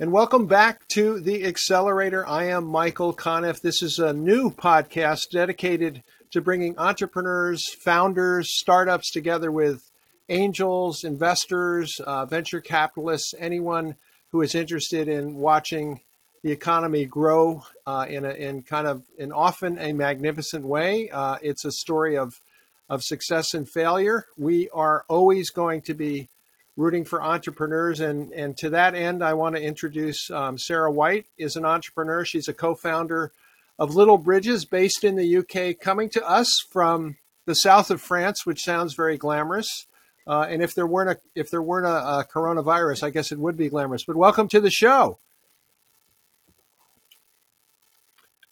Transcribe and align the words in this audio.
and 0.00 0.12
welcome 0.12 0.46
back 0.46 0.88
to 0.88 1.20
the 1.20 1.44
Accelerator. 1.44 2.26
I 2.26 2.44
am 2.44 2.64
Michael 2.64 3.12
Conniff. 3.12 3.60
This 3.60 3.82
is 3.82 3.98
a 3.98 4.14
new 4.14 4.50
podcast 4.50 5.28
dedicated 5.30 6.02
to 6.30 6.40
bringing 6.40 6.78
entrepreneurs, 6.78 7.68
founders, 7.74 8.48
startups 8.58 9.10
together 9.10 9.52
with 9.52 9.90
angels, 10.30 11.04
investors, 11.04 12.00
uh, 12.06 12.24
venture 12.24 12.62
capitalists, 12.62 13.34
anyone 13.38 13.96
who 14.30 14.40
is 14.40 14.54
interested 14.54 15.06
in 15.06 15.34
watching 15.34 16.00
the 16.42 16.50
economy 16.50 17.04
grow 17.04 17.62
uh, 17.86 18.06
in, 18.08 18.24
a, 18.24 18.30
in 18.30 18.62
kind 18.62 18.86
of 18.86 19.02
in 19.18 19.30
often 19.30 19.78
a 19.78 19.92
magnificent 19.92 20.64
way. 20.64 21.10
Uh, 21.10 21.36
it's 21.42 21.66
a 21.66 21.72
story 21.72 22.16
of 22.16 22.40
of 22.88 23.02
success 23.04 23.52
and 23.52 23.68
failure. 23.68 24.24
We 24.38 24.70
are 24.70 25.04
always 25.08 25.50
going 25.50 25.82
to 25.82 25.94
be 25.94 26.30
rooting 26.76 27.04
for 27.04 27.22
entrepreneurs, 27.22 28.00
and 28.00 28.32
and 28.32 28.56
to 28.58 28.70
that 28.70 28.94
end, 28.94 29.22
I 29.22 29.34
want 29.34 29.56
to 29.56 29.62
introduce 29.62 30.30
um, 30.30 30.58
Sarah 30.58 30.90
White. 30.90 31.26
is 31.38 31.56
an 31.56 31.64
entrepreneur. 31.64 32.24
She's 32.24 32.48
a 32.48 32.54
co-founder 32.54 33.32
of 33.78 33.94
Little 33.94 34.18
Bridges, 34.18 34.64
based 34.64 35.04
in 35.04 35.16
the 35.16 35.36
UK, 35.38 35.78
coming 35.78 36.10
to 36.10 36.28
us 36.28 36.64
from 36.70 37.16
the 37.46 37.54
south 37.54 37.90
of 37.90 38.00
France, 38.00 38.44
which 38.44 38.62
sounds 38.62 38.94
very 38.94 39.16
glamorous. 39.16 39.86
Uh, 40.26 40.46
and 40.48 40.62
if 40.62 40.74
there 40.74 40.86
weren't 40.86 41.10
a 41.10 41.20
if 41.34 41.50
there 41.50 41.62
weren't 41.62 41.86
a, 41.86 42.20
a 42.20 42.26
coronavirus, 42.30 43.02
I 43.02 43.10
guess 43.10 43.32
it 43.32 43.38
would 43.38 43.56
be 43.56 43.68
glamorous. 43.68 44.04
But 44.04 44.16
welcome 44.16 44.48
to 44.48 44.60
the 44.60 44.70
show. 44.70 45.18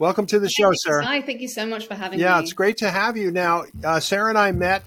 Welcome 0.00 0.26
to 0.26 0.38
the 0.38 0.48
show, 0.48 0.70
Sarah. 0.74 1.04
Hi, 1.04 1.22
thank 1.22 1.40
you 1.40 1.48
so 1.48 1.66
much 1.66 1.88
for 1.88 1.94
having 1.94 2.20
yeah, 2.20 2.26
me. 2.26 2.32
Yeah, 2.34 2.40
it's 2.40 2.52
great 2.52 2.78
to 2.78 2.90
have 2.90 3.16
you. 3.16 3.32
Now, 3.32 3.64
uh, 3.82 3.98
Sarah 3.98 4.28
and 4.28 4.38
I 4.38 4.52
met 4.52 4.84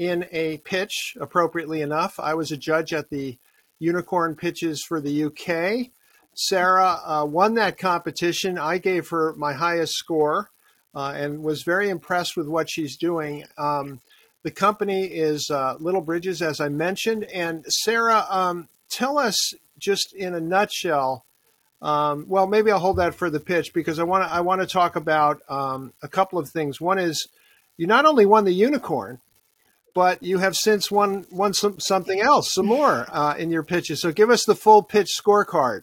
in 0.00 0.24
a 0.32 0.56
pitch, 0.64 1.14
appropriately 1.20 1.82
enough. 1.82 2.18
I 2.18 2.32
was 2.32 2.50
a 2.50 2.56
judge 2.56 2.94
at 2.94 3.10
the 3.10 3.36
Unicorn 3.78 4.34
Pitches 4.34 4.82
for 4.88 4.98
the 4.98 5.24
UK. 5.24 5.90
Sarah 6.34 6.98
uh, 7.04 7.26
won 7.26 7.52
that 7.54 7.76
competition. 7.76 8.56
I 8.56 8.78
gave 8.78 9.10
her 9.10 9.34
my 9.36 9.52
highest 9.52 9.92
score 9.92 10.48
uh, 10.94 11.12
and 11.14 11.44
was 11.44 11.64
very 11.64 11.90
impressed 11.90 12.34
with 12.34 12.48
what 12.48 12.70
she's 12.70 12.96
doing. 12.96 13.44
Um, 13.58 14.00
the 14.42 14.50
company 14.50 15.04
is 15.04 15.50
uh, 15.50 15.74
Little 15.78 16.00
Bridges, 16.00 16.40
as 16.40 16.60
I 16.60 16.70
mentioned. 16.70 17.24
And 17.24 17.66
Sarah, 17.68 18.24
um, 18.30 18.68
tell 18.88 19.18
us 19.18 19.52
just 19.78 20.14
in 20.14 20.34
a 20.34 20.40
nutshell 20.40 21.26
um, 21.82 22.26
well, 22.28 22.46
maybe 22.46 22.70
I'll 22.70 22.78
hold 22.78 22.98
that 22.98 23.14
for 23.14 23.30
the 23.30 23.40
pitch 23.40 23.72
because 23.72 23.98
I 23.98 24.02
want 24.02 24.24
to 24.24 24.30
I 24.30 24.40
want 24.40 24.60
to 24.60 24.66
talk 24.66 24.96
about 24.96 25.40
um, 25.48 25.94
a 26.02 26.08
couple 26.08 26.38
of 26.38 26.50
things. 26.50 26.78
One 26.78 26.98
is 26.98 27.26
you 27.78 27.86
not 27.86 28.04
only 28.04 28.26
won 28.26 28.44
the 28.44 28.52
unicorn, 28.52 29.18
but 29.94 30.22
you 30.22 30.38
have 30.38 30.56
since 30.56 30.90
won 30.90 31.26
won 31.30 31.52
some, 31.52 31.80
something 31.80 32.20
else, 32.20 32.52
some 32.52 32.66
more 32.66 33.06
uh, 33.08 33.34
in 33.38 33.50
your 33.50 33.62
pitches. 33.62 34.00
So 34.00 34.12
give 34.12 34.30
us 34.30 34.44
the 34.44 34.54
full 34.54 34.82
pitch 34.82 35.10
scorecard. 35.20 35.82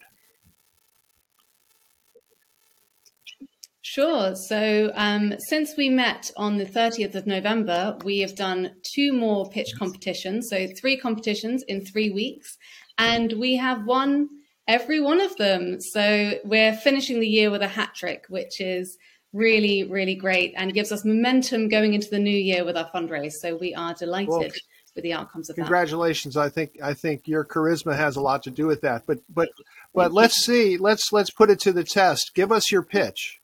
Sure. 3.80 4.34
So 4.36 4.92
um, 4.94 5.34
since 5.38 5.74
we 5.76 5.88
met 5.88 6.30
on 6.36 6.58
the 6.58 6.66
30th 6.66 7.14
of 7.14 7.26
November, 7.26 7.96
we 8.04 8.18
have 8.18 8.36
done 8.36 8.72
two 8.94 9.14
more 9.14 9.48
pitch 9.48 9.72
competitions. 9.78 10.48
So 10.50 10.66
three 10.78 10.98
competitions 10.98 11.64
in 11.66 11.84
three 11.84 12.10
weeks, 12.10 12.58
and 12.98 13.32
we 13.32 13.56
have 13.56 13.86
won 13.86 14.28
every 14.68 15.00
one 15.00 15.22
of 15.22 15.34
them. 15.36 15.80
So 15.80 16.34
we're 16.44 16.74
finishing 16.74 17.18
the 17.18 17.26
year 17.26 17.50
with 17.50 17.62
a 17.62 17.68
hat 17.68 17.94
trick, 17.96 18.26
which 18.28 18.60
is 18.60 18.98
really, 19.32 19.84
really 19.84 20.14
great 20.14 20.54
and 20.56 20.72
gives 20.72 20.92
us 20.92 21.04
momentum 21.04 21.68
going 21.68 21.94
into 21.94 22.08
the 22.10 22.18
new 22.18 22.36
year 22.36 22.64
with 22.64 22.76
our 22.76 22.90
fundraise. 22.90 23.32
So 23.40 23.56
we 23.56 23.74
are 23.74 23.94
delighted 23.94 24.28
well, 24.28 24.48
with 24.94 25.02
the 25.04 25.12
outcomes 25.12 25.50
of 25.50 25.56
congratulations. 25.56 26.34
that. 26.34 26.40
Congratulations. 26.40 26.80
I 26.82 26.82
think 26.82 26.82
I 26.82 26.94
think 26.94 27.28
your 27.28 27.44
charisma 27.44 27.96
has 27.96 28.16
a 28.16 28.20
lot 28.20 28.42
to 28.44 28.50
do 28.50 28.66
with 28.66 28.80
that. 28.82 29.04
But 29.06 29.18
but 29.32 29.50
but 29.94 30.12
let's 30.12 30.44
see. 30.44 30.76
Let's 30.76 31.12
let's 31.12 31.30
put 31.30 31.50
it 31.50 31.60
to 31.60 31.72
the 31.72 31.84
test. 31.84 32.32
Give 32.34 32.52
us 32.52 32.70
your 32.70 32.82
pitch. 32.82 33.40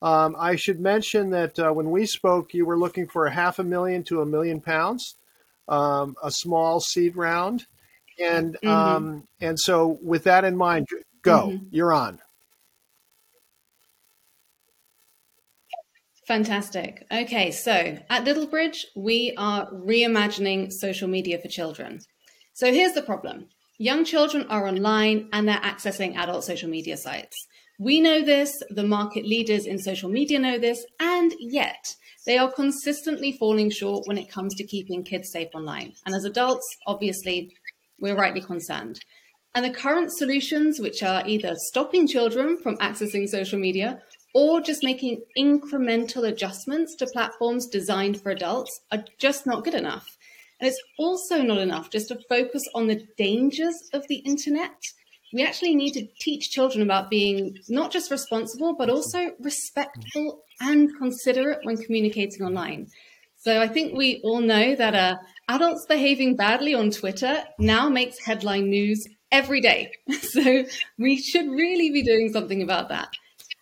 Um, 0.00 0.36
I 0.38 0.54
should 0.56 0.78
mention 0.78 1.30
that 1.30 1.58
uh, 1.58 1.72
when 1.72 1.90
we 1.90 2.06
spoke, 2.06 2.54
you 2.54 2.64
were 2.64 2.78
looking 2.78 3.08
for 3.08 3.26
a 3.26 3.32
half 3.32 3.58
a 3.58 3.64
million 3.64 4.04
to 4.04 4.20
a 4.20 4.26
million 4.26 4.60
pounds, 4.60 5.16
um, 5.68 6.14
a 6.22 6.30
small 6.30 6.78
seed 6.80 7.16
round, 7.16 7.66
and 8.20 8.54
mm-hmm. 8.54 8.68
um, 8.68 9.24
and 9.40 9.58
so 9.58 9.98
with 10.02 10.24
that 10.24 10.44
in 10.44 10.56
mind, 10.56 10.86
go. 11.22 11.48
Mm-hmm. 11.48 11.66
You're 11.70 11.92
on. 11.92 12.20
Fantastic. 16.28 17.06
Okay, 17.10 17.50
so 17.50 17.72
at 18.10 18.26
Littlebridge, 18.26 18.84
we 18.94 19.32
are 19.38 19.66
reimagining 19.72 20.70
social 20.70 21.08
media 21.08 21.38
for 21.38 21.48
children. 21.48 22.00
So 22.52 22.70
here's 22.70 22.92
the 22.92 23.00
problem 23.00 23.48
young 23.78 24.04
children 24.04 24.44
are 24.50 24.68
online 24.68 25.30
and 25.32 25.48
they're 25.48 25.56
accessing 25.56 26.18
adult 26.18 26.44
social 26.44 26.68
media 26.68 26.98
sites. 26.98 27.34
We 27.78 28.02
know 28.02 28.22
this, 28.22 28.62
the 28.68 28.82
market 28.82 29.24
leaders 29.24 29.64
in 29.64 29.78
social 29.78 30.10
media 30.10 30.38
know 30.38 30.58
this, 30.58 30.84
and 31.00 31.32
yet 31.38 31.96
they 32.26 32.36
are 32.36 32.52
consistently 32.52 33.32
falling 33.32 33.70
short 33.70 34.06
when 34.06 34.18
it 34.18 34.30
comes 34.30 34.54
to 34.56 34.66
keeping 34.66 35.04
kids 35.04 35.30
safe 35.32 35.48
online. 35.54 35.94
And 36.04 36.14
as 36.14 36.24
adults, 36.24 36.66
obviously, 36.86 37.56
we're 38.00 38.16
rightly 38.18 38.42
concerned. 38.42 39.00
And 39.54 39.64
the 39.64 39.70
current 39.70 40.12
solutions, 40.12 40.78
which 40.78 41.02
are 41.02 41.26
either 41.26 41.54
stopping 41.56 42.06
children 42.06 42.58
from 42.58 42.76
accessing 42.76 43.26
social 43.26 43.58
media 43.58 44.02
or 44.38 44.60
just 44.60 44.84
making 44.84 45.20
incremental 45.36 46.28
adjustments 46.28 46.94
to 46.94 47.04
platforms 47.12 47.66
designed 47.66 48.20
for 48.20 48.30
adults, 48.30 48.80
are 48.92 49.02
just 49.18 49.46
not 49.46 49.64
good 49.64 49.74
enough. 49.74 50.16
And 50.60 50.68
it's 50.68 50.80
also 50.96 51.42
not 51.42 51.58
enough 51.58 51.90
just 51.90 52.06
to 52.06 52.20
focus 52.28 52.62
on 52.72 52.86
the 52.86 53.04
dangers 53.16 53.74
of 53.92 54.06
the 54.06 54.18
internet. 54.18 54.80
We 55.32 55.44
actually 55.44 55.74
need 55.74 55.94
to 55.94 56.06
teach 56.20 56.50
children 56.50 56.84
about 56.84 57.10
being 57.10 57.58
not 57.68 57.90
just 57.90 58.12
responsible, 58.12 58.76
but 58.78 58.88
also 58.88 59.32
respectful 59.40 60.44
and 60.60 60.96
considerate 60.96 61.58
when 61.64 61.76
communicating 61.76 62.46
online. 62.46 62.86
So 63.38 63.60
I 63.60 63.66
think 63.66 63.96
we 63.96 64.20
all 64.22 64.40
know 64.40 64.76
that 64.76 64.94
uh, 64.94 65.16
adults 65.48 65.84
behaving 65.88 66.36
badly 66.36 66.74
on 66.74 66.92
Twitter 66.92 67.42
now 67.58 67.88
makes 67.88 68.24
headline 68.24 68.70
news 68.70 69.04
every 69.32 69.60
day. 69.60 69.90
so 70.20 70.64
we 70.96 71.16
should 71.16 71.48
really 71.48 71.90
be 71.90 72.04
doing 72.04 72.30
something 72.32 72.62
about 72.62 72.88
that. 72.90 73.08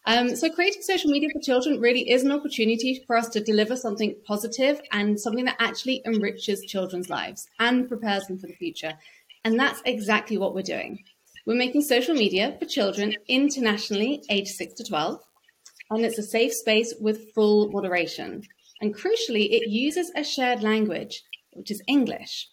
Um, 0.08 0.36
so 0.36 0.48
creating 0.48 0.82
social 0.82 1.10
media 1.10 1.28
for 1.32 1.40
children 1.40 1.80
really 1.80 2.08
is 2.08 2.22
an 2.22 2.30
opportunity 2.30 3.02
for 3.08 3.16
us 3.16 3.28
to 3.30 3.40
deliver 3.40 3.76
something 3.76 4.14
positive 4.24 4.80
and 4.92 5.18
something 5.18 5.44
that 5.46 5.56
actually 5.58 6.00
enriches 6.06 6.62
children's 6.62 7.10
lives 7.10 7.48
and 7.58 7.88
prepares 7.88 8.26
them 8.26 8.38
for 8.38 8.46
the 8.46 8.54
future. 8.54 8.92
And 9.44 9.58
that's 9.58 9.82
exactly 9.84 10.38
what 10.38 10.54
we're 10.54 10.62
doing. 10.62 11.00
We're 11.44 11.56
making 11.56 11.82
social 11.82 12.14
media 12.14 12.56
for 12.58 12.66
children 12.66 13.16
internationally 13.28 14.22
aged 14.30 14.54
6 14.54 14.74
to 14.74 14.84
12, 14.84 15.20
and 15.90 16.04
it's 16.04 16.18
a 16.18 16.22
safe 16.22 16.52
space 16.52 16.94
with 17.00 17.32
full 17.34 17.70
moderation. 17.72 18.42
And 18.80 18.94
crucially, 18.94 19.50
it 19.50 19.68
uses 19.68 20.12
a 20.14 20.22
shared 20.22 20.62
language, 20.62 21.22
which 21.52 21.70
is 21.72 21.82
English. 21.88 22.48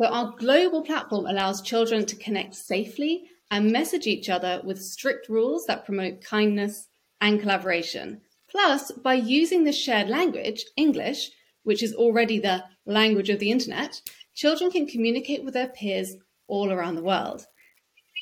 So 0.00 0.06
our 0.06 0.34
global 0.38 0.82
platform 0.82 1.26
allows 1.26 1.62
children 1.62 2.06
to 2.06 2.16
connect 2.16 2.54
safely 2.54 3.24
and 3.50 3.72
message 3.72 4.06
each 4.06 4.28
other 4.28 4.60
with 4.64 4.80
strict 4.80 5.28
rules 5.28 5.66
that 5.66 5.84
promote 5.84 6.22
kindness 6.22 6.88
and 7.22 7.40
collaboration. 7.40 8.20
Plus, 8.50 8.92
by 8.92 9.14
using 9.14 9.64
the 9.64 9.72
shared 9.72 10.10
language, 10.10 10.62
English, 10.76 11.30
which 11.62 11.82
is 11.82 11.94
already 11.94 12.38
the 12.38 12.62
language 12.84 13.30
of 13.30 13.38
the 13.38 13.50
internet, 13.50 14.02
children 14.34 14.70
can 14.70 14.86
communicate 14.86 15.42
with 15.42 15.54
their 15.54 15.68
peers 15.68 16.14
all 16.48 16.70
around 16.70 16.96
the 16.96 17.02
world. 17.02 17.46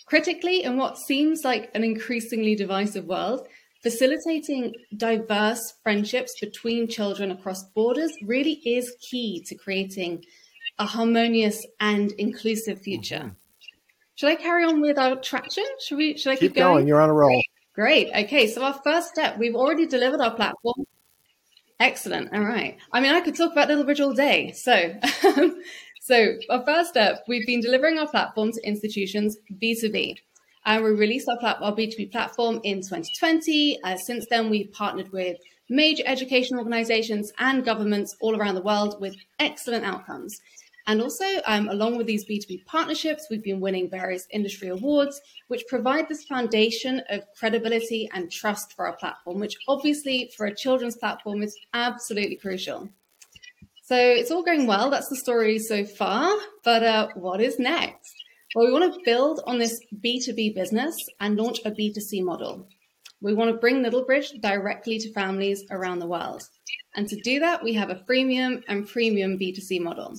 Critically, 0.06 0.62
in 0.62 0.76
what 0.76 0.98
seems 0.98 1.42
like 1.44 1.72
an 1.74 1.82
increasingly 1.82 2.54
divisive 2.54 3.06
world, 3.06 3.48
Facilitating 3.82 4.74
diverse 4.94 5.72
friendships 5.82 6.34
between 6.38 6.86
children 6.86 7.30
across 7.30 7.64
borders 7.70 8.12
really 8.26 8.60
is 8.66 8.94
key 9.00 9.42
to 9.46 9.54
creating 9.54 10.22
a 10.78 10.84
harmonious 10.84 11.66
and 11.80 12.12
inclusive 12.12 12.78
future. 12.82 13.16
Mm-hmm. 13.16 13.28
Should 14.16 14.28
I 14.28 14.34
carry 14.34 14.64
on 14.64 14.82
with 14.82 14.98
our 14.98 15.16
traction? 15.16 15.64
Should 15.80 15.96
we? 15.96 16.18
Should 16.18 16.32
I 16.32 16.34
keep, 16.34 16.52
keep 16.52 16.56
going? 16.56 16.74
going? 16.74 16.88
You're 16.88 17.00
on 17.00 17.08
a 17.08 17.14
roll. 17.14 17.42
Great. 17.74 18.08
Okay. 18.14 18.46
So 18.46 18.62
our 18.62 18.80
first 18.84 19.08
step, 19.08 19.38
we've 19.38 19.54
already 19.54 19.86
delivered 19.86 20.20
our 20.20 20.34
platform. 20.34 20.86
Excellent. 21.78 22.32
All 22.34 22.44
right. 22.44 22.76
I 22.92 23.00
mean, 23.00 23.14
I 23.14 23.20
could 23.20 23.36
talk 23.36 23.52
about 23.52 23.68
Little 23.68 23.84
Bridge 23.84 24.00
all 24.00 24.12
day. 24.12 24.52
So, 24.52 24.94
so 26.00 26.34
our 26.50 26.64
first 26.64 26.90
step, 26.90 27.24
we've 27.26 27.46
been 27.46 27.60
delivering 27.60 27.98
our 27.98 28.08
platform 28.08 28.52
to 28.52 28.60
institutions 28.66 29.38
B2B. 29.62 30.16
And 30.66 30.84
we 30.84 30.90
released 30.90 31.26
our, 31.28 31.38
plat- 31.38 31.62
our 31.62 31.72
B2B 31.72 32.12
platform 32.12 32.60
in 32.64 32.82
2020. 32.82 33.78
Uh, 33.82 33.96
since 33.96 34.26
then, 34.28 34.50
we've 34.50 34.70
partnered 34.72 35.10
with 35.10 35.38
major 35.70 36.02
education 36.04 36.58
organizations 36.58 37.32
and 37.38 37.64
governments 37.64 38.14
all 38.20 38.36
around 38.36 38.56
the 38.56 38.62
world 38.62 39.00
with 39.00 39.16
excellent 39.38 39.84
outcomes. 39.84 40.38
And 40.86 41.00
also, 41.00 41.24
um, 41.46 41.68
along 41.68 41.96
with 41.96 42.06
these 42.06 42.24
B2B 42.24 42.64
partnerships, 42.64 43.26
we've 43.30 43.42
been 43.42 43.60
winning 43.60 43.90
various 43.90 44.26
industry 44.30 44.68
awards, 44.68 45.20
which 45.48 45.66
provide 45.68 46.08
this 46.08 46.24
foundation 46.24 47.02
of 47.10 47.22
credibility 47.38 48.08
and 48.14 48.30
trust 48.30 48.72
for 48.72 48.86
our 48.86 48.96
platform, 48.96 49.40
which 49.40 49.56
obviously 49.68 50.30
for 50.36 50.46
a 50.46 50.54
children's 50.54 50.96
platform 50.96 51.42
is 51.42 51.56
absolutely 51.74 52.36
crucial. 52.36 52.88
So 53.82 53.96
it's 53.96 54.30
all 54.30 54.42
going 54.42 54.66
well. 54.66 54.88
That's 54.88 55.08
the 55.08 55.16
story 55.16 55.58
so 55.58 55.84
far. 55.84 56.32
But 56.64 56.82
uh, 56.82 57.08
what 57.14 57.40
is 57.40 57.58
next? 57.58 58.14
Well, 58.54 58.66
we 58.66 58.72
want 58.72 58.92
to 58.92 59.00
build 59.04 59.40
on 59.46 59.58
this 59.58 59.80
B2B 60.04 60.54
business 60.54 60.96
and 61.20 61.36
launch 61.36 61.60
a 61.64 61.70
B2C 61.70 62.22
model. 62.24 62.68
We 63.20 63.34
want 63.34 63.50
to 63.50 63.58
bring 63.58 63.82
Littlebridge 63.82 64.40
directly 64.40 64.98
to 64.98 65.12
families 65.12 65.64
around 65.70 65.98
the 65.98 66.06
world. 66.06 66.48
And 66.94 67.08
to 67.08 67.16
do 67.20 67.38
that, 67.40 67.62
we 67.62 67.74
have 67.74 67.90
a 67.90 68.02
freemium 68.08 68.62
and 68.66 68.88
premium 68.88 69.38
B2C 69.38 69.80
model. 69.80 70.14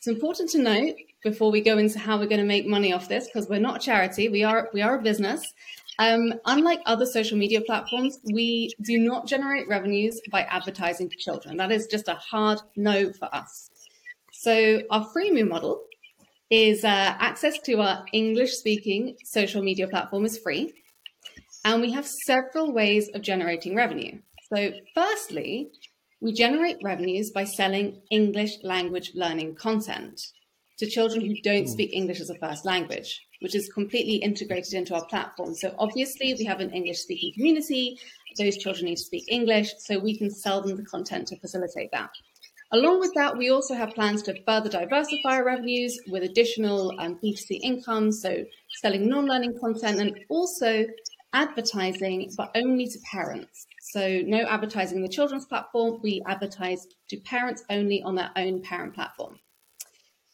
It's 0.00 0.06
important 0.06 0.48
to 0.52 0.62
note 0.62 0.94
before 1.22 1.50
we 1.50 1.60
go 1.60 1.76
into 1.76 1.98
how 1.98 2.18
we're 2.18 2.24
going 2.24 2.40
to 2.40 2.46
make 2.46 2.66
money 2.66 2.90
off 2.90 3.06
this, 3.06 3.26
because 3.26 3.50
we're 3.50 3.60
not 3.60 3.76
a 3.76 3.80
charity, 3.80 4.30
we 4.30 4.42
are 4.42 4.70
we 4.72 4.80
are 4.80 4.98
a 4.98 5.02
business. 5.02 5.42
Um, 5.98 6.32
unlike 6.46 6.80
other 6.86 7.04
social 7.04 7.36
media 7.36 7.60
platforms, 7.60 8.18
we 8.32 8.72
do 8.82 8.96
not 8.96 9.26
generate 9.26 9.68
revenues 9.68 10.18
by 10.32 10.44
advertising 10.44 11.10
to 11.10 11.16
children. 11.18 11.58
That 11.58 11.70
is 11.70 11.86
just 11.86 12.08
a 12.08 12.14
hard 12.14 12.62
no 12.76 13.12
for 13.12 13.28
us. 13.34 13.68
So 14.32 14.80
our 14.90 15.06
freemium 15.14 15.48
model 15.48 15.82
is 16.48 16.82
uh, 16.82 17.14
access 17.18 17.58
to 17.66 17.82
our 17.82 18.06
English 18.14 18.52
speaking 18.52 19.18
social 19.22 19.62
media 19.62 19.86
platform 19.86 20.24
is 20.24 20.38
free. 20.38 20.72
And 21.62 21.82
we 21.82 21.92
have 21.92 22.08
several 22.24 22.72
ways 22.72 23.10
of 23.12 23.20
generating 23.20 23.76
revenue. 23.76 24.20
So, 24.50 24.70
firstly, 24.94 25.72
we 26.20 26.32
generate 26.32 26.76
revenues 26.82 27.30
by 27.30 27.44
selling 27.44 28.02
English 28.10 28.62
language 28.62 29.12
learning 29.14 29.54
content 29.54 30.20
to 30.78 30.86
children 30.86 31.20
who 31.20 31.34
don't 31.42 31.64
hmm. 31.64 31.70
speak 31.70 31.92
English 31.92 32.20
as 32.20 32.30
a 32.30 32.38
first 32.38 32.64
language, 32.64 33.26
which 33.40 33.54
is 33.54 33.68
completely 33.72 34.16
integrated 34.16 34.74
into 34.74 34.94
our 34.94 35.04
platform. 35.06 35.54
So, 35.54 35.74
obviously, 35.78 36.34
we 36.34 36.44
have 36.44 36.60
an 36.60 36.70
English 36.70 36.98
speaking 36.98 37.32
community. 37.34 37.98
Those 38.38 38.56
children 38.56 38.86
need 38.86 38.96
to 38.96 39.02
speak 39.02 39.24
English, 39.28 39.72
so 39.78 39.98
we 39.98 40.16
can 40.16 40.30
sell 40.30 40.62
them 40.62 40.76
the 40.76 40.84
content 40.84 41.28
to 41.28 41.38
facilitate 41.38 41.90
that. 41.92 42.10
Along 42.72 43.00
with 43.00 43.12
that, 43.14 43.36
we 43.36 43.50
also 43.50 43.74
have 43.74 43.94
plans 43.94 44.22
to 44.22 44.42
further 44.44 44.68
diversify 44.68 45.36
our 45.36 45.44
revenues 45.44 45.98
with 46.06 46.22
additional 46.22 46.92
um, 47.00 47.18
B2C 47.22 47.58
income, 47.62 48.12
so 48.12 48.44
selling 48.80 49.08
non 49.08 49.26
learning 49.26 49.58
content 49.58 50.00
and 50.00 50.16
also 50.28 50.86
advertising, 51.32 52.30
but 52.36 52.50
only 52.54 52.86
to 52.86 52.98
parents. 53.10 53.66
So, 53.80 54.20
no 54.26 54.44
advertising 54.46 54.98
in 54.98 55.02
the 55.02 55.08
children's 55.08 55.46
platform. 55.46 56.00
We 56.02 56.22
advertise 56.26 56.86
to 57.08 57.16
parents 57.18 57.64
only 57.70 58.02
on 58.02 58.14
their 58.14 58.30
own 58.36 58.62
parent 58.62 58.94
platform. 58.94 59.38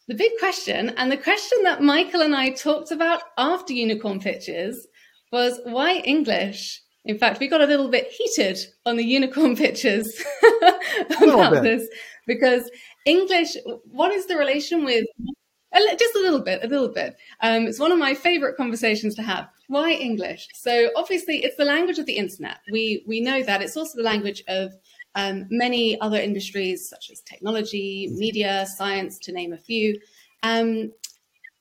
The 0.07 0.15
big 0.15 0.31
question, 0.39 0.89
and 0.97 1.11
the 1.11 1.17
question 1.17 1.63
that 1.63 1.81
Michael 1.81 2.21
and 2.21 2.35
I 2.35 2.51
talked 2.51 2.91
about 2.91 3.21
after 3.37 3.73
Unicorn 3.73 4.19
Pitches, 4.19 4.87
was 5.31 5.59
why 5.65 5.97
English? 5.97 6.81
In 7.05 7.17
fact, 7.17 7.39
we 7.39 7.47
got 7.47 7.61
a 7.61 7.65
little 7.65 7.89
bit 7.89 8.07
heated 8.07 8.57
on 8.85 8.97
the 8.97 9.03
Unicorn 9.03 9.55
Pitches 9.57 10.23
about 11.21 11.63
this 11.63 11.87
because 12.25 12.69
English, 13.05 13.55
what 13.85 14.11
is 14.11 14.27
the 14.27 14.37
relation 14.37 14.83
with 14.83 15.05
just 15.73 16.15
a 16.15 16.19
little 16.19 16.41
bit, 16.41 16.63
a 16.63 16.67
little 16.67 16.89
bit. 16.89 17.17
Um, 17.41 17.67
it's 17.67 17.79
one 17.79 17.91
of 17.91 17.99
my 17.99 18.13
favorite 18.13 18.57
conversations 18.57 19.15
to 19.15 19.21
have. 19.21 19.49
Why 19.67 19.91
English? 19.91 20.47
So 20.53 20.89
obviously, 20.95 21.43
it's 21.43 21.57
the 21.57 21.65
language 21.65 21.99
of 21.99 22.05
the 22.05 22.17
internet. 22.17 22.59
We 22.71 23.03
we 23.05 23.21
know 23.21 23.43
that 23.43 23.61
it's 23.61 23.77
also 23.77 23.97
the 23.97 24.03
language 24.03 24.43
of 24.47 24.73
um, 25.15 25.47
many 25.49 25.99
other 25.99 26.19
industries 26.19 26.87
such 26.87 27.09
as 27.11 27.21
technology, 27.21 28.09
media, 28.13 28.65
science, 28.65 29.17
to 29.19 29.31
name 29.31 29.51
a 29.51 29.57
few. 29.57 29.99
Um, 30.43 30.93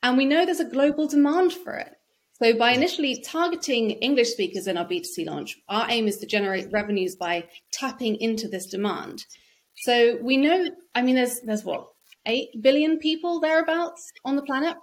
and 0.03 0.17
we 0.17 0.27
know 0.27 0.45
there's 0.45 0.61
a 0.61 0.65
global 0.65 1.09
demand 1.09 1.53
for 1.53 1.75
it. 1.75 1.97
So 2.35 2.57
by 2.57 2.73
initially 2.73 3.23
targeting 3.23 3.93
English 3.93 4.29
speakers 4.29 4.67
in 4.67 4.77
our 4.77 4.85
B2C 4.85 5.27
launch, 5.27 5.59
our 5.69 5.87
aim 5.89 6.07
is 6.07 6.19
to 6.19 6.27
generate 6.27 6.71
revenues 6.71 7.17
by 7.17 7.49
tapping 7.73 8.17
into 8.17 8.47
this 8.47 8.67
demand. 8.67 9.25
So 9.77 10.19
we 10.23 10.37
know, 10.37 10.71
I 10.95 11.01
mean, 11.03 11.15
there's 11.15 11.41
there's 11.41 11.65
what 11.65 11.89
eight 12.27 12.51
billion 12.61 12.99
people 12.99 13.41
thereabouts 13.41 14.13
on 14.25 14.37
the 14.37 14.43
planet. 14.43 14.77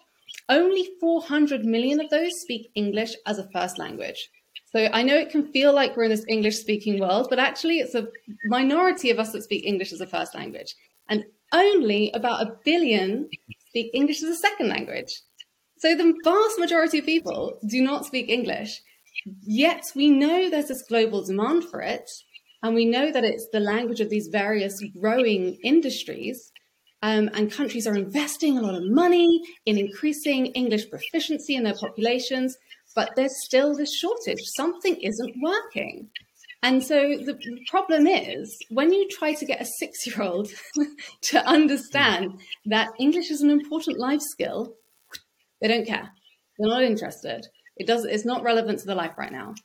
Only 0.50 0.90
400 1.00 1.66
million 1.66 2.00
of 2.00 2.10
those 2.10 2.42
speak 2.42 2.69
English 2.75 3.16
as 3.25 3.40
a 3.40 3.50
first 3.51 3.78
language. 3.78 4.30
So 4.74 4.90
I 4.92 5.04
know 5.04 5.16
it 5.16 5.30
can 5.30 5.51
feel 5.51 5.74
like 5.74 5.95
we're 5.95 6.06
in 6.06 6.10
this 6.10 6.25
English 6.28 6.57
speaking 6.57 7.00
world, 7.00 7.28
but 7.30 7.40
actually 7.40 7.78
it's 7.80 7.95
a 7.95 8.07
minority 8.45 9.12
of 9.12 9.19
us 9.19 9.31
that 9.31 9.44
speak 9.44 9.66
English 9.66 9.94
as 9.94 10.01
a 10.01 10.07
first 10.07 10.34
language. 10.34 10.75
And 11.10 11.25
only 11.54 12.12
about 12.13 12.42
a 12.42 12.56
billion 12.66 13.30
speak 13.69 13.92
English 13.94 14.24
as 14.24 14.30
a 14.30 14.36
second 14.36 14.69
language. 14.69 15.22
So 15.78 15.95
the 15.95 16.13
vast 16.24 16.60
majority 16.60 17.00
of 17.00 17.06
people 17.06 17.60
do 17.68 17.81
not 17.81 18.06
speak 18.06 18.30
English. 18.30 18.81
Yet 19.42 19.84
we 19.95 20.10
know 20.10 20.50
there's 20.50 20.69
this 20.69 20.84
global 20.84 21.24
demand 21.24 21.66
for 21.66 21.81
it. 21.81 22.10
And 22.63 22.74
we 22.74 22.86
know 22.86 23.12
that 23.12 23.25
it's 23.25 23.50
the 23.51 23.60
language 23.60 24.00
of 24.00 24.10
these 24.10 24.28
various 24.28 24.81
growing 24.98 25.57
industries. 25.63 26.53
Um, 27.04 27.30
and 27.34 27.52
countries 27.52 27.86
are 27.86 27.98
investing 27.98 28.58
a 28.58 28.62
lot 28.62 28.76
of 28.76 28.84
money 28.86 29.42
in 29.66 29.78
increasing 29.78 30.46
English 30.48 30.90
proficiency 30.90 31.54
in 31.54 31.64
their 31.64 31.74
populations, 31.74 32.56
but 32.96 33.12
there's 33.18 33.44
still 33.44 33.76
this 33.76 33.94
shortage. 33.94 34.40
Something 34.56 34.96
isn't 34.96 35.36
working. 35.42 36.08
And 36.64 36.82
so 36.82 36.96
the 37.18 37.38
problem 37.70 38.08
is 38.08 38.58
when 38.70 38.94
you 38.94 39.06
try 39.10 39.34
to 39.34 39.46
get 39.46 39.62
a 39.62 39.66
six 39.66 40.08
year 40.08 40.22
old 40.22 40.50
to 41.24 41.46
understand 41.46 42.40
that 42.68 42.94
English 42.98 43.30
is 43.30 43.42
an 43.42 43.50
important 43.50 44.00
life 44.00 44.22
skill, 44.22 44.74
they 45.62 45.68
don't 45.68 45.86
care. 45.86 46.10
They're 46.58 46.70
not 46.70 46.84
interested. 46.84 47.46
It 47.76 47.86
does. 47.86 48.06
It's 48.06 48.26
not 48.26 48.44
relevant 48.44 48.80
to 48.80 48.86
their 48.86 48.96
life 48.96 49.18
right 49.18 49.32
now. 49.32 49.56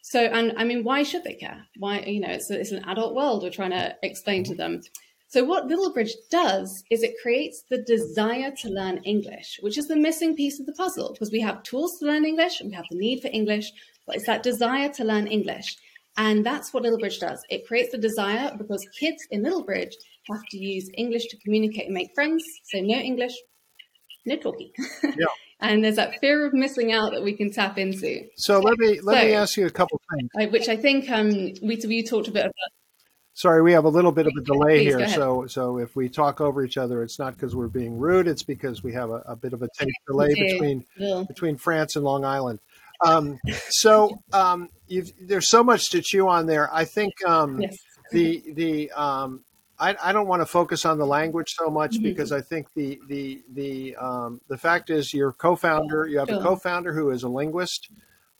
So, 0.00 0.20
and 0.20 0.54
I 0.56 0.64
mean, 0.64 0.82
why 0.82 1.02
should 1.02 1.24
they 1.24 1.34
care? 1.34 1.66
Why, 1.76 2.00
you 2.00 2.20
know, 2.20 2.30
it's, 2.30 2.50
it's 2.50 2.72
an 2.72 2.84
adult 2.86 3.14
world 3.14 3.42
we're 3.42 3.50
trying 3.50 3.70
to 3.70 3.94
explain 4.02 4.44
to 4.44 4.54
them. 4.54 4.80
So, 5.30 5.44
what 5.44 5.68
Littlebridge 5.68 6.10
does 6.28 6.82
is 6.90 7.04
it 7.04 7.14
creates 7.22 7.62
the 7.70 7.78
desire 7.78 8.50
to 8.62 8.68
learn 8.68 8.98
English, 9.04 9.60
which 9.60 9.78
is 9.78 9.86
the 9.86 9.94
missing 9.94 10.34
piece 10.34 10.58
of 10.58 10.66
the 10.66 10.72
puzzle 10.72 11.12
because 11.12 11.30
we 11.30 11.40
have 11.40 11.62
tools 11.62 11.98
to 11.98 12.06
learn 12.06 12.24
English 12.24 12.60
and 12.60 12.68
we 12.68 12.74
have 12.74 12.86
the 12.90 12.98
need 12.98 13.22
for 13.22 13.28
English, 13.28 13.70
but 14.08 14.16
it's 14.16 14.26
that 14.26 14.42
desire 14.42 14.88
to 14.88 15.04
learn 15.04 15.28
English. 15.28 15.76
And 16.16 16.44
that's 16.44 16.74
what 16.74 16.82
Littlebridge 16.82 17.20
does. 17.20 17.44
It 17.48 17.64
creates 17.68 17.92
the 17.92 17.98
desire 17.98 18.50
because 18.58 18.84
kids 18.98 19.24
in 19.30 19.44
Littlebridge 19.44 19.94
have 20.28 20.42
to 20.50 20.58
use 20.58 20.90
English 20.94 21.28
to 21.28 21.38
communicate 21.44 21.84
and 21.84 21.94
make 21.94 22.10
friends. 22.12 22.42
So, 22.64 22.80
no 22.80 22.96
English, 22.96 23.34
no 24.26 24.34
talking. 24.34 24.72
Yeah. 25.04 25.26
and 25.60 25.84
there's 25.84 25.94
that 25.94 26.18
fear 26.20 26.44
of 26.44 26.54
missing 26.54 26.92
out 26.92 27.12
that 27.12 27.22
we 27.22 27.34
can 27.34 27.52
tap 27.52 27.78
into. 27.78 28.26
So 28.34 28.58
let 28.58 28.76
me 28.80 29.00
let 29.00 29.20
so, 29.20 29.26
me 29.26 29.32
ask 29.34 29.56
you 29.56 29.66
a 29.66 29.70
couple 29.70 30.00
things, 30.10 30.50
which 30.50 30.68
I 30.68 30.76
think 30.76 31.08
um, 31.08 31.30
we 31.62 31.80
we 31.86 32.02
talked 32.02 32.26
a 32.26 32.32
bit 32.32 32.46
about. 32.46 32.79
Sorry, 33.32 33.62
we 33.62 33.72
have 33.72 33.84
a 33.84 33.88
little 33.88 34.12
bit 34.12 34.26
of 34.26 34.32
a 34.36 34.42
delay 34.42 34.84
Please, 34.84 34.94
here. 34.96 35.08
So 35.08 35.46
so 35.46 35.78
if 35.78 35.96
we 35.96 36.08
talk 36.08 36.40
over 36.40 36.64
each 36.64 36.76
other, 36.76 37.02
it's 37.02 37.18
not 37.18 37.34
because 37.34 37.54
we're 37.54 37.68
being 37.68 37.96
rude. 37.96 38.28
It's 38.28 38.42
because 38.42 38.82
we 38.82 38.92
have 38.92 39.10
a, 39.10 39.22
a 39.26 39.36
bit 39.36 39.52
of 39.52 39.62
a 39.62 39.68
delay 40.06 40.34
between 40.34 40.84
yeah. 40.96 41.24
between 41.26 41.56
France 41.56 41.96
and 41.96 42.04
Long 42.04 42.24
Island. 42.24 42.58
Um, 43.04 43.38
so 43.68 44.20
um, 44.32 44.68
there's 45.22 45.48
so 45.48 45.64
much 45.64 45.90
to 45.90 46.02
chew 46.02 46.28
on 46.28 46.46
there. 46.46 46.72
I 46.74 46.84
think 46.84 47.12
um, 47.26 47.60
yes. 47.60 47.78
the 48.10 48.42
the 48.52 48.90
um, 48.92 49.44
I, 49.78 49.96
I 50.02 50.12
don't 50.12 50.26
want 50.26 50.42
to 50.42 50.46
focus 50.46 50.84
on 50.84 50.98
the 50.98 51.06
language 51.06 51.54
so 51.56 51.70
much 51.70 51.94
mm-hmm. 51.94 52.02
because 52.02 52.32
I 52.32 52.42
think 52.42 52.68
the 52.74 53.00
the 53.08 53.42
the 53.52 53.96
um, 53.96 54.40
the 54.48 54.58
fact 54.58 54.90
is 54.90 55.14
your 55.14 55.32
co-founder 55.32 56.06
you 56.06 56.18
have 56.18 56.28
sure. 56.28 56.38
a 56.38 56.42
co-founder 56.42 56.92
who 56.92 57.10
is 57.10 57.22
a 57.22 57.28
linguist 57.28 57.90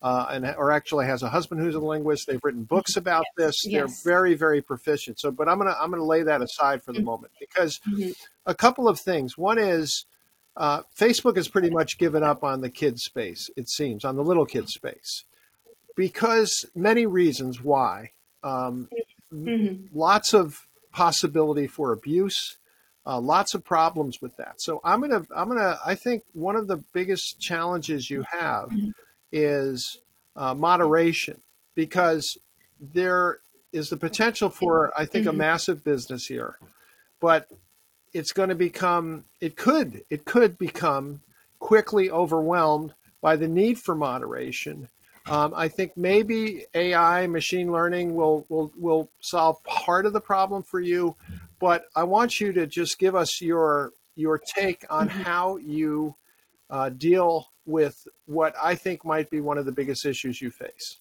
uh, 0.03 0.27
and 0.31 0.47
or 0.57 0.73
actually 0.73 1.07
has 1.07 1.23
a 1.23 1.29
husband 1.29 1.61
who's 1.61 1.75
a 1.75 1.81
linguist. 1.81 2.27
They've 2.27 2.41
written 2.43 2.65
books 2.65 2.93
mm-hmm. 2.93 3.01
about 3.01 3.25
this. 3.37 3.67
Yes. 3.67 4.03
They're 4.03 4.13
very 4.13 4.35
very 4.35 4.63
proficient. 4.63 5.21
So, 5.21 5.31
but 5.31 5.49
I'm 5.49 5.59
gonna 5.59 5.77
I'm 5.79 5.91
gonna 5.91 6.05
lay 6.05 6.23
that 6.23 6.43
aside 6.43 6.83
for 6.83 6.93
the 6.93 6.99
mm-hmm. 6.99 7.07
moment 7.07 7.33
because 7.39 7.81
mm-hmm. 7.89 8.11
a 8.47 8.55
couple 8.55 8.89
of 8.89 8.99
things. 8.99 9.37
One 9.37 9.59
is 9.59 10.07
uh, 10.57 10.83
Facebook 10.97 11.37
has 11.37 11.49
pretty 11.49 11.71
much 11.71 11.99
given 11.99 12.23
up 12.23 12.43
on 12.43 12.61
the 12.61 12.71
kids 12.71 13.03
space. 13.03 13.51
It 13.57 13.69
seems 13.69 14.05
on 14.05 14.17
the 14.17 14.25
little 14.25 14.47
kids 14.47 14.73
space 14.73 15.25
because 15.97 16.65
many 16.75 17.07
reasons 17.07 17.63
why. 17.63 18.13
Um, 18.43 18.89
mm-hmm. 19.33 19.87
Lots 19.97 20.33
of 20.33 20.67
possibility 20.93 21.67
for 21.67 21.93
abuse. 21.93 22.57
Uh, 23.07 23.21
lots 23.21 23.55
of 23.55 23.65
problems 23.65 24.21
with 24.21 24.37
that. 24.37 24.61
So 24.61 24.81
I'm 24.85 25.01
gonna 25.01 25.27
I'm 25.35 25.49
gonna 25.49 25.79
I 25.85 25.95
think 25.95 26.23
one 26.33 26.57
of 26.57 26.69
the 26.69 26.79
biggest 26.93 27.41
challenges 27.41 28.11
you 28.11 28.25
have 28.31 28.71
is 29.33 29.99
uh, 30.37 30.55
moderation 30.55 31.41
because 31.75 32.39
there 32.81 33.39
is 33.73 33.89
the 33.91 33.97
potential 33.97 34.51
for 34.51 34.93
I 34.97 35.05
think 35.05 35.27
a 35.27 35.31
mm-hmm. 35.31 35.39
massive 35.39 35.85
business 35.85 36.27
here, 36.27 36.59
but 37.21 37.49
it's 38.13 38.33
going 38.33 38.49
to 38.49 38.55
become 38.55 39.25
it 39.41 39.57
could 39.57 40.03
it 40.11 40.25
could 40.25 40.59
become 40.59 41.21
quickly 41.59 42.11
overwhelmed 42.11 42.95
by 43.21 43.37
the 43.37 43.49
need 43.49 43.79
for 43.79 43.95
moderation 43.95 44.89
um, 45.27 45.53
I 45.55 45.69
think 45.69 45.97
maybe 45.97 46.65
AI, 46.75 47.27
machine 47.27 47.71
learning 47.71 48.15
will, 48.15 48.47
will, 48.49 48.73
will 48.77 49.11
solve 49.21 49.63
part 49.65 50.07
of 50.07 50.13
the 50.13 50.21
problem 50.21 50.63
for 50.63 50.81
you, 50.81 51.15
but 51.59 51.85
I 51.95 52.05
want 52.05 52.41
you 52.41 52.53
to 52.55 52.67
just 52.67 52.99
give 52.99 53.15
us 53.15 53.41
your, 53.41 53.93
your 54.17 54.39
take 54.39 54.85
on 54.89 55.09
mm-hmm. 55.09 55.21
how 55.21 55.57
you 55.59 56.17
uh, 56.71 56.89
deal 56.89 57.51
with 57.71 58.07
what 58.27 58.55
I 58.63 58.75
think 58.75 59.05
might 59.05 59.31
be 59.31 59.41
one 59.41 59.59
of 59.59 59.67
the 59.67 59.73
biggest 59.73 60.05
issues 60.05 60.41
you 60.41 60.51
face. 60.51 60.99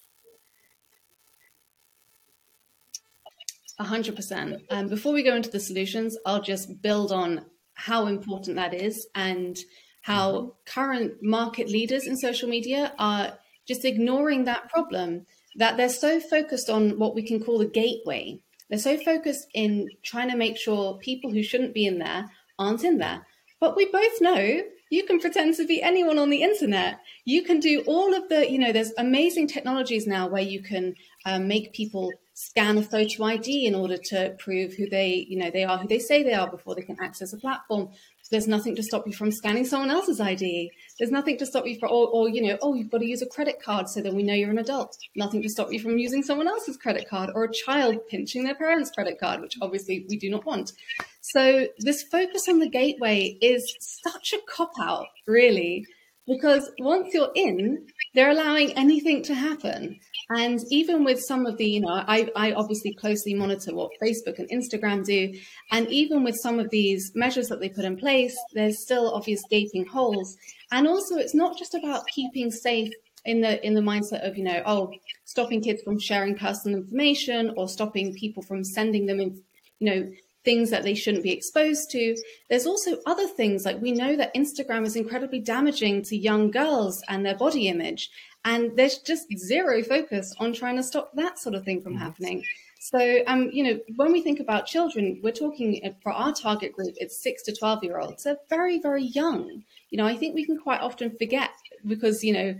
A 3.78 3.84
hundred 3.84 4.14
percent. 4.14 4.62
Um, 4.70 4.88
before 4.88 5.12
we 5.12 5.22
go 5.22 5.34
into 5.34 5.50
the 5.50 5.60
solutions, 5.60 6.16
I'll 6.26 6.42
just 6.42 6.82
build 6.82 7.12
on 7.12 7.46
how 7.74 8.06
important 8.06 8.56
that 8.56 8.74
is 8.74 9.08
and 9.14 9.58
how 10.02 10.32
mm-hmm. 10.32 10.48
current 10.66 11.14
market 11.22 11.68
leaders 11.68 12.06
in 12.06 12.16
social 12.16 12.48
media 12.48 12.92
are 12.98 13.38
just 13.66 13.84
ignoring 13.84 14.44
that 14.44 14.68
problem, 14.68 15.26
that 15.56 15.76
they're 15.76 15.88
so 15.88 16.20
focused 16.20 16.68
on 16.68 16.98
what 16.98 17.14
we 17.14 17.22
can 17.22 17.42
call 17.42 17.58
the 17.58 17.66
gateway. 17.66 18.40
They're 18.68 18.78
so 18.78 18.98
focused 18.98 19.46
in 19.54 19.88
trying 20.02 20.30
to 20.30 20.36
make 20.36 20.56
sure 20.58 20.98
people 20.98 21.30
who 21.30 21.42
shouldn't 21.42 21.74
be 21.74 21.86
in 21.86 21.98
there 21.98 22.30
aren't 22.58 22.84
in 22.84 22.98
there. 22.98 23.26
But 23.60 23.76
we 23.76 23.86
both 23.86 24.20
know 24.20 24.62
you 24.90 25.04
can 25.04 25.20
pretend 25.20 25.54
to 25.54 25.66
be 25.66 25.80
anyone 25.80 26.18
on 26.18 26.30
the 26.30 26.42
internet. 26.42 27.00
You 27.24 27.42
can 27.42 27.60
do 27.60 27.82
all 27.86 28.12
of 28.12 28.28
the, 28.28 28.50
you 28.50 28.58
know, 28.58 28.72
there's 28.72 28.92
amazing 28.98 29.46
technologies 29.46 30.06
now 30.06 30.28
where 30.28 30.42
you 30.42 30.62
can 30.62 30.94
um, 31.24 31.46
make 31.46 31.72
people 31.72 32.10
scan 32.34 32.76
a 32.78 32.82
photo 32.82 33.24
ID 33.24 33.66
in 33.66 33.74
order 33.74 33.96
to 33.96 34.34
prove 34.38 34.74
who 34.74 34.88
they, 34.88 35.26
you 35.28 35.38
know, 35.38 35.50
they 35.50 35.62
are 35.62 35.78
who 35.78 35.86
they 35.86 35.98
say 35.98 36.22
they 36.22 36.34
are 36.34 36.50
before 36.50 36.74
they 36.74 36.82
can 36.82 36.96
access 37.00 37.32
a 37.32 37.38
platform. 37.38 37.90
There's 38.30 38.46
nothing 38.46 38.76
to 38.76 38.82
stop 38.82 39.06
you 39.06 39.12
from 39.12 39.32
scanning 39.32 39.64
someone 39.64 39.90
else's 39.90 40.20
ID. 40.20 40.70
There's 40.98 41.10
nothing 41.10 41.36
to 41.38 41.46
stop 41.46 41.66
you 41.66 41.78
from, 41.78 41.90
or, 41.90 42.08
or, 42.08 42.28
you 42.28 42.42
know, 42.42 42.58
oh, 42.62 42.74
you've 42.74 42.90
got 42.90 42.98
to 42.98 43.06
use 43.06 43.22
a 43.22 43.26
credit 43.26 43.60
card 43.60 43.88
so 43.88 44.00
then 44.00 44.14
we 44.14 44.22
know 44.22 44.34
you're 44.34 44.50
an 44.50 44.58
adult. 44.58 44.96
Nothing 45.16 45.42
to 45.42 45.48
stop 45.48 45.72
you 45.72 45.80
from 45.80 45.98
using 45.98 46.22
someone 46.22 46.46
else's 46.46 46.76
credit 46.76 47.08
card 47.08 47.30
or 47.34 47.44
a 47.44 47.52
child 47.52 47.96
pinching 48.08 48.44
their 48.44 48.54
parents' 48.54 48.92
credit 48.92 49.18
card, 49.18 49.40
which 49.40 49.56
obviously 49.60 50.06
we 50.08 50.16
do 50.16 50.30
not 50.30 50.46
want. 50.46 50.72
So 51.20 51.66
this 51.78 52.04
focus 52.04 52.48
on 52.48 52.60
the 52.60 52.68
gateway 52.68 53.36
is 53.42 53.76
such 53.80 54.32
a 54.32 54.38
cop 54.48 54.72
out, 54.80 55.06
really, 55.26 55.84
because 56.26 56.70
once 56.78 57.12
you're 57.12 57.32
in, 57.34 57.86
they're 58.14 58.30
allowing 58.30 58.72
anything 58.72 59.22
to 59.24 59.34
happen. 59.34 59.98
And 60.30 60.60
even 60.70 61.02
with 61.04 61.20
some 61.20 61.44
of 61.44 61.56
the, 61.56 61.66
you 61.66 61.80
know, 61.80 61.88
I, 61.88 62.30
I 62.36 62.52
obviously 62.52 62.94
closely 62.94 63.34
monitor 63.34 63.74
what 63.74 63.90
Facebook 64.00 64.38
and 64.38 64.48
Instagram 64.48 65.04
do. 65.04 65.34
And 65.72 65.88
even 65.88 66.22
with 66.22 66.36
some 66.36 66.60
of 66.60 66.70
these 66.70 67.10
measures 67.16 67.48
that 67.48 67.60
they 67.60 67.68
put 67.68 67.84
in 67.84 67.96
place, 67.96 68.38
there's 68.54 68.80
still 68.80 69.12
obvious 69.12 69.42
gaping 69.50 69.86
holes. 69.86 70.36
And 70.70 70.86
also, 70.86 71.16
it's 71.16 71.34
not 71.34 71.58
just 71.58 71.74
about 71.74 72.06
keeping 72.06 72.52
safe 72.52 72.92
in 73.26 73.40
the 73.40 73.64
in 73.66 73.74
the 73.74 73.82
mindset 73.82 74.26
of 74.26 74.38
you 74.38 74.42
know 74.42 74.62
oh 74.64 74.90
stopping 75.26 75.60
kids 75.60 75.82
from 75.82 75.98
sharing 75.98 76.34
personal 76.38 76.80
information 76.80 77.52
or 77.54 77.68
stopping 77.68 78.14
people 78.14 78.42
from 78.42 78.64
sending 78.64 79.04
them 79.04 79.20
in, 79.20 79.42
you 79.78 79.90
know 79.90 80.10
things 80.44 80.70
that 80.70 80.82
they 80.82 80.94
shouldn't 80.94 81.22
be 81.22 81.32
exposed 81.32 81.90
to. 81.90 82.16
There's 82.48 82.66
also 82.66 82.98
other 83.04 83.26
things 83.26 83.64
like 83.64 83.80
we 83.80 83.92
know 83.92 84.16
that 84.16 84.34
Instagram 84.34 84.86
is 84.86 84.96
incredibly 84.96 85.40
damaging 85.40 86.02
to 86.04 86.16
young 86.16 86.50
girls 86.50 87.02
and 87.08 87.24
their 87.24 87.36
body 87.36 87.68
image. 87.68 88.10
And 88.44 88.76
there's 88.76 88.98
just 88.98 89.26
zero 89.36 89.82
focus 89.82 90.34
on 90.38 90.52
trying 90.52 90.76
to 90.76 90.82
stop 90.82 91.12
that 91.14 91.38
sort 91.38 91.54
of 91.54 91.64
thing 91.64 91.82
from 91.82 91.94
mm-hmm. 91.94 92.02
happening. 92.02 92.44
So, 92.82 93.18
um, 93.26 93.50
you 93.52 93.62
know, 93.62 93.78
when 93.96 94.10
we 94.10 94.22
think 94.22 94.40
about 94.40 94.64
children, 94.64 95.20
we're 95.22 95.32
talking 95.32 95.82
uh, 95.84 95.90
for 96.02 96.12
our 96.12 96.32
target 96.32 96.72
group, 96.72 96.94
it's 96.96 97.22
six 97.22 97.42
to 97.42 97.54
12 97.54 97.84
year 97.84 97.98
olds. 97.98 98.24
They're 98.24 98.38
very, 98.48 98.80
very 98.80 99.04
young. 99.04 99.64
You 99.90 99.98
know, 99.98 100.06
I 100.06 100.16
think 100.16 100.34
we 100.34 100.46
can 100.46 100.58
quite 100.58 100.80
often 100.80 101.14
forget 101.18 101.50
because, 101.86 102.24
you 102.24 102.32
know, 102.32 102.54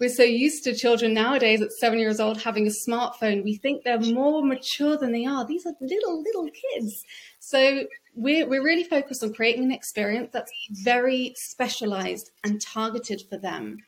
we're 0.00 0.08
so 0.08 0.22
used 0.22 0.64
to 0.64 0.74
children 0.74 1.12
nowadays 1.12 1.60
at 1.60 1.72
seven 1.72 1.98
years 1.98 2.20
old 2.20 2.40
having 2.40 2.66
a 2.66 2.70
smartphone. 2.70 3.44
We 3.44 3.56
think 3.56 3.82
they're 3.82 4.00
more 4.00 4.42
mature 4.42 4.96
than 4.96 5.12
they 5.12 5.26
are. 5.26 5.46
These 5.46 5.66
are 5.66 5.74
little, 5.80 6.22
little 6.22 6.48
kids. 6.48 7.04
So 7.38 7.84
we're, 8.14 8.46
we're 8.46 8.64
really 8.64 8.84
focused 8.84 9.22
on 9.22 9.34
creating 9.34 9.64
an 9.64 9.72
experience 9.72 10.30
that's 10.32 10.52
very 10.84 11.34
specialized 11.36 12.30
and 12.44 12.60
targeted 12.60 13.22
for 13.28 13.36
them. 13.36 13.78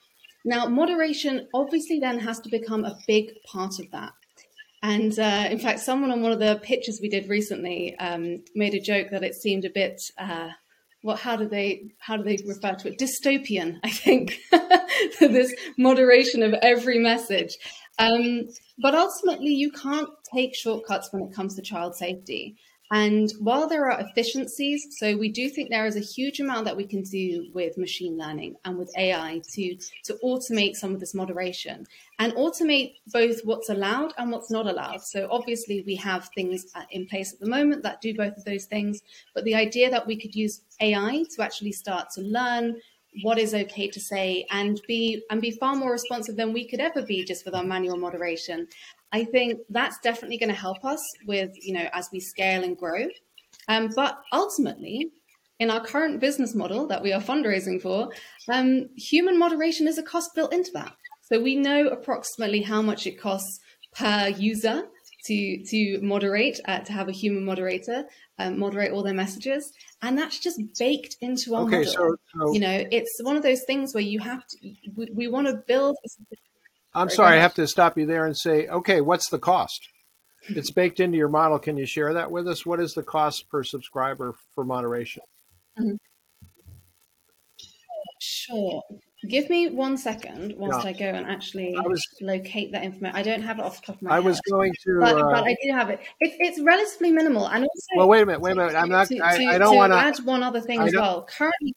Now, 0.44 0.66
moderation 0.66 1.48
obviously 1.52 1.98
then 1.98 2.20
has 2.20 2.40
to 2.40 2.48
become 2.48 2.84
a 2.84 2.98
big 3.06 3.30
part 3.44 3.78
of 3.78 3.90
that. 3.92 4.12
And 4.82 5.18
uh, 5.18 5.48
in 5.50 5.58
fact, 5.58 5.80
someone 5.80 6.12
on 6.12 6.22
one 6.22 6.32
of 6.32 6.38
the 6.38 6.60
pitches 6.62 7.00
we 7.02 7.08
did 7.08 7.28
recently 7.28 7.96
um, 7.98 8.44
made 8.54 8.74
a 8.74 8.80
joke 8.80 9.08
that 9.10 9.24
it 9.24 9.34
seemed 9.34 9.64
a 9.64 9.70
bit 9.70 10.00
uh, 10.18 10.50
what 11.02 11.20
how 11.20 11.36
do 11.36 11.48
they 11.48 11.90
how 11.98 12.16
do 12.16 12.22
they 12.22 12.38
refer 12.46 12.74
to 12.74 12.88
it? 12.88 12.98
Dystopian 12.98 13.78
i 13.84 13.90
think 13.90 14.38
this 15.20 15.54
moderation 15.76 16.42
of 16.42 16.54
every 16.54 16.98
message. 16.98 17.56
Um, 17.98 18.48
but 18.80 18.94
ultimately 18.94 19.50
you 19.50 19.72
can't 19.72 20.08
take 20.32 20.54
shortcuts 20.54 21.08
when 21.12 21.22
it 21.22 21.34
comes 21.34 21.56
to 21.56 21.62
child 21.62 21.96
safety 21.96 22.56
and 22.90 23.30
while 23.38 23.68
there 23.68 23.90
are 23.90 24.00
efficiencies, 24.00 24.96
so 24.98 25.14
we 25.14 25.28
do 25.28 25.50
think 25.50 25.68
there 25.68 25.84
is 25.84 25.96
a 25.96 26.00
huge 26.00 26.40
amount 26.40 26.64
that 26.64 26.76
we 26.76 26.86
can 26.86 27.02
do 27.02 27.50
with 27.52 27.76
machine 27.76 28.16
learning 28.16 28.56
and 28.64 28.78
with 28.78 28.90
AI 28.96 29.42
to, 29.52 29.76
to 30.04 30.18
automate 30.24 30.74
some 30.74 30.94
of 30.94 31.00
this 31.00 31.14
moderation 31.14 31.86
and 32.18 32.32
automate 32.32 32.94
both 33.08 33.40
what's 33.44 33.68
allowed 33.68 34.14
and 34.16 34.32
what's 34.32 34.50
not 34.50 34.66
allowed. 34.66 35.02
So 35.02 35.28
obviously 35.30 35.82
we 35.86 35.96
have 35.96 36.30
things 36.34 36.66
uh, 36.74 36.84
in 36.90 37.06
place 37.06 37.34
at 37.34 37.40
the 37.40 37.48
moment 37.48 37.82
that 37.82 38.00
do 38.00 38.14
both 38.14 38.38
of 38.38 38.44
those 38.46 38.64
things, 38.64 39.02
but 39.34 39.44
the 39.44 39.54
idea 39.54 39.90
that 39.90 40.06
we 40.06 40.16
could 40.18 40.34
use 40.34 40.62
AI 40.80 41.24
to 41.36 41.42
actually 41.42 41.72
start 41.72 42.08
to 42.14 42.22
learn 42.22 42.76
what 43.22 43.38
is 43.38 43.54
okay 43.54 43.88
to 43.88 44.00
say 44.00 44.46
and 44.50 44.80
be 44.86 45.22
and 45.30 45.40
be 45.40 45.50
far 45.50 45.74
more 45.74 45.90
responsive 45.90 46.36
than 46.36 46.52
we 46.52 46.68
could 46.68 46.80
ever 46.80 47.02
be 47.02 47.24
just 47.24 47.44
with 47.44 47.54
our 47.54 47.64
manual 47.64 47.96
moderation 47.96 48.68
I 49.12 49.24
think 49.24 49.60
that's 49.70 49.98
definitely 50.00 50.38
going 50.38 50.50
to 50.50 50.60
help 50.60 50.84
us 50.84 51.00
with, 51.26 51.50
you 51.62 51.74
know, 51.74 51.88
as 51.92 52.08
we 52.12 52.20
scale 52.20 52.62
and 52.62 52.76
grow. 52.76 53.06
Um, 53.68 53.90
but 53.94 54.18
ultimately, 54.32 55.10
in 55.58 55.70
our 55.70 55.84
current 55.84 56.20
business 56.20 56.54
model 56.54 56.86
that 56.88 57.02
we 57.02 57.12
are 57.12 57.20
fundraising 57.20 57.80
for, 57.80 58.10
um, 58.52 58.88
human 58.96 59.38
moderation 59.38 59.88
is 59.88 59.98
a 59.98 60.02
cost 60.02 60.34
built 60.34 60.52
into 60.52 60.70
that. 60.74 60.92
So 61.22 61.40
we 61.40 61.56
know 61.56 61.88
approximately 61.88 62.62
how 62.62 62.80
much 62.82 63.06
it 63.06 63.20
costs 63.20 63.60
per 63.94 64.28
user 64.28 64.84
to 65.26 65.64
to 65.64 66.00
moderate, 66.00 66.60
uh, 66.66 66.80
to 66.80 66.92
have 66.92 67.08
a 67.08 67.12
human 67.12 67.44
moderator 67.44 68.04
um, 68.38 68.58
moderate 68.58 68.92
all 68.92 69.02
their 69.02 69.14
messages, 69.14 69.72
and 70.00 70.16
that's 70.16 70.38
just 70.38 70.60
baked 70.78 71.16
into 71.20 71.54
our 71.54 71.62
okay, 71.62 71.78
model. 71.78 71.92
So, 71.92 72.16
so, 72.34 72.52
you 72.52 72.60
know, 72.60 72.84
it's 72.90 73.20
one 73.22 73.36
of 73.36 73.42
those 73.42 73.62
things 73.66 73.92
where 73.94 74.02
you 74.02 74.20
have 74.20 74.46
to. 74.46 74.74
We, 74.96 75.10
we 75.12 75.28
want 75.28 75.48
to 75.48 75.54
build 75.66 75.96
I'm 76.94 77.10
sorry, 77.10 77.36
I 77.36 77.40
have 77.40 77.54
to 77.54 77.66
stop 77.66 77.98
you 77.98 78.06
there 78.06 78.26
and 78.26 78.36
say, 78.36 78.66
okay, 78.66 79.00
what's 79.00 79.28
the 79.28 79.38
cost? 79.38 79.88
It's 80.48 80.70
baked 80.70 81.00
into 81.00 81.18
your 81.18 81.28
model. 81.28 81.58
Can 81.58 81.76
you 81.76 81.86
share 81.86 82.14
that 82.14 82.30
with 82.30 82.48
us? 82.48 82.64
What 82.64 82.80
is 82.80 82.94
the 82.94 83.02
cost 83.02 83.48
per 83.50 83.62
subscriber 83.62 84.34
for 84.54 84.64
moderation? 84.64 85.22
Mm-hmm. 85.78 85.96
Sure. 88.20 88.82
Give 89.28 89.50
me 89.50 89.68
one 89.68 89.96
second 89.96 90.54
whilst 90.56 90.84
yeah. 90.84 90.90
I 90.90 90.92
go 90.92 91.06
and 91.06 91.26
actually 91.26 91.74
was, 91.76 92.04
locate 92.20 92.72
that 92.72 92.84
information. 92.84 93.16
I 93.16 93.22
don't 93.22 93.42
have 93.42 93.58
it 93.58 93.64
off 93.64 93.80
the 93.80 93.86
top 93.88 93.96
of 93.96 94.02
my 94.02 94.10
I 94.10 94.14
head. 94.14 94.22
I 94.22 94.26
was 94.26 94.40
going 94.48 94.72
to, 94.84 94.98
but, 95.00 95.16
uh, 95.16 95.30
but, 95.30 95.44
I 95.44 95.56
do 95.62 95.72
have 95.72 95.90
it. 95.90 96.00
It's, 96.20 96.36
it's 96.38 96.60
relatively 96.60 97.10
minimal, 97.10 97.48
and 97.48 97.64
also. 97.64 97.86
Well, 97.96 98.08
wait 98.08 98.22
a 98.22 98.26
minute. 98.26 98.40
Wait 98.40 98.52
a 98.52 98.54
minute. 98.54 98.76
I'm 98.76 98.88
not. 98.88 99.08
To, 99.08 99.18
I, 99.18 99.54
I, 99.54 99.58
don't 99.58 99.74
want 99.74 99.92
to 99.92 99.98
add 99.98 100.18
one 100.24 100.44
other 100.44 100.60
thing 100.60 100.80
as 100.80 100.94
well. 100.94 101.24
Currently, 101.24 101.74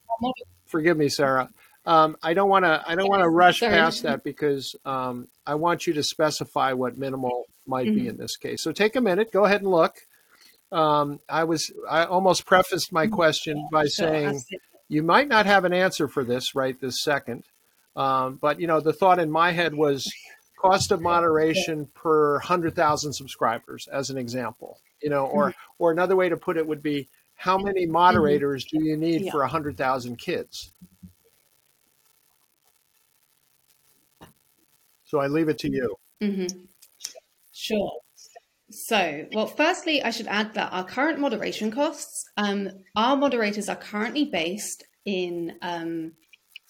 forgive 0.67 0.97
me, 0.97 1.09
Sarah. 1.09 1.49
Um, 1.85 2.15
I 2.21 2.33
don't 2.33 2.49
want 2.49 2.65
to. 2.65 2.83
I 2.85 2.95
don't 2.95 3.09
want 3.09 3.23
to 3.23 3.29
rush 3.29 3.59
Sorry. 3.59 3.73
past 3.73 4.03
that 4.03 4.23
because 4.23 4.75
um, 4.85 5.27
I 5.47 5.55
want 5.55 5.87
you 5.87 5.93
to 5.93 6.03
specify 6.03 6.73
what 6.73 6.97
minimal 6.97 7.45
might 7.65 7.87
mm-hmm. 7.87 7.95
be 7.95 8.07
in 8.07 8.17
this 8.17 8.37
case. 8.37 8.61
So 8.61 8.71
take 8.71 8.95
a 8.95 9.01
minute. 9.01 9.31
Go 9.31 9.45
ahead 9.45 9.61
and 9.61 9.71
look. 9.71 9.95
Um, 10.71 11.19
I 11.27 11.43
was. 11.43 11.71
I 11.89 12.05
almost 12.05 12.45
prefaced 12.45 12.93
my 12.93 13.07
question 13.07 13.67
by 13.71 13.85
saying 13.85 14.41
you 14.89 15.01
might 15.01 15.27
not 15.27 15.45
have 15.47 15.65
an 15.65 15.73
answer 15.73 16.07
for 16.07 16.23
this 16.23 16.53
right 16.53 16.79
this 16.79 17.01
second, 17.01 17.43
um, 17.95 18.37
but 18.39 18.59
you 18.59 18.67
know 18.67 18.79
the 18.79 18.93
thought 18.93 19.19
in 19.19 19.31
my 19.31 19.51
head 19.51 19.73
was 19.73 20.11
cost 20.59 20.91
of 20.91 21.01
moderation 21.01 21.87
per 21.95 22.39
hundred 22.39 22.75
thousand 22.75 23.13
subscribers, 23.13 23.87
as 23.91 24.11
an 24.11 24.19
example. 24.19 24.77
You 25.01 25.09
know, 25.09 25.25
or 25.25 25.49
mm-hmm. 25.49 25.83
or 25.83 25.91
another 25.91 26.15
way 26.15 26.29
to 26.29 26.37
put 26.37 26.57
it 26.57 26.67
would 26.67 26.83
be 26.83 27.07
how 27.33 27.57
many 27.57 27.85
mm-hmm. 27.85 27.93
moderators 27.93 28.65
do 28.65 28.83
you 28.83 28.95
need 28.95 29.23
yeah. 29.23 29.31
for 29.31 29.41
a 29.41 29.47
hundred 29.47 29.77
thousand 29.77 30.17
kids? 30.17 30.73
So 35.11 35.19
I 35.19 35.27
leave 35.27 35.49
it 35.49 35.59
to 35.59 35.69
you. 35.69 35.95
Mm-hmm. 36.23 36.59
Sure. 37.51 37.91
So, 38.69 39.25
well, 39.33 39.47
firstly, 39.47 40.01
I 40.01 40.09
should 40.09 40.27
add 40.27 40.53
that 40.53 40.71
our 40.71 40.85
current 40.85 41.19
moderation 41.19 41.69
costs, 41.69 42.23
um, 42.37 42.69
our 42.95 43.17
moderators 43.17 43.67
are 43.67 43.75
currently 43.75 44.23
based 44.23 44.85
in, 45.03 45.55
um, 45.61 46.13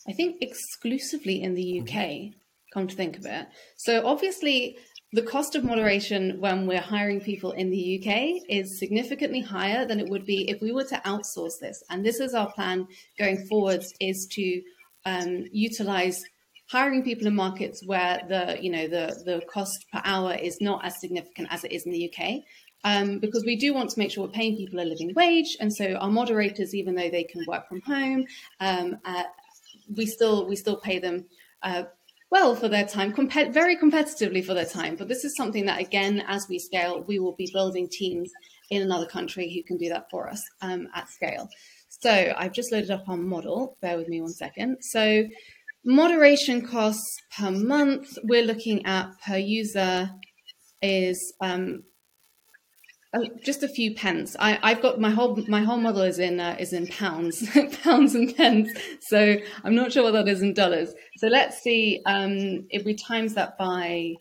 I 0.09 0.13
think, 0.13 0.37
exclusively 0.41 1.43
in 1.43 1.53
the 1.53 1.81
UK, 1.81 1.87
mm-hmm. 1.87 2.39
come 2.73 2.87
to 2.87 2.95
think 2.95 3.15
of 3.15 3.27
it. 3.27 3.45
So, 3.77 4.07
obviously, 4.07 4.79
the 5.13 5.21
cost 5.21 5.55
of 5.55 5.63
moderation 5.63 6.39
when 6.39 6.65
we're 6.65 6.81
hiring 6.81 7.21
people 7.21 7.51
in 7.51 7.69
the 7.69 7.99
UK 7.99 8.41
is 8.49 8.79
significantly 8.79 9.41
higher 9.41 9.85
than 9.85 9.99
it 9.99 10.09
would 10.09 10.25
be 10.25 10.49
if 10.49 10.59
we 10.61 10.71
were 10.71 10.85
to 10.85 11.01
outsource 11.05 11.59
this. 11.61 11.83
And 11.91 12.03
this 12.03 12.19
is 12.19 12.33
our 12.33 12.51
plan 12.51 12.87
going 13.19 13.45
forwards 13.47 13.93
is 13.99 14.27
to 14.31 14.61
um, 15.05 15.45
utilize 15.51 16.23
hiring 16.71 17.03
people 17.03 17.27
in 17.27 17.35
markets 17.35 17.85
where 17.85 18.21
the 18.29 18.57
you 18.61 18.71
know 18.71 18.87
the 18.87 19.21
the 19.25 19.41
cost 19.51 19.85
per 19.91 20.01
hour 20.05 20.33
is 20.33 20.59
not 20.61 20.85
as 20.85 20.99
significant 20.99 21.47
as 21.51 21.63
it 21.63 21.71
is 21.71 21.85
in 21.85 21.91
the 21.91 22.11
UK. 22.11 22.41
Um, 22.83 23.19
because 23.19 23.43
we 23.45 23.57
do 23.57 23.75
want 23.75 23.91
to 23.91 23.99
make 23.99 24.09
sure 24.09 24.23
we're 24.23 24.31
paying 24.31 24.57
people 24.57 24.79
a 24.79 24.85
living 24.85 25.13
wage, 25.15 25.55
and 25.59 25.71
so 25.71 25.93
our 25.95 26.09
moderators, 26.09 26.73
even 26.73 26.95
though 26.95 27.11
they 27.11 27.23
can 27.23 27.45
work 27.47 27.67
from 27.67 27.81
home, 27.81 28.25
um, 28.59 28.97
uh, 29.05 29.23
we 29.95 30.07
still 30.07 30.47
we 30.47 30.55
still 30.55 30.77
pay 30.77 30.97
them 30.97 31.25
uh, 31.61 31.83
well 32.31 32.55
for 32.55 32.69
their 32.69 32.85
time, 32.85 33.11
comp- 33.11 33.53
very 33.53 33.75
competitively 33.75 34.43
for 34.43 34.55
their 34.55 34.65
time. 34.65 34.95
But 34.95 35.09
this 35.09 35.23
is 35.23 35.35
something 35.35 35.65
that, 35.65 35.79
again, 35.79 36.23
as 36.27 36.47
we 36.49 36.57
scale, 36.57 37.03
we 37.07 37.19
will 37.19 37.35
be 37.35 37.51
building 37.53 37.87
teams 37.91 38.31
in 38.71 38.81
another 38.81 39.05
country 39.05 39.53
who 39.53 39.61
can 39.63 39.77
do 39.77 39.89
that 39.89 40.09
for 40.09 40.29
us 40.29 40.41
um, 40.61 40.87
at 40.95 41.09
scale. 41.09 41.49
So 41.89 42.33
I've 42.35 42.53
just 42.53 42.71
loaded 42.71 42.89
up 42.89 43.07
our 43.07 43.17
model. 43.17 43.77
Bear 43.81 43.97
with 43.97 44.07
me 44.07 44.21
one 44.21 44.31
second. 44.31 44.77
So 44.81 45.25
moderation 45.85 46.65
costs 46.65 47.17
per 47.35 47.51
month, 47.51 48.17
we're 48.23 48.45
looking 48.45 48.85
at 48.85 49.11
per 49.25 49.37
user 49.37 50.09
is 50.81 51.33
um, 51.41 51.83
just 53.43 53.63
a 53.63 53.67
few 53.67 53.93
pence. 53.93 54.35
I, 54.39 54.69
have 54.69 54.81
got 54.81 54.99
my 54.99 55.09
whole 55.09 55.35
my 55.47 55.61
whole 55.61 55.77
model 55.77 56.01
is 56.01 56.19
in 56.19 56.39
uh, 56.39 56.55
is 56.59 56.73
in 56.73 56.87
pounds, 56.87 57.47
pounds 57.83 58.15
and 58.15 58.35
pence. 58.35 58.71
So 59.01 59.37
I'm 59.63 59.75
not 59.75 59.91
sure 59.91 60.03
what 60.03 60.13
that 60.13 60.27
is 60.27 60.41
in 60.41 60.53
dollars. 60.53 60.93
So 61.17 61.27
let's 61.27 61.61
see 61.61 62.01
um, 62.05 62.67
if 62.69 62.85
we 62.85 62.95
times 62.95 63.33
that 63.33 63.57
by 63.57 64.13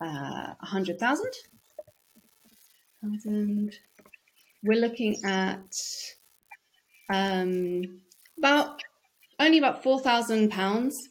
uh, 0.00 0.54
hundred. 0.60 0.98
Thousand. 0.98 1.32
We're 4.64 4.80
looking 4.80 5.16
at 5.24 5.74
um, 7.12 8.00
about 8.38 8.80
only 9.38 9.58
about 9.58 9.82
four 9.82 10.00
thousand 10.00 10.50
pounds 10.50 11.08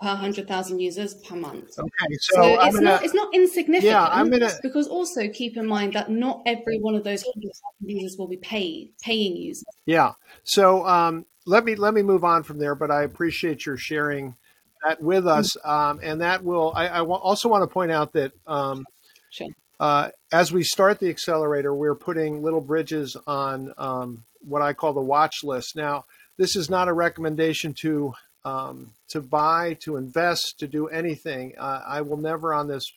per 0.00 0.14
hundred 0.14 0.48
thousand 0.48 0.80
users 0.80 1.14
per 1.14 1.36
month. 1.36 1.70
Okay, 1.78 2.16
so, 2.20 2.42
so 2.42 2.60
it's 2.60 2.74
gonna, 2.74 2.84
not 2.84 3.04
it's 3.04 3.14
not 3.14 3.34
insignificant. 3.34 3.92
Yeah, 3.92 4.04
I'm 4.04 4.30
gonna 4.30 4.50
because 4.62 4.88
also 4.88 5.28
keep 5.28 5.56
in 5.56 5.66
mind 5.66 5.94
that 5.94 6.10
not 6.10 6.42
every 6.46 6.78
one 6.78 6.94
of 6.94 7.04
those 7.04 7.22
hundred 7.22 7.52
thousand 7.52 7.88
users 7.88 8.16
will 8.18 8.28
be 8.28 8.36
paid 8.36 8.92
paying 9.02 9.36
users. 9.36 9.64
Yeah. 9.86 10.12
So 10.44 10.86
um, 10.86 11.26
let 11.46 11.64
me 11.64 11.74
let 11.74 11.94
me 11.94 12.02
move 12.02 12.24
on 12.24 12.42
from 12.42 12.58
there, 12.58 12.74
but 12.74 12.90
I 12.90 13.02
appreciate 13.02 13.66
your 13.66 13.76
sharing 13.76 14.36
that 14.84 15.02
with 15.02 15.26
us, 15.26 15.56
um, 15.64 16.00
and 16.02 16.20
that 16.20 16.44
will. 16.44 16.72
I, 16.74 16.88
I 16.88 17.00
also 17.02 17.48
want 17.48 17.62
to 17.62 17.72
point 17.72 17.92
out 17.92 18.12
that. 18.12 18.32
Um, 18.46 18.84
sure. 19.30 19.48
Uh, 19.80 20.10
as 20.32 20.52
we 20.52 20.62
start 20.62 21.00
the 21.00 21.10
accelerator, 21.10 21.74
we're 21.74 21.96
putting 21.96 22.42
little 22.42 22.60
bridges 22.60 23.16
on 23.26 23.74
um, 23.76 24.24
what 24.40 24.62
I 24.62 24.72
call 24.72 24.92
the 24.92 25.00
watch 25.00 25.42
list. 25.42 25.74
Now, 25.74 26.04
this 26.36 26.56
is 26.56 26.68
not 26.68 26.88
a 26.88 26.92
recommendation 26.92 27.74
to 27.80 28.14
um, 28.44 28.92
to 29.08 29.20
buy, 29.20 29.74
to 29.80 29.96
invest, 29.96 30.56
to 30.58 30.66
do 30.66 30.86
anything. 30.88 31.54
Uh, 31.58 31.80
I 31.86 32.02
will 32.02 32.18
never 32.18 32.52
on 32.52 32.68
this 32.68 32.92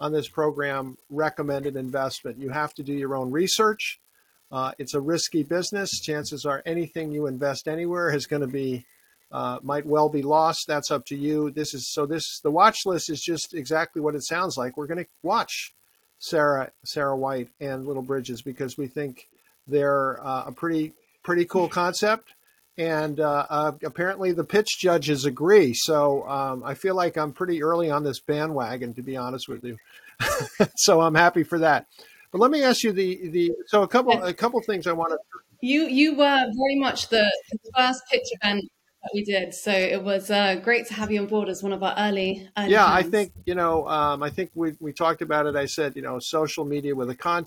on 0.00 0.12
this 0.12 0.28
program 0.28 0.96
recommend 1.10 1.66
an 1.66 1.76
investment. 1.76 2.38
You 2.38 2.48
have 2.48 2.74
to 2.74 2.82
do 2.82 2.92
your 2.92 3.14
own 3.14 3.30
research. 3.30 4.00
Uh, 4.50 4.72
it's 4.78 4.94
a 4.94 5.00
risky 5.00 5.42
business. 5.42 6.00
Chances 6.00 6.44
are 6.44 6.62
anything 6.66 7.12
you 7.12 7.26
invest 7.26 7.68
anywhere 7.68 8.12
is 8.12 8.26
going 8.26 8.42
to 8.42 8.48
be 8.48 8.84
uh, 9.30 9.58
might 9.62 9.86
well 9.86 10.08
be 10.08 10.22
lost. 10.22 10.66
That's 10.66 10.90
up 10.90 11.06
to 11.06 11.16
you. 11.16 11.50
This 11.50 11.72
is 11.74 11.92
so. 11.92 12.06
This 12.06 12.40
the 12.40 12.50
watch 12.50 12.78
list 12.84 13.10
is 13.10 13.20
just 13.20 13.54
exactly 13.54 14.02
what 14.02 14.16
it 14.16 14.24
sounds 14.24 14.56
like. 14.56 14.76
We're 14.76 14.88
going 14.88 15.04
to 15.04 15.10
watch 15.22 15.72
Sarah 16.18 16.72
Sarah 16.84 17.16
White 17.16 17.48
and 17.60 17.86
Little 17.86 18.02
Bridges 18.02 18.42
because 18.42 18.76
we 18.76 18.88
think 18.88 19.28
they're 19.68 20.18
uh, 20.24 20.44
a 20.46 20.52
pretty 20.52 20.94
pretty 21.22 21.44
cool 21.44 21.68
concept 21.68 22.32
and 22.78 23.20
uh, 23.20 23.46
uh, 23.50 23.72
apparently 23.84 24.32
the 24.32 24.44
pitch 24.44 24.78
judges 24.78 25.24
agree. 25.24 25.74
So 25.74 26.26
um, 26.28 26.62
I 26.64 26.74
feel 26.74 26.94
like 26.94 27.16
I'm 27.16 27.32
pretty 27.32 27.62
early 27.62 27.90
on 27.90 28.04
this 28.04 28.20
bandwagon, 28.20 28.94
to 28.94 29.02
be 29.02 29.16
honest 29.16 29.48
with 29.48 29.64
you. 29.64 29.76
so 30.76 31.00
I'm 31.00 31.14
happy 31.14 31.42
for 31.42 31.58
that. 31.58 31.86
But 32.32 32.40
let 32.40 32.50
me 32.50 32.62
ask 32.62 32.82
you 32.82 32.92
the 32.92 33.28
the 33.28 33.52
so 33.66 33.82
a 33.82 33.88
couple 33.88 34.22
a 34.22 34.32
couple 34.32 34.60
things 34.62 34.86
I 34.86 34.92
want 34.92 35.12
to. 35.12 35.18
You 35.60 35.82
you 35.82 36.14
were 36.14 36.46
very 36.56 36.76
much 36.76 37.08
the 37.08 37.30
first 37.76 38.02
pitch 38.10 38.28
event 38.40 38.64
that 39.02 39.10
we 39.14 39.24
did. 39.24 39.54
So 39.54 39.72
it 39.72 40.02
was 40.02 40.30
uh, 40.30 40.56
great 40.56 40.86
to 40.88 40.94
have 40.94 41.10
you 41.10 41.20
on 41.20 41.26
board 41.26 41.48
as 41.48 41.62
one 41.62 41.72
of 41.72 41.82
our 41.82 41.94
early. 41.98 42.48
early 42.56 42.70
yeah, 42.70 42.86
I 42.86 43.02
think 43.02 43.32
you 43.46 43.54
know. 43.54 43.88
Um, 43.88 44.22
I 44.22 44.30
think 44.30 44.50
we 44.54 44.74
we 44.80 44.92
talked 44.92 45.22
about 45.22 45.46
it. 45.46 45.56
I 45.56 45.66
said 45.66 45.96
you 45.96 46.02
know 46.02 46.18
social 46.20 46.64
media 46.64 46.94
with 46.94 47.10
a 47.10 47.16
con- 47.16 47.46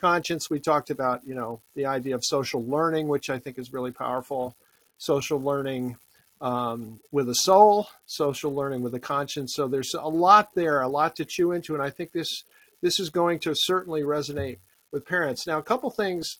conscience. 0.00 0.48
We 0.48 0.60
talked 0.60 0.90
about 0.90 1.26
you 1.26 1.34
know 1.34 1.60
the 1.74 1.86
idea 1.86 2.14
of 2.14 2.24
social 2.24 2.64
learning, 2.64 3.08
which 3.08 3.30
I 3.30 3.38
think 3.38 3.58
is 3.58 3.72
really 3.72 3.92
powerful. 3.92 4.56
Social 5.02 5.40
learning 5.40 5.96
um, 6.40 7.00
with 7.10 7.28
a 7.28 7.34
soul, 7.34 7.88
social 8.06 8.54
learning 8.54 8.82
with 8.82 8.94
a 8.94 9.00
conscience. 9.00 9.54
So 9.54 9.68
there's 9.68 9.94
a 9.94 10.08
lot 10.08 10.54
there, 10.54 10.80
a 10.80 10.88
lot 10.88 11.16
to 11.16 11.24
chew 11.24 11.52
into, 11.52 11.74
and 11.74 11.82
I 11.82 11.90
think 11.90 12.12
this 12.12 12.44
this 12.80 12.98
is 12.98 13.10
going 13.10 13.38
to 13.40 13.54
certainly 13.54 14.02
resonate 14.02 14.58
with 14.92 15.06
parents. 15.06 15.46
Now, 15.46 15.58
a 15.58 15.62
couple 15.62 15.90
things 15.90 16.38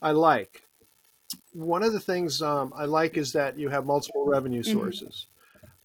I 0.00 0.10
like 0.12 0.64
one 1.52 1.82
of 1.82 1.92
the 1.92 2.00
things 2.00 2.42
um, 2.42 2.72
I 2.76 2.84
like 2.84 3.16
is 3.16 3.32
that 3.32 3.58
you 3.58 3.68
have 3.68 3.86
multiple 3.86 4.26
revenue 4.26 4.62
mm-hmm. 4.62 4.78
sources. 4.78 5.26
Mm-hmm. 5.26 5.30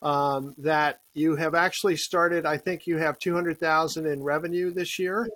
Um, 0.01 0.55
that 0.59 1.01
you 1.13 1.35
have 1.35 1.55
actually 1.55 1.97
started. 1.97 2.45
I 2.45 2.55
think 2.55 2.87
you 2.87 2.97
have 2.97 3.19
two 3.19 3.33
hundred 3.33 3.59
thousand 3.59 4.05
in 4.05 4.23
revenue 4.23 4.71
this 4.71 4.97
year. 4.97 5.27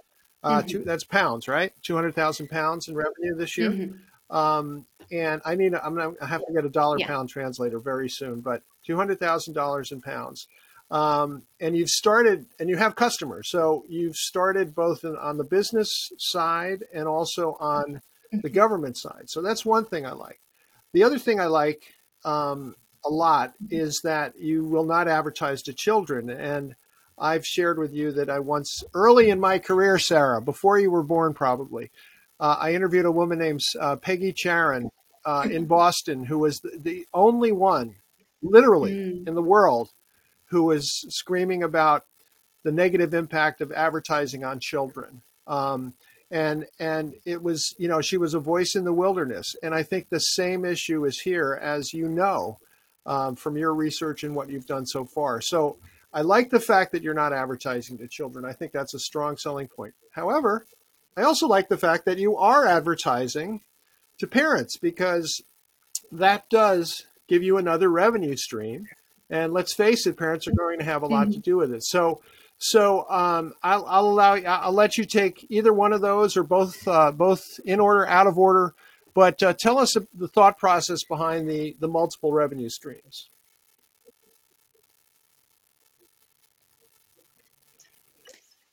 Uh, 0.41 0.59
mm-hmm. 0.59 0.67
two, 0.67 0.79
that's 0.79 1.03
pounds, 1.03 1.49
right? 1.49 1.73
Two 1.81 1.95
hundred 1.95 2.15
thousand 2.15 2.47
pounds 2.49 2.87
in 2.87 2.95
revenue 2.95 3.35
this 3.35 3.57
year. 3.57 3.71
Mm-hmm. 3.71 4.35
Um, 4.35 4.85
and 5.11 5.41
I 5.45 5.55
need. 5.55 5.73
I'm 5.75 5.95
gonna 5.95 6.13
I 6.21 6.27
have 6.27 6.45
to 6.45 6.53
get 6.53 6.65
a 6.65 6.69
dollar 6.69 6.97
yeah. 6.99 7.07
pound 7.07 7.29
translator 7.29 7.79
very 7.79 8.09
soon, 8.09 8.41
but 8.41 8.61
two 8.85 8.95
hundred 8.95 9.19
thousand 9.19 9.53
dollars 9.53 9.91
in 9.91 10.01
pounds. 10.01 10.47
Um, 10.91 11.43
and 11.59 11.75
you've 11.75 11.89
started, 11.89 12.45
and 12.59 12.69
you 12.69 12.77
have 12.77 12.95
customers. 12.95 13.49
So 13.49 13.83
you've 13.89 14.15
started 14.15 14.75
both 14.75 15.03
in, 15.03 15.15
on 15.15 15.37
the 15.37 15.43
business 15.43 15.89
side 16.19 16.83
and 16.93 17.07
also 17.07 17.57
on 17.59 18.01
the 18.31 18.49
government 18.49 18.97
side. 18.97 19.23
So 19.27 19.41
that's 19.41 19.65
one 19.65 19.85
thing 19.85 20.05
I 20.05 20.11
like. 20.11 20.39
The 20.91 21.03
other 21.03 21.17
thing 21.17 21.39
I 21.39 21.47
like 21.47 21.93
um, 22.25 22.75
a 23.03 23.09
lot 23.09 23.53
is 23.69 24.01
that 24.03 24.37
you 24.37 24.65
will 24.65 24.85
not 24.85 25.07
advertise 25.07 25.63
to 25.63 25.73
children. 25.73 26.29
And 26.29 26.75
I've 27.17 27.45
shared 27.45 27.79
with 27.79 27.93
you 27.93 28.11
that 28.11 28.29
I 28.29 28.39
once, 28.39 28.83
early 28.93 29.29
in 29.29 29.39
my 29.39 29.59
career, 29.59 29.97
Sarah, 29.97 30.41
before 30.41 30.79
you 30.79 30.91
were 30.91 31.03
born 31.03 31.33
probably, 31.33 31.91
uh, 32.43 32.57
I 32.59 32.73
interviewed 32.73 33.05
a 33.05 33.11
woman 33.11 33.39
named 33.39 33.61
uh, 33.79 33.95
Peggy 33.95 34.33
Charren 34.33 34.89
uh, 35.25 35.47
in 35.49 35.65
Boston 35.65 36.25
who 36.25 36.39
was 36.39 36.59
the, 36.59 36.77
the 36.77 37.05
only 37.13 37.53
one, 37.53 37.95
literally, 38.41 38.91
mm. 38.91 39.27
in 39.27 39.33
the 39.33 39.41
world 39.41 39.91
who 40.49 40.63
was 40.63 41.05
screaming 41.07 41.63
about 41.63 42.03
the 42.65 42.71
negative 42.73 43.13
impact 43.13 43.61
of 43.61 43.71
advertising 43.71 44.43
on 44.43 44.59
children. 44.59 45.21
Um, 45.47 45.93
and 46.31 46.65
and 46.79 47.13
it 47.25 47.41
was 47.41 47.73
you 47.77 47.87
know 47.87 48.01
she 48.01 48.17
was 48.17 48.33
a 48.33 48.39
voice 48.39 48.75
in 48.75 48.83
the 48.83 48.93
wilderness 48.93 49.55
and 49.61 49.75
i 49.75 49.83
think 49.83 50.09
the 50.09 50.19
same 50.19 50.65
issue 50.65 51.05
is 51.05 51.19
here 51.19 51.59
as 51.61 51.93
you 51.93 52.07
know 52.07 52.57
um, 53.05 53.35
from 53.35 53.55
your 53.55 53.73
research 53.75 54.23
and 54.23 54.33
what 54.33 54.49
you've 54.49 54.65
done 54.65 54.85
so 54.85 55.05
far 55.05 55.41
so 55.41 55.77
i 56.11 56.21
like 56.21 56.49
the 56.49 56.59
fact 56.59 56.91
that 56.91 57.03
you're 57.03 57.13
not 57.13 57.33
advertising 57.33 57.97
to 57.99 58.07
children 58.07 58.45
i 58.45 58.53
think 58.53 58.71
that's 58.71 58.95
a 58.95 58.99
strong 58.99 59.37
selling 59.37 59.67
point 59.67 59.93
however 60.11 60.65
i 61.17 61.23
also 61.23 61.47
like 61.47 61.69
the 61.69 61.77
fact 61.77 62.05
that 62.05 62.17
you 62.17 62.35
are 62.37 62.65
advertising 62.65 63.61
to 64.19 64.27
parents 64.27 64.77
because 64.77 65.41
that 66.11 66.49
does 66.49 67.05
give 67.27 67.43
you 67.43 67.57
another 67.57 67.89
revenue 67.89 68.35
stream 68.35 68.87
and 69.29 69.53
let's 69.53 69.73
face 69.73 70.05
it 70.05 70.17
parents 70.17 70.47
are 70.47 70.53
going 70.53 70.79
to 70.79 70.85
have 70.85 71.03
a 71.03 71.07
lot 71.07 71.27
mm-hmm. 71.27 71.33
to 71.33 71.39
do 71.39 71.57
with 71.57 71.73
it 71.73 71.83
so 71.83 72.21
so 72.65 73.09
um, 73.09 73.53
I'll, 73.61 73.85
I'll, 73.85 74.05
allow 74.05 74.35
I'll 74.35 74.71
let 74.71 74.97
you 74.97 75.03
take 75.03 75.45
either 75.49 75.73
one 75.73 75.91
of 75.91 75.99
those 75.99 76.37
or 76.37 76.43
both 76.43 76.87
uh, 76.87 77.11
both 77.11 77.59
in 77.65 77.81
order, 77.81 78.07
out 78.07 78.25
of 78.25 78.37
order. 78.37 78.73
But 79.13 79.43
uh, 79.43 79.53
tell 79.59 79.77
us 79.77 79.97
the 80.13 80.29
thought 80.29 80.57
process 80.57 81.03
behind 81.03 81.49
the 81.49 81.75
the 81.79 81.89
multiple 81.89 82.31
revenue 82.31 82.69
streams. 82.69 83.29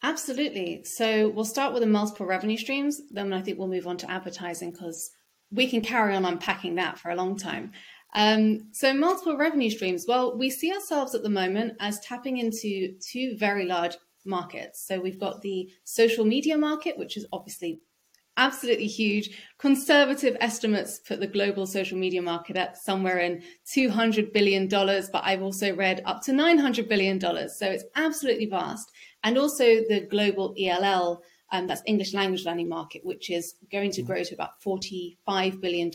Absolutely. 0.03 0.85
So 0.85 1.29
we'll 1.29 1.45
start 1.45 1.73
with 1.73 1.83
the 1.83 1.89
multiple 1.89 2.27
revenue 2.27 2.57
streams. 2.57 3.01
Then 3.11 3.33
I 3.33 3.43
think 3.43 3.59
we'll 3.59 3.69
move 3.69 3.87
on 3.87 3.99
to 3.99 4.11
advertising 4.11 4.71
because 4.71 5.11
we 5.51 5.69
can 5.69 5.83
carry 5.83 6.15
on 6.15 6.25
unpacking 6.25 6.77
that 6.77 6.99
for 6.99 7.11
a 7.11 7.17
long 7.17 7.37
time. 7.37 7.73
Um, 8.15 8.71
so, 8.73 8.93
multiple 8.93 9.37
revenue 9.37 9.71
streams. 9.71 10.05
Well, 10.09 10.37
we 10.37 10.51
see 10.51 10.73
ourselves 10.73 11.15
at 11.15 11.23
the 11.23 11.31
moment 11.31 11.75
as 11.79 12.01
tapping 12.01 12.39
into 12.39 12.95
two 12.99 13.37
very 13.39 13.67
large 13.67 13.97
markets. 14.25 14.85
So, 14.85 15.01
we've 15.01 15.21
got 15.21 15.43
the 15.43 15.71
social 15.85 16.25
media 16.25 16.59
market, 16.59 16.99
which 16.99 17.17
is 17.17 17.27
obviously 17.33 17.81
absolutely 18.41 18.87
huge. 18.87 19.39
Conservative 19.59 20.37
estimates 20.41 20.99
put 20.99 21.21
the 21.21 21.27
global 21.27 21.67
social 21.67 21.99
media 21.99 22.23
market 22.23 22.57
at 22.57 22.79
somewhere 22.79 23.19
in 23.19 23.43
$200 23.67 24.33
billion, 24.33 24.67
but 24.67 25.23
I've 25.23 25.43
also 25.43 25.77
read 25.77 26.03
up 26.07 26.23
to 26.23 26.33
$900 26.33 26.89
billion. 26.89 27.21
So, 27.21 27.67
it's 27.67 27.85
absolutely 27.95 28.47
vast. 28.47 28.91
And 29.23 29.39
also 29.39 29.65
the 29.65 30.07
global 30.11 30.55
ELL. 30.59 31.23
Um, 31.53 31.67
that's 31.67 31.83
English 31.85 32.15
language 32.15 32.45
learning 32.45 32.69
market, 32.69 33.05
which 33.05 33.29
is 33.29 33.57
going 33.73 33.91
to 33.93 34.03
grow 34.03 34.23
to 34.23 34.35
about 34.35 34.61
$45 34.65 35.61
billion 35.61 35.91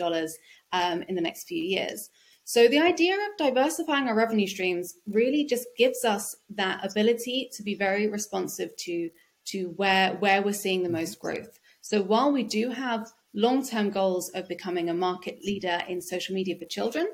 um, 0.73 1.01
in 1.03 1.15
the 1.15 1.21
next 1.21 1.47
few 1.47 1.63
years. 1.63 2.09
So 2.43 2.67
the 2.67 2.79
idea 2.79 3.15
of 3.15 3.37
diversifying 3.37 4.07
our 4.07 4.15
revenue 4.15 4.47
streams 4.47 4.97
really 5.07 5.45
just 5.45 5.65
gives 5.77 6.03
us 6.03 6.35
that 6.49 6.85
ability 6.85 7.49
to 7.53 7.63
be 7.63 7.73
very 7.73 8.07
responsive 8.07 8.75
to 8.77 9.09
to 9.45 9.69
where 9.77 10.13
where 10.15 10.43
we're 10.43 10.53
seeing 10.53 10.83
the 10.83 10.89
most 10.89 11.19
growth. 11.19 11.57
So 11.85 12.01
while 12.01 12.31
we 12.31 12.41
do 12.41 12.71
have 12.71 13.11
long-term 13.35 13.91
goals 13.91 14.31
of 14.33 14.47
becoming 14.47 14.89
a 14.89 14.93
market 14.95 15.37
leader 15.43 15.83
in 15.87 16.01
social 16.01 16.33
media 16.33 16.55
for 16.57 16.65
children, 16.65 17.07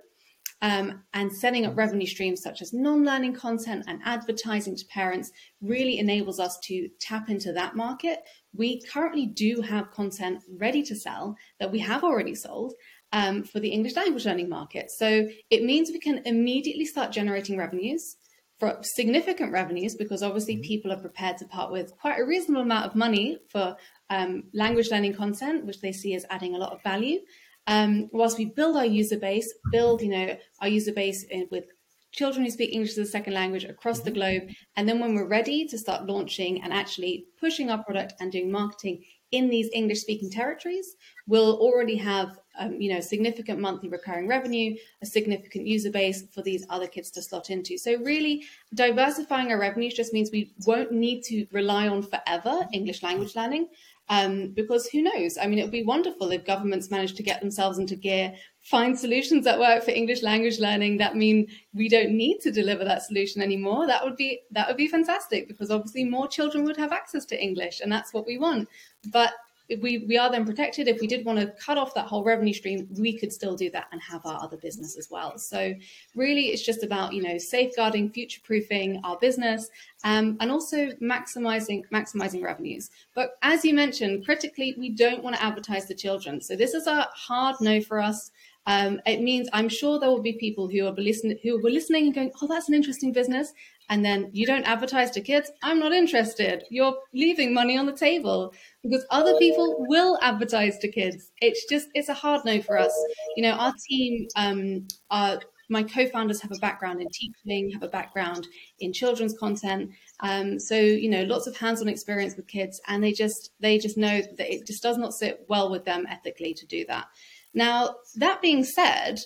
um, 0.61 1.03
and 1.13 1.29
setting 1.29 1.65
up 1.65 1.75
revenue 1.75 2.07
streams 2.07 2.41
such 2.41 2.61
as 2.61 2.71
non-learning 2.71 3.33
content 3.33 3.83
and 3.87 3.99
advertising 4.05 4.77
to 4.77 4.85
parents 4.85 5.29
really 5.59 5.99
enables 5.99 6.39
us 6.39 6.57
to 6.63 6.87
tap 7.01 7.29
into 7.29 7.51
that 7.51 7.75
market. 7.75 8.19
We 8.55 8.81
currently 8.83 9.25
do 9.25 9.59
have 9.59 9.91
content 9.91 10.41
ready 10.57 10.83
to 10.83 10.95
sell 10.95 11.35
that 11.59 11.73
we 11.73 11.79
have 11.79 12.05
already 12.05 12.35
sold, 12.35 12.73
um, 13.11 13.43
for 13.43 13.59
the 13.59 13.71
English 13.71 13.97
language 13.97 14.25
learning 14.25 14.47
market. 14.47 14.89
So 14.89 15.27
it 15.49 15.65
means 15.65 15.89
we 15.89 15.99
can 15.99 16.21
immediately 16.25 16.85
start 16.85 17.11
generating 17.11 17.57
revenues 17.57 18.15
for 18.61 18.77
significant 18.83 19.51
revenues 19.51 19.95
because 19.95 20.21
obviously 20.21 20.53
mm-hmm. 20.53 20.61
people 20.61 20.91
are 20.93 20.99
prepared 20.99 21.35
to 21.39 21.45
part 21.45 21.71
with 21.71 21.97
quite 21.97 22.19
a 22.19 22.23
reasonable 22.23 22.61
amount 22.61 22.85
of 22.85 22.95
money 22.95 23.39
for 23.49 23.75
um, 24.11 24.43
language 24.53 24.91
learning 24.91 25.15
content, 25.15 25.65
which 25.65 25.81
they 25.81 25.93
see 25.93 26.13
as 26.13 26.25
adding 26.29 26.53
a 26.53 26.59
lot 26.59 26.73
of 26.73 26.83
value. 26.83 27.19
Um, 27.67 28.09
whilst 28.11 28.37
we 28.37 28.45
build 28.45 28.75
our 28.75 28.85
user 28.85 29.17
base, 29.17 29.51
build 29.71 30.01
you 30.01 30.09
know 30.09 30.37
our 30.61 30.67
user 30.67 30.93
base 30.93 31.23
in, 31.23 31.47
with 31.49 31.65
children 32.11 32.43
who 32.43 32.51
speak 32.51 32.73
English 32.73 32.91
as 32.91 32.97
a 32.97 33.05
second 33.05 33.33
language 33.33 33.63
across 33.63 34.01
the 34.01 34.11
mm-hmm. 34.11 34.19
globe, 34.19 34.43
and 34.75 34.87
then 34.87 34.99
when 34.99 35.15
we're 35.15 35.27
ready 35.27 35.65
to 35.65 35.77
start 35.77 36.05
launching 36.05 36.61
and 36.61 36.73
actually 36.73 37.25
pushing 37.39 37.71
our 37.71 37.83
product 37.83 38.13
and 38.19 38.31
doing 38.31 38.51
marketing 38.51 39.03
in 39.31 39.49
these 39.49 39.69
English 39.73 40.01
speaking 40.01 40.29
territories, 40.29 40.95
we'll 41.25 41.57
already 41.57 41.95
have 41.95 42.37
um, 42.59 42.73
you 42.81 42.93
know 42.93 42.99
significant 42.99 43.59
monthly 43.59 43.87
recurring 43.87 44.27
revenue, 44.27 44.75
a 45.01 45.05
significant 45.05 45.65
user 45.65 45.89
base 45.89 46.23
for 46.33 46.41
these 46.41 46.65
other 46.69 46.87
kids 46.87 47.11
to 47.11 47.21
slot 47.21 47.49
into. 47.49 47.77
So 47.77 47.95
really, 47.97 48.43
diversifying 48.73 49.51
our 49.51 49.59
revenues 49.59 49.93
just 49.93 50.11
means 50.11 50.31
we 50.31 50.51
won't 50.65 50.91
need 50.91 51.23
to 51.25 51.45
rely 51.51 51.87
on 51.87 52.03
forever 52.03 52.67
English 52.73 53.03
language 53.03 53.35
learning. 53.35 53.69
Um, 54.11 54.49
because 54.49 54.87
who 54.87 55.01
knows? 55.01 55.37
I 55.41 55.47
mean, 55.47 55.57
it 55.57 55.61
would 55.61 55.71
be 55.71 55.85
wonderful 55.85 56.33
if 56.33 56.45
governments 56.45 56.91
managed 56.91 57.15
to 57.15 57.23
get 57.23 57.39
themselves 57.39 57.79
into 57.79 57.95
gear, 57.95 58.33
find 58.61 58.99
solutions 58.99 59.45
that 59.45 59.57
work 59.57 59.85
for 59.85 59.91
English 59.91 60.21
language 60.21 60.59
learning 60.59 60.97
that 60.97 61.15
mean 61.15 61.47
we 61.73 61.87
don't 61.87 62.11
need 62.11 62.39
to 62.41 62.51
deliver 62.51 62.83
that 62.83 63.03
solution 63.03 63.41
anymore. 63.41 63.87
That 63.87 64.03
would 64.03 64.17
be 64.17 64.41
that 64.51 64.67
would 64.67 64.75
be 64.75 64.89
fantastic 64.89 65.47
because 65.47 65.71
obviously 65.71 66.03
more 66.03 66.27
children 66.27 66.65
would 66.65 66.75
have 66.75 66.91
access 66.91 67.23
to 67.27 67.41
English, 67.41 67.79
and 67.79 67.89
that's 67.89 68.13
what 68.13 68.27
we 68.27 68.37
want. 68.37 68.67
But 69.13 69.31
we, 69.79 69.99
we 69.99 70.17
are 70.17 70.31
then 70.31 70.45
protected. 70.45 70.87
If 70.87 70.99
we 70.99 71.07
did 71.07 71.25
want 71.25 71.39
to 71.39 71.47
cut 71.63 71.77
off 71.77 71.93
that 71.93 72.07
whole 72.07 72.23
revenue 72.23 72.53
stream, 72.53 72.87
we 72.97 73.17
could 73.17 73.31
still 73.31 73.55
do 73.55 73.69
that 73.71 73.87
and 73.91 74.01
have 74.01 74.25
our 74.25 74.41
other 74.41 74.57
business 74.57 74.97
as 74.97 75.09
well. 75.09 75.37
So 75.37 75.73
really, 76.15 76.47
it's 76.47 76.63
just 76.63 76.83
about 76.83 77.13
you 77.13 77.21
know 77.21 77.37
safeguarding, 77.37 78.11
future 78.11 78.41
proofing 78.43 78.99
our 79.03 79.17
business, 79.17 79.69
um, 80.03 80.37
and 80.39 80.51
also 80.51 80.91
maximizing 81.01 81.83
maximizing 81.93 82.43
revenues. 82.43 82.89
But 83.13 83.37
as 83.41 83.63
you 83.63 83.73
mentioned, 83.73 84.25
critically, 84.25 84.75
we 84.77 84.89
don't 84.89 85.23
want 85.23 85.35
to 85.35 85.43
advertise 85.43 85.85
to 85.85 85.95
children. 85.95 86.41
So 86.41 86.55
this 86.55 86.73
is 86.73 86.87
a 86.87 87.07
hard 87.13 87.55
no 87.61 87.81
for 87.81 87.99
us. 87.99 88.31
Um, 88.67 89.01
it 89.07 89.21
means 89.21 89.49
I'm 89.53 89.69
sure 89.69 89.99
there 89.99 90.09
will 90.09 90.21
be 90.21 90.33
people 90.33 90.67
who 90.67 90.85
are 90.85 90.91
listening 90.91 91.39
who 91.41 91.61
were 91.61 91.71
listening 91.71 92.05
and 92.05 92.13
going, 92.13 92.31
"Oh, 92.41 92.47
that's 92.47 92.69
an 92.69 92.75
interesting 92.75 93.11
business," 93.11 93.53
and 93.91 94.05
then 94.05 94.29
you 94.31 94.47
don't 94.47 94.63
advertise 94.63 95.11
to 95.11 95.21
kids, 95.21 95.51
I'm 95.61 95.77
not 95.77 95.91
interested. 95.91 96.63
You're 96.69 96.95
leaving 97.13 97.53
money 97.53 97.77
on 97.77 97.85
the 97.85 97.91
table 97.91 98.53
because 98.81 99.05
other 99.09 99.37
people 99.37 99.85
will 99.89 100.17
advertise 100.21 100.79
to 100.79 100.87
kids. 100.87 101.29
It's 101.41 101.65
just, 101.69 101.89
it's 101.93 102.07
a 102.07 102.13
hard 102.13 102.45
no 102.45 102.61
for 102.61 102.79
us. 102.79 102.93
You 103.35 103.43
know, 103.43 103.51
our 103.51 103.73
team, 103.89 104.29
um, 104.37 104.87
our, 105.09 105.41
my 105.67 105.83
co-founders 105.83 106.41
have 106.41 106.53
a 106.53 106.59
background 106.59 107.01
in 107.01 107.09
teaching, 107.09 107.69
have 107.71 107.83
a 107.83 107.89
background 107.89 108.47
in 108.79 108.93
children's 108.93 109.37
content. 109.37 109.91
Um, 110.21 110.57
so, 110.57 110.75
you 110.75 111.09
know, 111.09 111.23
lots 111.23 111.45
of 111.45 111.57
hands-on 111.57 111.89
experience 111.89 112.37
with 112.37 112.47
kids 112.47 112.79
and 112.87 113.03
they 113.03 113.11
just, 113.11 113.51
they 113.59 113.77
just 113.77 113.97
know 113.97 114.21
that 114.37 114.53
it 114.53 114.65
just 114.65 114.81
does 114.81 114.97
not 114.97 115.13
sit 115.13 115.45
well 115.49 115.69
with 115.69 115.83
them 115.83 116.05
ethically 116.09 116.53
to 116.53 116.65
do 116.65 116.85
that. 116.85 117.07
Now, 117.53 117.95
that 118.15 118.41
being 118.41 118.63
said, 118.63 119.19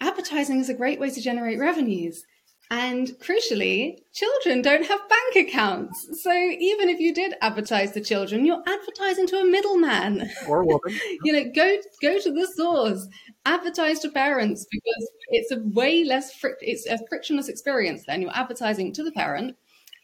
advertising 0.00 0.60
is 0.60 0.68
a 0.68 0.74
great 0.74 1.00
way 1.00 1.10
to 1.10 1.20
generate 1.20 1.58
revenues. 1.58 2.22
And 2.70 3.08
crucially, 3.18 3.96
children 4.12 4.60
don't 4.60 4.84
have 4.84 5.00
bank 5.08 5.48
accounts. 5.48 6.22
So 6.22 6.30
even 6.30 6.90
if 6.90 7.00
you 7.00 7.14
did 7.14 7.34
advertise 7.40 7.92
to 7.92 8.02
children, 8.02 8.44
you're 8.44 8.62
advertising 8.66 9.26
to 9.28 9.38
a 9.38 9.44
middleman. 9.44 10.28
Or 10.46 10.60
a 10.60 10.66
woman. 10.66 11.00
you 11.24 11.32
know, 11.32 11.50
go 11.54 11.78
go 12.02 12.18
to 12.18 12.30
the 12.30 12.46
source. 12.54 13.08
Advertise 13.46 14.00
to 14.00 14.10
parents 14.10 14.66
because 14.70 15.10
it's 15.28 15.50
a 15.50 15.60
way 15.60 16.04
less 16.04 16.38
fric- 16.38 16.56
it's 16.60 16.86
a 16.86 16.98
frictionless 17.08 17.48
experience. 17.48 18.04
Then 18.06 18.20
you're 18.20 18.36
advertising 18.36 18.92
to 18.94 19.02
the 19.02 19.12
parent. 19.12 19.56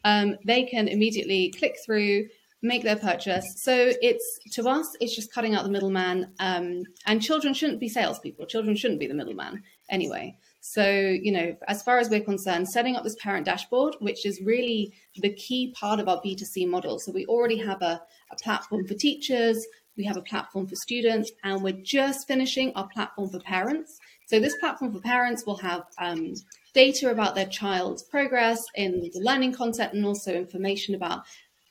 Um, 0.04 0.36
they 0.46 0.62
can 0.64 0.88
immediately 0.88 1.52
click 1.58 1.76
through, 1.84 2.28
make 2.62 2.82
their 2.82 2.96
purchase. 2.96 3.44
So 3.56 3.92
it's 4.00 4.38
to 4.52 4.66
us, 4.70 4.96
it's 5.00 5.14
just 5.14 5.34
cutting 5.34 5.54
out 5.54 5.64
the 5.64 5.70
middleman. 5.70 6.32
Um, 6.38 6.84
and 7.06 7.20
children 7.20 7.52
shouldn't 7.52 7.80
be 7.80 7.90
salespeople. 7.90 8.46
Children 8.46 8.74
shouldn't 8.74 9.00
be 9.00 9.06
the 9.06 9.14
middleman 9.14 9.62
anyway. 9.90 10.38
So, 10.66 10.88
you 10.88 11.30
know, 11.30 11.54
as 11.68 11.82
far 11.82 11.98
as 11.98 12.08
we're 12.08 12.22
concerned, 12.22 12.66
setting 12.66 12.96
up 12.96 13.04
this 13.04 13.16
parent 13.16 13.44
dashboard, 13.44 13.96
which 13.98 14.24
is 14.24 14.40
really 14.40 14.94
the 15.14 15.28
key 15.34 15.74
part 15.78 16.00
of 16.00 16.08
our 16.08 16.22
B2C 16.22 16.66
model. 16.66 16.98
So, 16.98 17.12
we 17.12 17.26
already 17.26 17.58
have 17.58 17.82
a, 17.82 18.00
a 18.32 18.36
platform 18.42 18.86
for 18.86 18.94
teachers, 18.94 19.66
we 19.98 20.04
have 20.04 20.16
a 20.16 20.22
platform 20.22 20.66
for 20.66 20.74
students, 20.74 21.30
and 21.44 21.62
we're 21.62 21.82
just 21.82 22.26
finishing 22.26 22.72
our 22.76 22.88
platform 22.88 23.28
for 23.28 23.40
parents. 23.40 24.00
So, 24.24 24.40
this 24.40 24.56
platform 24.58 24.94
for 24.94 25.00
parents 25.00 25.44
will 25.44 25.58
have 25.58 25.84
um, 25.98 26.32
data 26.72 27.10
about 27.10 27.34
their 27.34 27.46
child's 27.46 28.02
progress 28.02 28.64
in 28.74 29.02
the 29.02 29.20
learning 29.20 29.52
content 29.52 29.92
and 29.92 30.06
also 30.06 30.32
information 30.32 30.94
about 30.94 31.24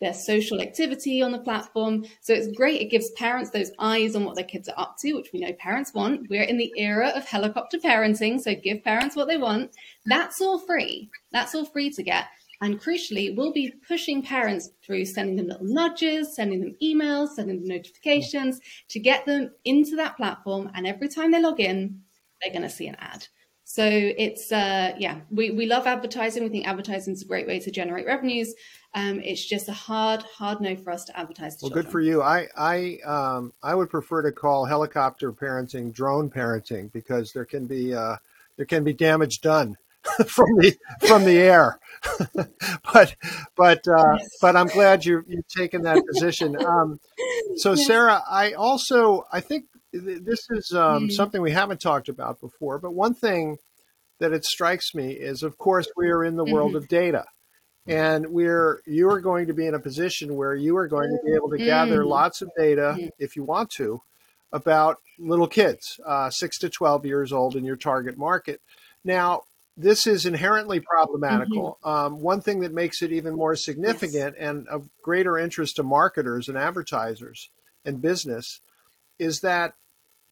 their 0.03 0.13
social 0.13 0.61
activity 0.61 1.21
on 1.21 1.31
the 1.31 1.39
platform. 1.39 2.05
So 2.21 2.33
it's 2.33 2.55
great. 2.55 2.81
It 2.81 2.91
gives 2.91 3.09
parents 3.11 3.49
those 3.49 3.71
eyes 3.79 4.15
on 4.15 4.25
what 4.25 4.35
their 4.35 4.45
kids 4.45 4.69
are 4.69 4.79
up 4.79 4.97
to, 4.99 5.13
which 5.13 5.31
we 5.33 5.39
know 5.39 5.53
parents 5.53 5.93
want. 5.93 6.29
We're 6.29 6.43
in 6.43 6.57
the 6.57 6.73
era 6.77 7.11
of 7.15 7.25
helicopter 7.25 7.77
parenting. 7.77 8.39
So 8.39 8.53
give 8.53 8.83
parents 8.83 9.15
what 9.15 9.27
they 9.27 9.37
want. 9.37 9.71
That's 10.05 10.41
all 10.41 10.59
free. 10.59 11.09
That's 11.31 11.55
all 11.55 11.65
free 11.65 11.89
to 11.91 12.03
get. 12.03 12.25
And 12.61 12.79
crucially, 12.79 13.35
we'll 13.35 13.51
be 13.51 13.73
pushing 13.87 14.21
parents 14.21 14.69
through 14.85 15.05
sending 15.05 15.35
them 15.35 15.47
little 15.47 15.65
nudges, 15.65 16.35
sending 16.35 16.61
them 16.61 16.75
emails, 16.81 17.29
sending 17.35 17.59
them 17.59 17.67
notifications 17.67 18.59
to 18.89 18.99
get 18.99 19.25
them 19.25 19.51
into 19.65 19.95
that 19.97 20.15
platform. 20.15 20.71
And 20.73 20.87
every 20.87 21.09
time 21.09 21.31
they 21.31 21.41
log 21.41 21.59
in, 21.59 22.01
they're 22.41 22.53
going 22.53 22.63
to 22.63 22.69
see 22.69 22.87
an 22.87 22.95
ad. 22.99 23.27
So 23.65 23.85
it's 23.85 24.51
uh, 24.51 24.93
yeah, 24.97 25.21
we, 25.29 25.51
we 25.51 25.65
love 25.65 25.87
advertising. 25.87 26.43
We 26.43 26.49
think 26.49 26.67
advertising 26.67 27.13
is 27.13 27.21
a 27.21 27.27
great 27.27 27.47
way 27.47 27.59
to 27.59 27.71
generate 27.71 28.05
revenues. 28.05 28.53
Um, 28.95 29.19
it's 29.21 29.43
just 29.43 29.69
a 29.69 29.73
hard, 29.73 30.21
hard 30.21 30.62
no 30.62 30.75
for 30.75 30.91
us 30.91 31.06
to 31.06 31.17
advertise. 31.17 31.56
To 31.56 31.65
well, 31.65 31.69
children. 31.69 31.86
good 31.86 31.91
for 31.91 32.01
you. 32.01 32.21
I 32.21 32.47
I 32.56 32.99
um, 33.06 33.53
I 33.63 33.73
would 33.73 33.89
prefer 33.89 34.21
to 34.21 34.32
call 34.32 34.65
helicopter 34.65 35.32
parenting 35.32 35.91
drone 35.91 36.29
parenting 36.29 36.91
because 36.91 37.32
there 37.34 37.45
can 37.45 37.65
be 37.65 37.95
uh, 37.95 38.17
there 38.56 38.67
can 38.67 38.84
be 38.84 38.93
damage 38.93 39.39
done 39.41 39.77
from 40.27 40.58
the 40.58 40.77
from 41.08 41.23
the 41.23 41.38
air. 41.38 41.79
but 42.93 43.15
but 43.56 43.88
uh, 43.88 44.17
but 44.41 44.56
I'm 44.56 44.67
glad 44.67 45.06
you 45.06 45.23
you've 45.27 45.47
taken 45.47 45.82
that 45.84 46.03
position. 46.06 46.56
Um, 46.63 46.99
so 47.58 47.73
Sarah, 47.73 48.21
I 48.29 48.53
also 48.53 49.25
I 49.32 49.39
think 49.39 49.65
this 49.91 50.47
is 50.51 50.71
um, 50.71 50.79
mm-hmm. 50.79 51.10
something 51.10 51.41
we 51.41 51.51
haven't 51.51 51.82
talked 51.82 52.10
about 52.10 52.39
before. 52.39 52.77
But 52.77 52.93
one 52.93 53.15
thing 53.15 53.58
that 54.19 54.34
it 54.34 54.45
strikes 54.45 54.93
me 54.93 55.13
is, 55.13 55.41
of 55.41 55.58
course, 55.58 55.88
we 55.97 56.10
are 56.10 56.23
in 56.23 56.36
the 56.36 56.43
mm-hmm. 56.43 56.53
world 56.53 56.75
of 56.75 56.88
data 56.88 57.25
and 57.88 58.28
we're 58.28 58.82
you 58.86 59.10
are 59.10 59.19
going 59.19 59.48
to 59.48 59.54
be 59.54 59.67
in 59.67 59.74
a 59.74 59.80
position 59.80 60.36
where 60.36 60.56
you 60.56 60.76
are 60.78 60.88
going 60.88 61.10
to 61.10 61.19
be 61.26 61.34
able 61.34 61.50
to 61.50 61.58
gather 61.58 62.04
mm. 62.04 62.08
lots 62.08 62.41
of 62.41 62.50
data 62.58 62.96
mm. 62.98 63.10
if 63.19 63.36
you 63.36 63.43
want 63.43 63.69
to 63.69 64.02
about 64.52 65.00
little 65.19 65.48
kids 65.48 66.00
uh, 66.06 66.30
6 66.30 66.60
to 66.60 66.69
12 66.69 67.06
years 67.06 67.34
old 67.34 67.56
in 67.56 67.65
your 67.65 67.76
target 67.76 68.17
market 68.17 68.62
now 69.04 69.41
this 69.76 70.06
is 70.06 70.26
inherently 70.26 70.80
problematical 70.80 71.78
mm-hmm. 71.84 71.89
um, 71.89 72.22
one 72.22 72.41
thing 72.41 72.60
that 72.62 72.74
makes 72.74 73.02
it 73.02 73.12
even 73.12 73.36
more 73.36 73.56
significant 73.56 74.36
yes. 74.38 74.50
and 74.50 74.67
of 74.67 74.88
greater 75.02 75.38
interest 75.38 75.76
to 75.76 75.84
marketers 75.84 76.48
and 76.48 76.58
advertisers 76.58 77.50
and 77.86 78.02
business 78.02 78.62
is 79.19 79.41
that 79.41 79.74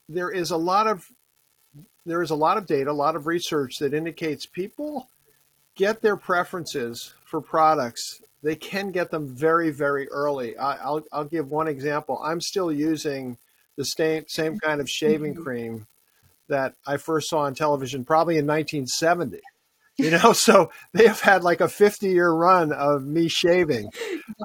there 0.08 0.30
is 0.30 0.52
a 0.52 0.58
lot 0.58 0.88
of 0.88 1.08
there 2.06 2.22
is 2.22 2.32
a 2.32 2.36
lot 2.36 2.58
of 2.58 2.66
data 2.66 2.90
a 2.90 2.94
lot 2.94 3.16
of 3.16 3.28
research 3.28 3.78
that 3.80 3.94
indicates 3.94 4.46
people 4.46 5.10
get 5.76 6.02
their 6.02 6.18
preferences 6.18 7.14
for 7.32 7.42
products, 7.42 8.22
they 8.44 8.56
can 8.56 8.92
get 8.92 9.10
them 9.10 9.36
very, 9.36 9.72
very 9.72 10.08
early. 10.10 10.58
I, 10.58 10.92
will 10.92 11.04
I'll 11.12 11.26
give 11.26 11.50
one 11.50 11.68
example. 11.68 12.22
I'm 12.24 12.42
still 12.42 12.72
using 12.72 13.38
the 13.78 13.86
same, 13.86 14.26
same 14.28 14.60
kind 14.60 14.82
of 14.82 14.90
shaving 14.90 15.34
mm-hmm. 15.34 15.44
cream 15.44 15.88
that 16.50 16.76
I 16.86 16.98
first 16.98 17.30
saw 17.30 17.40
on 17.40 17.56
television 17.56 18.04
probably 18.04 18.38
in 18.38 18.46
1970. 18.46 19.40
You 19.98 20.12
know, 20.12 20.34
so 20.34 20.72
they 20.94 21.08
have 21.08 21.22
had 21.22 21.44
like 21.44 21.62
a 21.62 21.70
50 21.70 22.10
year 22.10 22.30
run 22.30 22.74
of 22.74 23.04
me 23.04 23.28
shaving. 23.28 23.90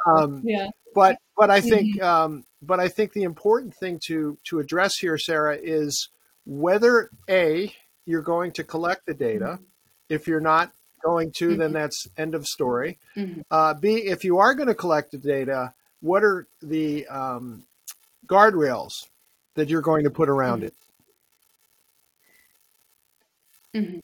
Um, 0.07 0.42
yeah. 0.44 0.68
But 0.94 1.18
but 1.37 1.51
I 1.51 1.61
think 1.61 1.96
mm-hmm. 1.96 2.05
um, 2.05 2.44
but 2.62 2.81
I 2.81 2.88
think 2.88 3.12
the 3.12 3.22
important 3.22 3.75
thing 3.75 4.01
to 4.07 4.38
to 4.49 4.59
address 4.59 4.96
here, 4.99 5.18
Sarah, 5.18 5.59
is 5.61 6.09
whether 6.44 7.11
a 7.29 7.72
you're 8.05 8.22
going 8.22 8.53
to 8.53 8.64
collect 8.64 9.07
the 9.07 9.14
data. 9.14 9.44
Mm-hmm. 9.44 9.64
If 10.09 10.27
you're 10.27 10.40
not, 10.40 10.72
going 11.07 11.31
to, 11.38 11.49
mm-hmm. 11.49 11.61
then 11.61 11.73
that's 11.73 12.09
end 12.16 12.35
of 12.35 12.47
story. 12.47 12.99
Mm-hmm. 13.16 13.40
Uh, 13.51 13.75
B, 13.75 13.88
if 14.14 14.25
you 14.25 14.38
are 14.38 14.55
going 14.55 14.69
to 14.69 14.75
collect 14.75 15.12
the 15.12 15.19
data, 15.19 15.73
what 16.01 16.23
are 16.23 16.47
the 16.62 17.07
um, 17.07 17.64
guardrails 18.27 18.95
that 19.55 19.69
you're 19.69 19.88
going 19.90 20.05
to 20.05 20.11
put 20.11 20.29
around 20.29 20.62
mm-hmm. 20.62 20.66
it? 20.66 20.75
Mm-hmm. 23.77 23.99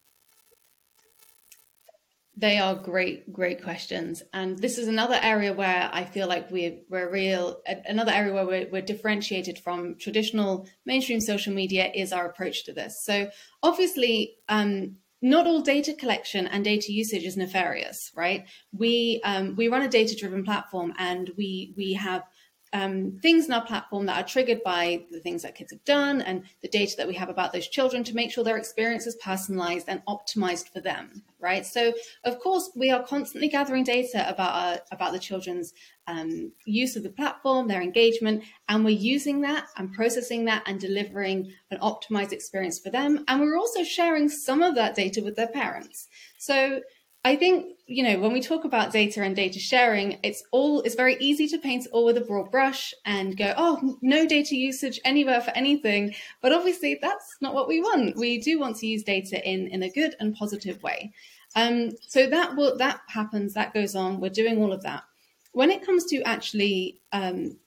They 2.35 2.59
are 2.59 2.75
great, 2.75 3.33
great 3.33 3.63
questions, 3.63 4.23
and 4.33 4.59
this 4.59 4.79
is 4.79 4.89
another 4.89 5.19
area 5.23 5.53
where 5.53 5.91
I 5.93 6.05
feel 6.05 6.27
like 6.27 6.51
we're 6.51 6.79
we're 6.89 7.11
real. 7.11 7.61
Another 7.87 8.11
area 8.11 8.33
where 8.33 8.47
we're, 8.47 8.69
we're 8.73 8.89
differentiated 8.93 9.59
from 9.59 9.97
traditional 9.97 10.67
mainstream 10.85 11.21
social 11.21 11.55
media 11.55 11.93
is 11.95 12.13
our 12.13 12.27
approach 12.27 12.65
to 12.65 12.73
this. 12.73 12.93
So 13.05 13.31
obviously, 13.63 14.35
um, 14.49 14.97
not 15.23 15.47
all 15.47 15.61
data 15.61 15.95
collection 15.95 16.49
and 16.49 16.65
data 16.65 16.93
usage 16.93 17.23
is 17.23 17.37
nefarious, 17.37 18.11
right? 18.15 18.45
We 18.73 19.21
um, 19.25 19.55
we 19.57 19.69
run 19.69 19.83
a 19.83 19.89
data 19.89 20.17
driven 20.17 20.45
platform, 20.45 20.93
and 20.99 21.31
we 21.37 21.73
we 21.77 21.95
have 21.95 22.25
um, 22.73 23.19
things 23.23 23.47
in 23.47 23.53
our 23.53 23.65
platform 23.65 24.07
that 24.07 24.23
are 24.23 24.27
triggered 24.27 24.63
by 24.63 25.05
the 25.11 25.21
things 25.21 25.43
that 25.43 25.55
kids 25.55 25.73
have 25.73 25.85
done 25.85 26.23
and 26.23 26.45
the 26.63 26.69
data 26.69 26.95
that 26.97 27.09
we 27.09 27.15
have 27.15 27.29
about 27.29 27.53
those 27.53 27.69
children 27.69 28.05
to 28.05 28.15
make 28.15 28.31
sure 28.31 28.45
their 28.45 28.57
experience 28.57 29.07
is 29.07 29.17
personalized 29.17 29.89
and 29.89 30.03
optimized 30.07 30.73
for 30.73 30.81
them 30.81 31.23
right? 31.43 31.67
So 31.67 31.93
of 32.25 32.39
course 32.39 32.71
we 32.75 32.91
are 32.91 33.03
constantly 33.03 33.49
gathering 33.49 33.85
data 33.85 34.27
about 34.29 34.55
our, 34.55 34.81
about 34.93 35.13
the 35.13 35.19
children's 35.19 35.75
um, 36.07 36.53
use 36.65 36.97
of 36.97 37.03
the 37.03 37.11
platform 37.11 37.69
their 37.69 37.83
engagement 37.83 38.45
and 38.69 38.85
we're 38.85 38.91
using 38.91 39.43
that 39.43 39.67
and 39.77 39.93
processing 39.93 40.47
that 40.47 40.63
and 40.67 40.81
delivering 40.81 41.53
an 41.71 41.79
optimized 41.81 42.33
experience 42.33 42.79
for 42.79 42.91
them. 42.91 43.25
And 43.29 43.41
we're 43.41 43.59
also 43.59 43.85
sharing 43.85 44.29
some 44.29 44.63
of 44.63 44.77
that 44.77 44.95
data 44.95 45.21
with 45.23 45.37
their 45.37 45.49
parents. 45.49 46.09
So 46.39 46.81
I 47.25 47.37
think, 47.37 47.77
you 47.87 48.03
know, 48.03 48.19
when 48.19 48.33
we 48.33 48.41
talk 48.41 48.65
about 48.65 48.93
data 48.93 49.23
and 49.23 49.37
data 49.37 49.61
sharing, 49.61 50.19
it's 50.25 50.43
all, 50.51 50.81
it's 50.81 50.97
very 50.97 51.17
easy 51.21 51.47
to 51.49 51.59
paint 51.59 51.87
all 51.93 52.05
with 52.05 52.17
a 52.17 52.23
broad 52.23 52.51
brush 52.51 52.93
and 53.05 53.37
go, 53.37 53.55
oh, 53.57 53.97
no 54.03 54.27
data 54.27 54.57
usage 54.57 55.01
anywhere 55.05 55.41
for 55.41 55.51
anything. 55.53 56.15
But 56.41 56.53
obviously 56.53 56.99
that's 57.01 57.37
not 57.41 57.55
what 57.55 57.69
we 57.69 57.81
want. 57.81 58.17
We 58.17 58.41
do 58.41 58.59
want 58.59 58.77
to 58.79 58.87
use 58.87 59.05
data 59.05 59.49
in, 59.49 59.69
in 59.69 59.85
a 59.85 59.91
good 59.91 60.17
and 60.19 60.35
positive 60.35 60.83
way. 60.83 61.13
Um, 61.55 61.93
so 62.01 62.27
that 62.27 62.57
will, 62.57 62.77
that 62.79 63.01
happens, 63.09 63.55
that 63.55 63.75
goes 63.75 63.95
on. 63.95 64.21
We're 64.21 64.31
doing 64.31 64.59
all 64.59 64.73
of 64.73 64.83
that. 64.83 65.05
When 65.53 65.71
it 65.71 65.85
comes 65.85 66.07
to 66.07 66.23
actually, 66.23 66.99
um, 67.13 67.59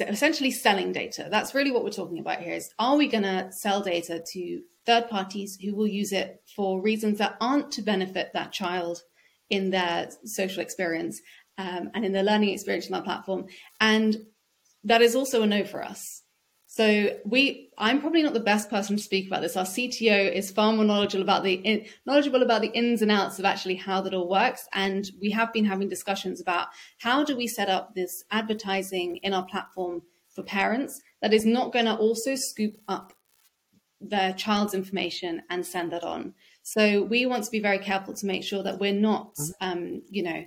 essentially 0.00 0.50
selling 0.50 0.92
data, 0.92 1.28
that's 1.30 1.54
really 1.54 1.70
what 1.70 1.84
we're 1.84 1.90
talking 1.90 2.18
about 2.18 2.40
here 2.40 2.54
is, 2.54 2.68
are 2.78 2.96
we 2.96 3.08
going 3.08 3.24
to 3.24 3.50
sell 3.52 3.82
data 3.82 4.22
to 4.32 4.60
third 4.84 5.08
parties 5.08 5.58
who 5.62 5.74
will 5.74 5.86
use 5.86 6.12
it 6.12 6.42
for 6.54 6.80
reasons 6.80 7.18
that 7.18 7.36
aren't 7.40 7.72
to 7.72 7.82
benefit 7.82 8.30
that 8.32 8.52
child 8.52 9.02
in 9.50 9.70
their 9.70 10.08
social 10.24 10.62
experience 10.62 11.20
um, 11.58 11.90
and 11.94 12.04
in 12.04 12.12
their 12.12 12.22
learning 12.22 12.50
experience 12.50 12.86
on 12.86 12.92
that 12.92 13.04
platform. 13.04 13.46
And 13.80 14.16
that 14.84 15.02
is 15.02 15.16
also 15.16 15.42
a 15.42 15.46
no 15.46 15.64
for 15.64 15.82
us. 15.82 16.22
So 16.76 17.18
we, 17.24 17.70
I'm 17.78 18.02
probably 18.02 18.22
not 18.22 18.34
the 18.34 18.40
best 18.40 18.68
person 18.68 18.98
to 18.98 19.02
speak 19.02 19.28
about 19.28 19.40
this. 19.40 19.56
Our 19.56 19.64
CTO 19.64 20.30
is 20.30 20.50
far 20.50 20.74
more 20.74 20.84
knowledgeable 20.84 21.22
about 21.22 21.42
the 21.42 21.54
in, 21.54 21.86
knowledgeable 22.04 22.42
about 22.42 22.60
the 22.60 22.68
ins 22.68 23.00
and 23.00 23.10
outs 23.10 23.38
of 23.38 23.46
actually 23.46 23.76
how 23.76 24.02
that 24.02 24.12
all 24.12 24.28
works. 24.28 24.68
And 24.74 25.10
we 25.18 25.30
have 25.30 25.54
been 25.54 25.64
having 25.64 25.88
discussions 25.88 26.38
about 26.38 26.68
how 26.98 27.24
do 27.24 27.34
we 27.34 27.46
set 27.46 27.70
up 27.70 27.94
this 27.94 28.24
advertising 28.30 29.16
in 29.22 29.32
our 29.32 29.46
platform 29.46 30.02
for 30.28 30.42
parents 30.42 31.00
that 31.22 31.32
is 31.32 31.46
not 31.46 31.72
going 31.72 31.86
to 31.86 31.96
also 31.96 32.34
scoop 32.34 32.76
up 32.88 33.14
their 34.02 34.34
child's 34.34 34.74
information 34.74 35.40
and 35.48 35.64
send 35.64 35.92
that 35.92 36.04
on. 36.04 36.34
So 36.62 37.04
we 37.04 37.24
want 37.24 37.44
to 37.44 37.50
be 37.50 37.60
very 37.60 37.78
careful 37.78 38.12
to 38.12 38.26
make 38.26 38.44
sure 38.44 38.62
that 38.62 38.78
we're 38.78 38.92
not, 38.92 39.34
mm-hmm. 39.36 39.66
um, 39.66 40.02
you 40.10 40.24
know, 40.24 40.44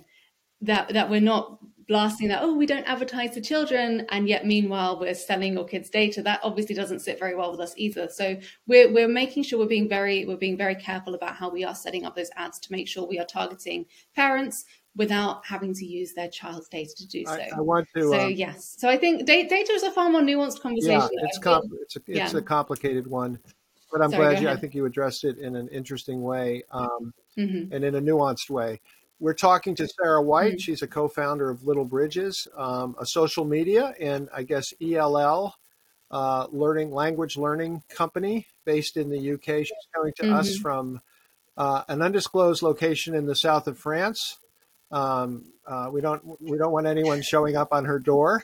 that 0.60 0.92
that 0.92 1.10
we're 1.10 1.20
not 1.20 1.58
blasting 1.90 2.28
that. 2.28 2.40
Oh, 2.40 2.54
we 2.54 2.66
don't 2.66 2.84
advertise 2.84 3.32
to 3.32 3.40
children, 3.40 4.06
and 4.10 4.28
yet 4.28 4.46
meanwhile 4.46 4.98
we're 4.98 5.12
selling 5.12 5.54
your 5.54 5.64
kids' 5.64 5.90
data. 5.90 6.22
That 6.22 6.38
obviously 6.44 6.76
doesn't 6.76 7.00
sit 7.00 7.18
very 7.18 7.34
well 7.34 7.50
with 7.50 7.58
us 7.58 7.74
either. 7.76 8.08
So 8.08 8.38
we're 8.68 8.90
we're 8.92 9.08
making 9.08 9.42
sure 9.42 9.58
we're 9.58 9.66
being 9.66 9.88
very 9.88 10.24
we're 10.24 10.36
being 10.36 10.56
very 10.56 10.76
careful 10.76 11.16
about 11.16 11.34
how 11.34 11.50
we 11.50 11.64
are 11.64 11.74
setting 11.74 12.04
up 12.06 12.14
those 12.14 12.30
ads 12.36 12.60
to 12.60 12.72
make 12.72 12.86
sure 12.86 13.06
we 13.06 13.18
are 13.18 13.26
targeting 13.26 13.86
parents 14.14 14.64
without 14.96 15.44
having 15.44 15.74
to 15.74 15.84
use 15.84 16.14
their 16.14 16.28
child's 16.28 16.68
data 16.68 16.94
to 16.96 17.08
do 17.08 17.24
so. 17.26 17.32
I, 17.32 17.50
I 17.56 17.60
want 17.60 17.88
to. 17.96 18.02
So 18.02 18.20
um, 18.20 18.30
yes, 18.30 18.76
so 18.78 18.88
I 18.88 18.96
think 18.96 19.26
data 19.26 19.72
is 19.72 19.82
a 19.82 19.90
far 19.90 20.08
more 20.10 20.22
nuanced 20.22 20.60
conversation. 20.60 21.10
Yeah, 21.12 21.24
it's 21.24 21.38
com- 21.38 21.70
it's, 21.82 21.96
a, 21.96 22.00
it's 22.06 22.32
yeah. 22.32 22.38
a 22.38 22.42
complicated 22.42 23.08
one, 23.08 23.36
but 23.90 24.00
I'm 24.00 24.10
Sorry, 24.10 24.34
glad 24.34 24.42
you. 24.42 24.48
I 24.48 24.56
think 24.56 24.76
you 24.76 24.86
addressed 24.86 25.24
it 25.24 25.38
in 25.38 25.56
an 25.56 25.66
interesting 25.68 26.22
way 26.22 26.62
um, 26.70 27.12
mm-hmm. 27.36 27.74
and 27.74 27.84
in 27.84 27.96
a 27.96 28.00
nuanced 28.00 28.48
way. 28.48 28.80
We're 29.20 29.34
talking 29.34 29.74
to 29.76 29.86
Sarah 29.86 30.22
White. 30.22 30.54
Mm-hmm. 30.54 30.58
She's 30.58 30.82
a 30.82 30.86
co-founder 30.86 31.50
of 31.50 31.62
Little 31.64 31.84
Bridges, 31.84 32.48
um, 32.56 32.96
a 32.98 33.04
social 33.04 33.44
media 33.44 33.94
and 34.00 34.28
I 34.34 34.42
guess 34.42 34.72
ELL 34.80 35.54
uh, 36.10 36.46
learning 36.50 36.90
language 36.90 37.36
learning 37.36 37.82
company 37.88 38.46
based 38.64 38.96
in 38.96 39.10
the 39.10 39.32
UK. 39.32 39.64
She's 39.64 39.72
coming 39.94 40.12
to 40.16 40.22
mm-hmm. 40.22 40.34
us 40.34 40.56
from 40.56 41.00
uh, 41.56 41.84
an 41.88 42.02
undisclosed 42.02 42.62
location 42.62 43.14
in 43.14 43.26
the 43.26 43.36
south 43.36 43.66
of 43.68 43.78
France. 43.78 44.38
Um, 44.90 45.52
uh, 45.66 45.88
we 45.92 46.00
don't 46.00 46.22
we 46.40 46.58
don't 46.58 46.72
want 46.72 46.86
anyone 46.86 47.22
showing 47.22 47.56
up 47.56 47.72
on 47.72 47.84
her 47.84 47.98
door. 47.98 48.42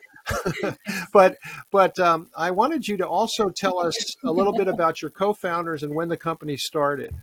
but 1.13 1.37
but 1.73 1.99
um, 1.99 2.29
I 2.37 2.51
wanted 2.51 2.87
you 2.87 2.97
to 2.99 3.09
also 3.09 3.49
tell 3.49 3.79
us 3.79 4.15
a 4.25 4.31
little 4.31 4.53
bit 4.53 4.69
about 4.69 5.01
your 5.01 5.11
co-founders 5.11 5.83
and 5.83 5.95
when 5.95 6.09
the 6.09 6.17
company 6.17 6.57
started. 6.57 7.15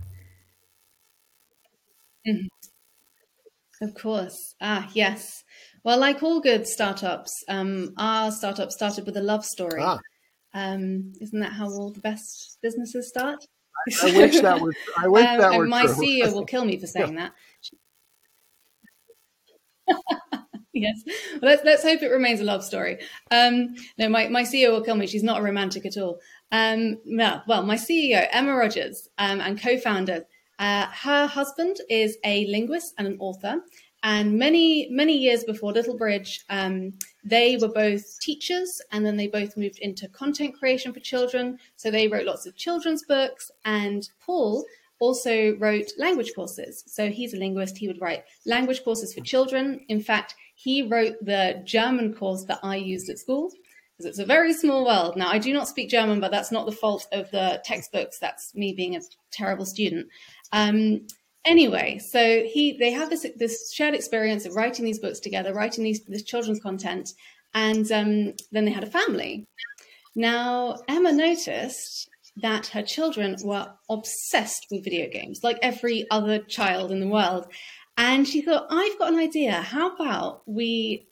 Mm-hmm. 2.28 2.48
Of 3.84 3.94
course. 3.96 4.56
Ah, 4.62 4.90
yes. 4.94 5.44
Well, 5.84 6.00
like 6.00 6.24
all 6.24 6.40
good 6.40 6.66
startups, 6.66 7.44
um, 7.50 7.94
our 7.98 8.32
startup 8.32 8.72
started 8.72 9.06
with 9.06 9.18
a 9.18 9.22
love 9.22 9.44
story. 9.44 9.82
Ah. 9.84 10.00
Um, 10.54 11.12
isn't 11.20 11.40
that 11.42 11.52
how 11.52 11.66
all 11.66 11.92
the 11.92 12.00
best 12.00 12.60
businesses 12.62 13.10
start? 13.10 13.44
I 14.02 14.18
wish 14.18 14.40
that 14.40 14.62
was. 14.62 14.74
I 14.98 15.08
wish 15.10 15.28
um, 15.28 15.38
that 15.40 15.58
were 15.58 15.68
My 15.68 15.84
true. 15.84 15.96
CEO 15.96 16.34
will 16.34 16.46
kill 16.54 16.64
me 16.64 16.80
for 16.80 16.88
saying 16.88 17.16
yeah. 17.16 17.30
that. 19.90 20.00
yes. 20.74 21.02
Well, 21.06 21.52
let's 21.52 21.66
let's 21.66 21.84
hope 21.84 22.02
it 22.04 22.08
remains 22.08 22.40
a 22.40 22.46
love 22.46 22.64
story. 22.64 23.00
Um, 23.32 23.76
no, 23.98 24.08
my, 24.08 24.30
my 24.30 24.44
CEO 24.44 24.72
will 24.72 24.84
kill 24.84 24.96
me. 24.96 25.08
She's 25.08 25.24
not 25.24 25.42
a 25.42 25.44
romantic 25.44 25.86
at 25.86 25.98
all. 25.98 26.20
Um, 26.54 27.00
well, 27.06 27.44
well, 27.50 27.64
my 27.64 27.76
CEO 27.76 28.26
Emma 28.32 28.56
Rogers 28.56 29.10
um, 29.18 29.42
and 29.42 29.62
co-founder. 29.62 30.26
Uh, 30.64 30.88
her 30.94 31.28
husband 31.28 31.76
is 31.90 32.18
a 32.24 32.46
linguist 32.46 32.94
and 32.98 33.06
an 33.06 33.18
author. 33.20 33.56
And 34.02 34.40
many 34.40 34.88
many 34.90 35.18
years 35.18 35.44
before 35.44 35.74
Little 35.74 35.98
Bridge, 35.98 36.46
um, 36.50 36.94
they 37.26 37.58
were 37.58 37.74
both 37.86 38.18
teachers, 38.22 38.82
and 38.94 39.06
then 39.06 39.18
they 39.18 39.28
both 39.28 39.58
moved 39.58 39.80
into 39.80 40.08
content 40.08 40.58
creation 40.58 40.94
for 40.94 41.02
children. 41.02 41.58
So 41.76 41.92
they 41.92 42.08
wrote 42.08 42.26
lots 42.26 42.46
of 42.46 42.56
children's 42.56 43.04
books. 43.04 43.52
And 43.66 44.08
Paul 44.26 44.64
also 45.00 45.58
wrote 45.58 45.92
language 45.98 46.32
courses. 46.34 46.86
So 46.88 47.10
he's 47.10 47.34
a 47.34 47.38
linguist. 47.38 47.78
He 47.78 47.90
would 47.90 48.00
write 48.00 48.24
language 48.46 48.86
courses 48.86 49.14
for 49.14 49.20
children. 49.20 49.82
In 49.90 50.00
fact, 50.00 50.34
he 50.56 50.84
wrote 50.84 51.16
the 51.22 51.62
German 51.66 52.14
course 52.14 52.46
that 52.46 52.60
I 52.64 52.78
used 52.78 53.10
at 53.10 53.20
school 53.20 53.52
because 53.98 54.10
it's 54.10 54.24
a 54.24 54.26
very 54.26 54.54
small 54.54 54.86
world. 54.86 55.16
Now, 55.16 55.30
I 55.30 55.40
do 55.40 55.54
not 55.54 55.68
speak 55.68 55.90
German, 55.90 56.20
but 56.20 56.32
that's 56.32 56.52
not 56.52 56.66
the 56.66 56.72
fault 56.72 57.08
of 57.12 57.30
the 57.32 57.62
textbooks. 57.64 58.18
That's 58.18 58.56
me 58.56 58.74
being 58.74 58.96
a 58.96 59.02
terrible 59.32 59.66
student. 59.66 60.08
Um, 60.54 61.08
anyway, 61.44 62.00
so 62.00 62.44
he 62.44 62.78
they 62.80 62.92
have 62.92 63.10
this 63.10 63.26
this 63.36 63.74
shared 63.74 63.96
experience 63.96 64.46
of 64.46 64.56
writing 64.56 64.86
these 64.86 65.00
books 65.00 65.20
together, 65.20 65.54
writing 65.54 65.84
these 65.84 66.02
this 66.06 66.24
children's 66.24 66.62
content, 66.62 67.10
and 67.54 67.92
um, 67.92 68.34
then 68.52 68.64
they 68.64 68.72
had 68.72 68.86
a 68.86 68.90
family. 68.90 69.46
Now, 70.16 70.78
Emma 70.88 71.12
noticed 71.12 72.08
that 72.38 72.68
her 72.68 72.84
children 72.84 73.36
were 73.44 73.74
obsessed 73.90 74.68
with 74.72 74.84
video 74.84 75.10
games, 75.10 75.42
like 75.44 75.60
every 75.62 76.06
other 76.10 76.40
child 76.40 76.92
in 76.92 77.00
the 77.00 77.08
world. 77.08 77.48
And 77.98 78.28
she 78.28 78.42
thought, 78.42 78.68
I've 78.72 78.98
got 78.98 79.14
an 79.14 79.20
idea. 79.20 79.52
How 79.54 79.94
about 79.94 80.42
we 80.48 81.08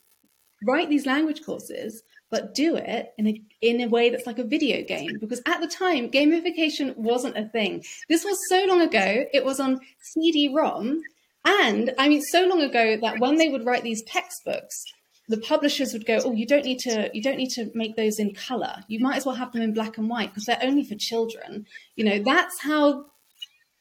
write 0.68 0.90
these 0.90 1.06
language 1.06 1.44
courses, 1.44 2.02
but 2.32 2.56
do 2.56 2.78
it 2.78 3.14
in 3.18 3.28
a 3.28 3.42
in 3.62 3.82
a 3.82 3.88
way 3.88 4.10
that's 4.10 4.26
like 4.26 4.40
a 4.40 4.44
video 4.44 4.84
game? 4.84 5.18
Because 5.20 5.42
at 5.46 5.62
the 5.62 5.68
time, 5.68 6.10
gamification 6.10 6.96
wasn't 6.98 7.38
a 7.38 7.50
thing. 7.50 7.84
This 8.10 8.24
was 8.24 8.38
so 8.50 8.66
long 8.66 8.82
ago. 8.82 9.26
It 9.34 9.46
was 9.46 9.60
on 9.60 9.80
CD-ROM, 10.00 11.02
and 11.46 11.94
I 12.00 12.10
mean, 12.10 12.22
so 12.22 12.48
long 12.48 12.62
ago 12.62 12.98
that 13.02 13.20
when 13.20 13.36
they 13.36 13.50
would 13.50 13.66
write 13.66 13.84
these 13.84 14.02
textbooks, 14.04 14.84
the 15.28 15.38
publishers 15.38 15.94
would 15.94 16.06
go, 16.06 16.20
"Oh, 16.24 16.32
you 16.32 16.48
don't 16.48 16.66
need 16.66 16.80
to 16.80 17.12
you 17.14 17.22
don't 17.22 17.38
need 17.38 17.52
to 17.52 17.70
make 17.76 17.96
those 17.98 18.18
in 18.18 18.34
color. 18.34 18.78
You 18.88 19.00
might 19.00 19.18
as 19.18 19.26
well 19.26 19.36
have 19.36 19.52
them 19.52 19.62
in 19.62 19.74
black 19.74 19.98
and 19.98 20.10
white 20.10 20.30
because 20.30 20.46
they're 20.46 20.64
only 20.64 20.86
for 20.86 20.96
children." 20.96 21.66
You 21.96 22.06
know, 22.06 22.20
that's 22.20 22.62
how 22.62 23.08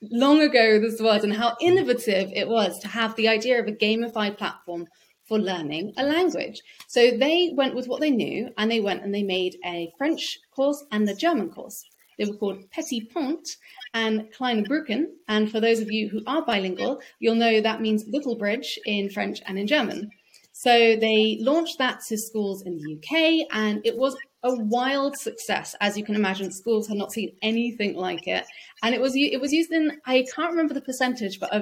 long 0.03 0.41
ago 0.41 0.81
this 0.81 1.01
was 1.01 1.23
and 1.23 1.35
how 1.35 1.57
innovative 1.61 2.33
it 2.35 2.49
was 2.49 2.79
to 2.81 2.89
have 2.89 3.15
the 3.17 3.29
idea 3.29 3.61
of 3.61 3.69
a 3.69 3.73
gamified 3.73 4.39
platform 4.39 4.87
for 5.31 5.39
learning 5.39 5.95
a 5.97 6.03
language. 6.03 6.61
So 6.89 7.13
they 7.13 7.53
went 7.55 7.77
with 7.77 7.87
what 7.87 8.01
they 8.01 8.11
knew 8.11 8.51
and 8.59 8.69
they 8.69 8.81
went 8.81 9.05
and 9.05 9.15
they 9.15 9.23
made 9.23 9.57
a 9.65 9.93
French 9.97 10.41
course 10.51 10.85
and 10.91 11.09
a 11.09 11.15
German 11.15 11.51
course. 11.51 11.85
They 12.19 12.25
were 12.25 12.37
called 12.37 12.69
Petit 12.73 13.09
Pont 13.15 13.57
and 13.95 14.29
Kleine 14.37 14.67
Brücken. 14.67 15.05
And 15.29 15.49
for 15.49 15.61
those 15.61 15.79
of 15.79 15.93
you 15.93 16.09
who 16.09 16.21
are 16.27 16.45
bilingual, 16.45 17.01
you'll 17.21 17.37
know 17.37 17.61
that 17.61 17.81
means 17.81 18.05
little 18.09 18.37
bridge 18.37 18.77
in 18.85 19.09
French 19.09 19.41
and 19.47 19.57
in 19.57 19.69
German. 19.69 20.11
So 20.53 20.97
they 20.97 21.39
launched 21.41 21.79
that 21.79 22.01
to 22.09 22.19
schools 22.19 22.63
in 22.67 22.77
the 22.77 22.97
UK, 22.97 23.47
and 23.53 23.81
it 23.87 23.97
was 23.97 24.17
a 24.43 24.55
wild 24.55 25.17
success. 25.17 25.77
As 25.81 25.97
you 25.97 26.05
can 26.05 26.17
imagine, 26.17 26.51
schools 26.51 26.89
had 26.89 26.99
not 26.99 27.13
seen 27.13 27.37
anything 27.41 27.95
like 27.95 28.27
it, 28.27 28.45
and 28.83 28.95
it 28.95 29.01
was 29.01 29.13
it 29.15 29.41
was 29.41 29.53
used 29.53 29.71
in 29.71 30.01
I 30.05 30.27
can't 30.35 30.51
remember 30.51 30.75
the 30.75 30.83
percentage, 30.83 31.41
but 31.41 31.55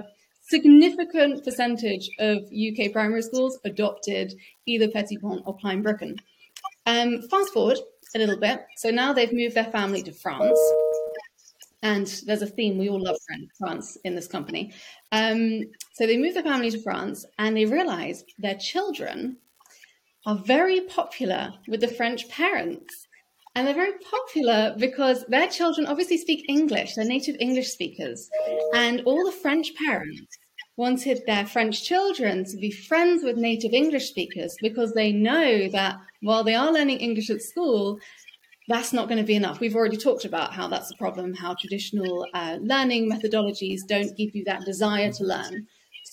significant 0.48 1.44
percentage 1.44 2.08
of 2.18 2.38
UK 2.44 2.92
primary 2.92 3.22
schools 3.22 3.58
adopted 3.64 4.32
either 4.66 4.88
Petit 4.88 5.18
Pont 5.18 5.42
or 5.46 5.56
Klein 5.56 5.82
Brücken. 5.82 6.18
Um, 6.86 7.22
fast 7.28 7.52
forward 7.52 7.78
a 8.14 8.18
little 8.18 8.38
bit. 8.38 8.60
So 8.76 8.90
now 8.90 9.12
they've 9.12 9.32
moved 9.32 9.54
their 9.54 9.64
family 9.64 10.02
to 10.04 10.12
France. 10.12 10.58
And 11.82 12.06
there's 12.26 12.42
a 12.42 12.46
theme, 12.46 12.76
we 12.76 12.88
all 12.88 13.00
love 13.00 13.16
France 13.58 13.96
in 14.04 14.16
this 14.16 14.26
company. 14.26 14.72
Um, 15.12 15.62
so 15.94 16.06
they 16.06 16.16
moved 16.16 16.34
their 16.34 16.42
family 16.42 16.70
to 16.70 16.82
France 16.82 17.24
and 17.38 17.56
they 17.56 17.66
realized 17.66 18.32
their 18.38 18.56
children 18.56 19.36
are 20.26 20.36
very 20.36 20.80
popular 20.82 21.52
with 21.68 21.80
the 21.80 21.88
French 21.88 22.28
parents. 22.28 23.07
And 23.58 23.66
they're 23.66 23.74
very 23.74 23.98
popular 24.08 24.72
because 24.78 25.24
their 25.26 25.48
children 25.48 25.88
obviously 25.88 26.16
speak 26.16 26.44
English, 26.48 26.94
they're 26.94 27.04
native 27.04 27.34
English 27.40 27.72
speakers. 27.72 28.30
And 28.72 29.02
all 29.04 29.24
the 29.26 29.32
French 29.32 29.74
parents 29.74 30.38
wanted 30.76 31.22
their 31.26 31.44
French 31.44 31.82
children 31.82 32.44
to 32.44 32.56
be 32.56 32.70
friends 32.70 33.24
with 33.24 33.36
native 33.36 33.72
English 33.72 34.10
speakers 34.10 34.56
because 34.62 34.92
they 34.92 35.10
know 35.10 35.68
that 35.70 35.96
while 36.22 36.44
they 36.44 36.54
are 36.54 36.72
learning 36.72 36.98
English 36.98 37.30
at 37.30 37.42
school, 37.42 37.98
that's 38.68 38.92
not 38.92 39.08
going 39.08 39.18
to 39.18 39.26
be 39.26 39.34
enough. 39.34 39.58
We've 39.58 39.74
already 39.74 39.96
talked 39.96 40.24
about 40.24 40.54
how 40.54 40.68
that's 40.68 40.92
a 40.92 40.96
problem, 40.96 41.34
how 41.34 41.56
traditional 41.58 42.28
uh, 42.34 42.58
learning 42.60 43.10
methodologies 43.10 43.80
don't 43.88 44.16
give 44.16 44.36
you 44.36 44.44
that 44.44 44.66
desire 44.66 45.10
to 45.14 45.24
learn. 45.24 45.66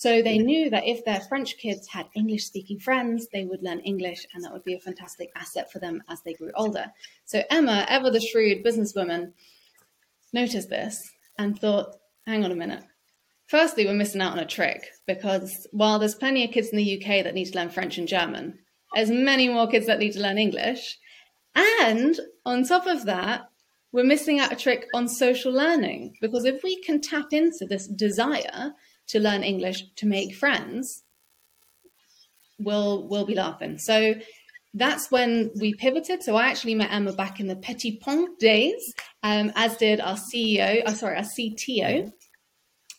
So 0.06 0.22
they 0.22 0.38
knew 0.38 0.70
that 0.70 0.86
if 0.86 1.04
their 1.04 1.18
French 1.18 1.58
kids 1.58 1.88
had 1.88 2.06
English 2.14 2.44
speaking 2.44 2.78
friends, 2.78 3.26
they 3.32 3.44
would 3.44 3.64
learn 3.64 3.80
English 3.80 4.24
and 4.32 4.44
that 4.44 4.52
would 4.52 4.62
be 4.62 4.74
a 4.74 4.78
fantastic 4.78 5.32
asset 5.34 5.72
for 5.72 5.80
them 5.80 6.00
as 6.08 6.22
they 6.22 6.32
grew 6.32 6.52
older. 6.54 6.92
So 7.24 7.42
Emma, 7.50 7.84
ever 7.88 8.12
the 8.12 8.20
shrewd 8.20 8.64
businesswoman, 8.64 9.32
noticed 10.32 10.70
this 10.70 11.10
and 11.38 11.58
thought, 11.58 11.96
hang 12.24 12.44
on 12.44 12.52
a 12.52 12.54
minute. 12.54 12.84
Firstly, 13.48 13.84
we're 13.84 13.94
missing 13.94 14.20
out 14.20 14.30
on 14.30 14.38
a 14.38 14.46
trick 14.46 14.92
because 15.08 15.66
while 15.72 15.98
there's 15.98 16.14
plenty 16.14 16.44
of 16.44 16.52
kids 16.52 16.68
in 16.68 16.76
the 16.76 17.02
UK 17.02 17.24
that 17.24 17.34
need 17.34 17.46
to 17.46 17.58
learn 17.58 17.70
French 17.70 17.98
and 17.98 18.06
German, 18.06 18.60
there's 18.94 19.10
many 19.10 19.48
more 19.48 19.66
kids 19.66 19.86
that 19.86 19.98
need 19.98 20.12
to 20.12 20.20
learn 20.20 20.38
English. 20.38 21.00
And 21.56 22.16
on 22.44 22.62
top 22.62 22.86
of 22.86 23.06
that, 23.06 23.48
we're 23.90 24.04
missing 24.04 24.38
out 24.38 24.52
a 24.52 24.56
trick 24.56 24.86
on 24.94 25.08
social 25.08 25.52
learning 25.52 26.14
because 26.20 26.44
if 26.44 26.62
we 26.62 26.80
can 26.80 27.00
tap 27.00 27.32
into 27.32 27.66
this 27.68 27.88
desire 27.88 28.72
to 29.08 29.20
learn 29.20 29.42
English 29.42 29.84
to 29.96 30.06
make 30.06 30.34
friends, 30.34 31.04
we'll 32.58 33.06
we'll 33.08 33.26
be 33.26 33.34
laughing. 33.34 33.78
So 33.78 34.14
that's 34.74 35.10
when 35.10 35.50
we 35.58 35.74
pivoted. 35.74 36.22
So 36.22 36.36
I 36.36 36.48
actually 36.48 36.74
met 36.74 36.92
Emma 36.92 37.12
back 37.12 37.40
in 37.40 37.46
the 37.46 37.56
Petit 37.56 37.98
Pont 37.98 38.38
days, 38.38 38.94
um, 39.22 39.50
as 39.54 39.76
did 39.78 40.00
our 40.00 40.16
CEO, 40.16 40.82
oh, 40.86 40.92
sorry, 40.92 41.16
our 41.16 41.22
CTO. 41.22 42.12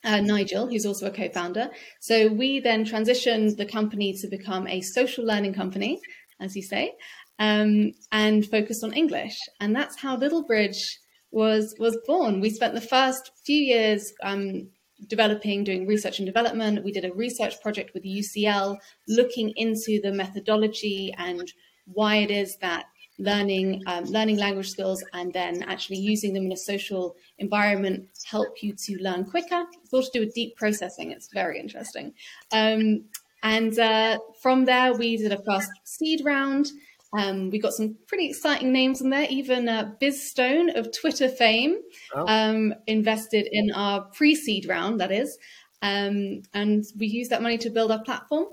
Uh, 0.03 0.21
Nigel, 0.21 0.67
who's 0.67 0.85
also 0.85 1.07
a 1.07 1.11
co-founder. 1.11 1.69
So 1.99 2.27
we 2.27 2.61
then 2.61 2.85
transitioned 2.85 3.57
the 3.57 3.65
company 3.65 4.13
to 4.21 4.27
become 4.27 4.65
a 4.67 4.79
social 4.79 5.25
learning 5.25 5.53
company, 5.53 5.99
as 6.39 6.55
you 6.55 6.61
say, 6.61 6.93
um, 7.39 7.91
and 8.11 8.45
focused 8.45 8.85
on 8.85 8.93
English. 8.93 9.37
And 9.59 9.75
that's 9.75 9.99
how 9.99 10.15
Little 10.15 10.43
Bridge 10.43 10.99
was 11.31 11.75
was 11.77 11.97
born. 12.05 12.39
We 12.39 12.51
spent 12.51 12.73
the 12.73 12.79
first 12.79 13.31
few 13.43 13.57
years 13.57 14.13
um, 14.23 14.69
developing, 15.05 15.63
doing 15.63 15.85
research 15.85 16.19
and 16.19 16.25
development. 16.25 16.83
We 16.83 16.91
did 16.91 17.05
a 17.05 17.13
research 17.13 17.61
project 17.61 17.93
with 17.93 18.03
UCL 18.03 18.77
looking 19.07 19.53
into 19.55 19.99
the 20.01 20.11
methodology 20.11 21.13
and 21.17 21.51
why 21.85 22.17
it 22.17 22.31
is 22.31 22.57
that 22.57 22.85
learning 23.19 23.81
um, 23.87 24.05
learning 24.05 24.37
language 24.37 24.69
skills 24.69 25.03
and 25.13 25.33
then 25.33 25.63
actually 25.63 25.97
using 25.97 26.33
them 26.33 26.45
in 26.45 26.51
a 26.51 26.57
social 26.57 27.15
environment 27.39 28.07
help 28.25 28.61
you 28.61 28.73
to 28.73 28.97
learn 29.01 29.25
quicker. 29.25 29.65
It's 29.83 29.93
all 29.93 30.03
to 30.03 30.09
do 30.13 30.19
with 30.21 30.35
deep 30.35 30.55
processing. 30.55 31.11
It's 31.11 31.29
very 31.33 31.59
interesting. 31.59 32.13
Um, 32.51 33.05
and 33.43 33.77
uh, 33.77 34.19
from 34.41 34.65
there, 34.65 34.93
we 34.93 35.17
did 35.17 35.31
a 35.31 35.41
first 35.43 35.69
seed 35.83 36.21
round. 36.25 36.67
Um, 37.17 37.49
we 37.49 37.57
got 37.57 37.73
some 37.73 37.95
pretty 38.07 38.27
exciting 38.27 38.71
names 38.71 39.01
in 39.01 39.09
there. 39.09 39.25
Even 39.27 39.67
uh, 39.67 39.91
Biz 39.99 40.29
Stone 40.29 40.69
of 40.77 40.91
Twitter 40.91 41.27
fame 41.27 41.77
oh. 42.13 42.25
um, 42.27 42.75
invested 42.85 43.47
in 43.51 43.71
our 43.73 44.01
pre-seed 44.01 44.67
round, 44.67 45.01
that 45.01 45.11
is, 45.11 45.35
um, 45.81 46.43
and 46.53 46.83
we 46.95 47.07
used 47.07 47.31
that 47.31 47.41
money 47.41 47.57
to 47.57 47.71
build 47.71 47.91
our 47.91 48.03
platform. 48.03 48.45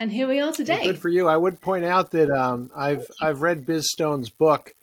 And 0.00 0.10
here 0.10 0.26
we 0.26 0.40
are 0.40 0.52
today. 0.52 0.78
Well, 0.78 0.86
good 0.86 0.98
for 0.98 1.08
you. 1.08 1.28
I 1.28 1.36
would 1.36 1.60
point 1.60 1.84
out 1.84 2.10
that 2.10 2.28
um, 2.28 2.72
I've 2.76 3.06
I've 3.22 3.42
read 3.42 3.64
Biz 3.64 3.88
Stone's 3.88 4.30
book, 4.30 4.74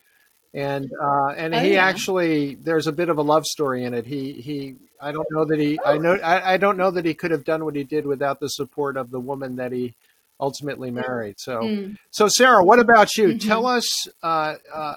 and 0.53 0.89
uh, 1.03 1.33
and 1.35 1.53
oh, 1.53 1.59
he 1.59 1.73
yeah. 1.73 1.85
actually 1.85 2.55
there's 2.55 2.87
a 2.87 2.93
bit 2.93 3.09
of 3.09 3.17
a 3.17 3.21
love 3.21 3.45
story 3.45 3.83
in 3.83 3.93
it. 3.93 4.05
He 4.05 4.31
he 4.31 4.75
I 5.01 5.11
don't 5.11 5.27
know 5.31 5.43
that 5.43 5.59
he 5.59 5.77
I 5.85 5.97
know 5.97 6.13
I, 6.13 6.53
I 6.53 6.57
don't 6.57 6.77
know 6.77 6.91
that 6.91 7.03
he 7.03 7.13
could 7.13 7.31
have 7.31 7.43
done 7.43 7.65
what 7.65 7.75
he 7.75 7.83
did 7.83 8.05
without 8.05 8.39
the 8.39 8.47
support 8.47 8.95
of 8.95 9.11
the 9.11 9.19
woman 9.19 9.57
that 9.57 9.73
he 9.73 9.95
ultimately 10.41 10.91
married. 10.91 11.39
So, 11.39 11.61
mm. 11.61 11.97
so 12.09 12.27
Sarah, 12.27 12.63
what 12.63 12.79
about 12.79 13.15
you? 13.15 13.29
Mm-hmm. 13.29 13.47
Tell 13.47 13.65
us, 13.67 13.87
uh, 14.23 14.55
uh, 14.73 14.95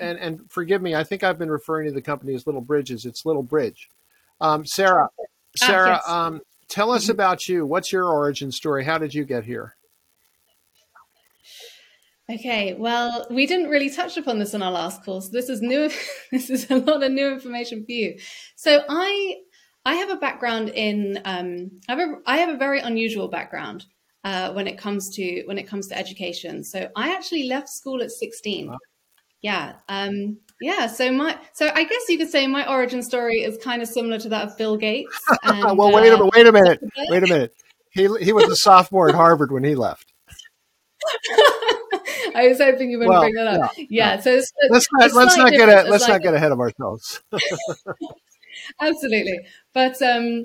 and 0.00 0.18
and 0.18 0.50
forgive 0.50 0.82
me, 0.82 0.94
I 0.94 1.04
think 1.04 1.22
I've 1.22 1.38
been 1.38 1.50
referring 1.50 1.86
to 1.86 1.92
the 1.92 2.02
company 2.02 2.34
as 2.34 2.46
Little 2.46 2.62
Bridges. 2.62 3.04
It's 3.04 3.24
Little 3.24 3.42
Bridge. 3.42 3.88
Um, 4.40 4.64
Sarah, 4.66 5.08
ah, 5.20 5.24
Sarah, 5.56 6.00
yes. 6.04 6.08
um, 6.08 6.40
tell 6.68 6.90
us 6.90 7.04
mm-hmm. 7.04 7.12
about 7.12 7.46
you. 7.46 7.66
What's 7.66 7.92
your 7.92 8.06
origin 8.06 8.50
story? 8.50 8.84
How 8.84 8.98
did 8.98 9.14
you 9.14 9.24
get 9.24 9.44
here? 9.44 9.76
Okay, 12.30 12.74
well, 12.74 13.26
we 13.30 13.46
didn't 13.46 13.70
really 13.70 13.88
touch 13.88 14.18
upon 14.18 14.38
this 14.38 14.52
in 14.52 14.62
our 14.62 14.70
last 14.70 15.02
call, 15.02 15.22
so 15.22 15.30
this 15.32 15.48
is 15.48 15.62
new. 15.62 15.90
this 16.30 16.50
is 16.50 16.70
a 16.70 16.76
lot 16.76 17.02
of 17.02 17.10
new 17.10 17.26
information 17.26 17.86
for 17.86 17.92
you. 17.92 18.18
So 18.54 18.82
I, 18.86 19.36
I 19.86 19.94
have 19.94 20.10
a 20.10 20.16
background 20.16 20.68
in. 20.68 21.20
Um, 21.24 21.80
I 21.88 21.92
have 21.94 21.98
a, 22.00 22.14
I 22.26 22.36
have 22.38 22.50
a 22.50 22.58
very 22.58 22.80
unusual 22.80 23.28
background 23.28 23.86
uh, 24.24 24.52
when 24.52 24.66
it 24.66 24.78
comes 24.78 25.14
to 25.16 25.42
when 25.46 25.58
it 25.58 25.66
comes 25.66 25.86
to 25.88 25.98
education. 25.98 26.64
So 26.64 26.88
I 26.96 27.14
actually 27.14 27.44
left 27.44 27.68
school 27.68 28.02
at 28.02 28.10
16. 28.10 28.68
Wow. 28.68 28.78
Yeah. 29.42 29.74
Um, 29.88 30.38
yeah. 30.60 30.86
So 30.86 31.12
my 31.12 31.38
so 31.54 31.68
I 31.72 31.84
guess 31.84 32.08
you 32.08 32.18
could 32.18 32.30
say 32.30 32.46
my 32.46 32.68
origin 32.68 33.02
story 33.02 33.42
is 33.42 33.56
kind 33.58 33.82
of 33.82 33.88
similar 33.88 34.18
to 34.18 34.28
that 34.30 34.48
of 34.48 34.58
Bill 34.58 34.76
Gates. 34.76 35.16
And, 35.44 35.78
well, 35.78 35.92
wait 35.92 36.08
a 36.08 36.16
minute. 36.16 36.30
Wait 36.34 36.46
a 36.46 36.52
minute. 36.52 36.80
Wait 37.08 37.22
a 37.22 37.26
minute. 37.26 37.54
He 37.90 38.08
he 38.20 38.32
was 38.32 38.50
a 38.50 38.56
sophomore 38.56 39.08
at 39.08 39.14
Harvard 39.14 39.52
when 39.52 39.64
he 39.64 39.74
left. 39.74 40.12
I 42.34 42.48
was 42.48 42.58
hoping 42.58 42.90
you 42.90 42.98
wouldn't 42.98 43.12
well, 43.12 43.22
bring 43.22 43.34
that 43.34 43.46
up. 43.46 43.72
Yeah. 43.76 43.86
yeah 43.88 44.20
so 44.20 44.32
it's, 44.32 44.52
let's 44.70 44.86
not 44.92 45.12
let's 45.12 45.36
not 45.36 45.52
get 45.52 45.68
a, 45.68 45.88
let's 45.88 46.02
like, 46.02 46.14
not 46.14 46.22
get 46.22 46.34
ahead 46.34 46.52
of 46.52 46.60
ourselves. 46.60 47.22
Absolutely, 48.80 49.40
but 49.72 50.00
um, 50.02 50.44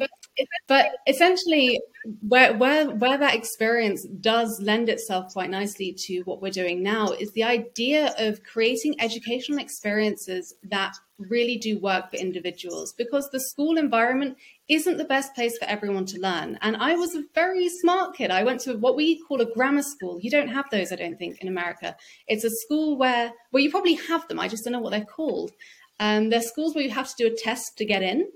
but 0.67 0.91
essentially 1.08 1.80
where 2.22 2.54
where 2.58 2.89
where 2.89 3.17
that 3.17 3.36
experience 3.36 4.06
does 4.19 4.60
lend 4.62 4.89
itself 4.89 5.34
quite 5.34 5.50
nicely 5.50 5.93
to 5.93 6.22
what 6.22 6.41
we're 6.41 6.52
doing 6.52 6.84
now 6.84 7.10
is 7.12 7.32
the 7.32 7.43
idea 7.43 8.13
of 8.17 8.43
creating 8.43 9.00
educational 9.00 9.60
experiences 9.60 10.54
that 10.63 10.96
really 11.17 11.58
do 11.58 11.80
work 11.80 12.12
for 12.12 12.17
individuals. 12.17 12.93
Because 12.93 13.30
the 13.30 13.39
school 13.39 13.78
environment 13.78 14.38
isn't 14.67 14.98
the 14.98 15.06
best 15.06 15.34
place 15.36 15.58
for 15.58 15.65
everyone 15.65 16.06
to 16.06 16.19
learn. 16.19 16.58
And 16.62 16.76
i 16.78 16.96
was 16.96 17.15
a 17.15 17.24
very 17.34 17.69
smart 17.69 18.15
kid. 18.15 18.32
I 18.32 18.43
went 18.43 18.62
to 18.62 18.78
what 18.78 18.96
we 18.96 19.22
call 19.24 19.41
a 19.41 19.54
grammar 19.54 19.84
school. 19.84 20.19
You 20.22 20.32
don't 20.32 20.48
have 20.50 20.65
those 20.72 20.91
i 20.91 20.96
don't 20.96 21.17
think 21.17 21.39
in 21.41 21.48
america. 21.48 21.96
It's 22.28 22.43
a 22.43 22.50
school 22.50 22.98
where 22.98 23.32
well 23.52 23.63
you 23.63 23.72
probably 23.72 23.96
have 23.96 24.28
them. 24.28 24.39
I 24.39 24.48
just 24.48 24.63
don't 24.63 24.74
know 24.74 24.80
what 24.80 24.91
they're 24.91 25.06
called. 25.06 25.52
Um, 26.00 26.30
they're 26.30 26.41
schools 26.41 26.76
where 26.76 26.84
you 26.84 26.89
have 26.89 27.08
to 27.10 27.15
do 27.17 27.34
a 27.34 27.38
test 27.38 27.78
to 27.78 27.86
get 27.86 28.02
in 28.02 28.28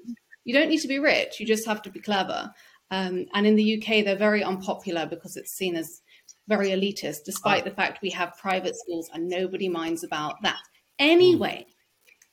you 0.48 0.54
don't 0.54 0.70
need 0.70 0.80
to 0.80 0.88
be 0.88 0.98
rich, 0.98 1.42
you 1.42 1.46
just 1.46 1.68
have 1.68 1.82
to 1.82 1.90
be 1.90 2.00
clever. 2.00 2.54
Um, 2.90 3.26
and 3.34 3.46
in 3.46 3.58
the 3.58 3.78
UK, 3.78 4.06
they're 4.06 4.16
very 4.16 4.42
unpopular 4.42 5.06
because 5.06 5.36
it's 5.36 5.52
seen 5.52 5.76
as 5.76 6.02
very 6.48 6.70
elitist, 6.70 7.26
despite 7.26 7.66
the 7.66 7.72
fact 7.72 8.02
we 8.02 8.12
have 8.12 8.38
private 8.38 8.78
schools 8.78 9.10
and 9.14 9.28
nobody 9.28 9.68
minds 9.68 10.06
about 10.06 10.36
that. 10.44 10.62
Anyway, 11.00 11.66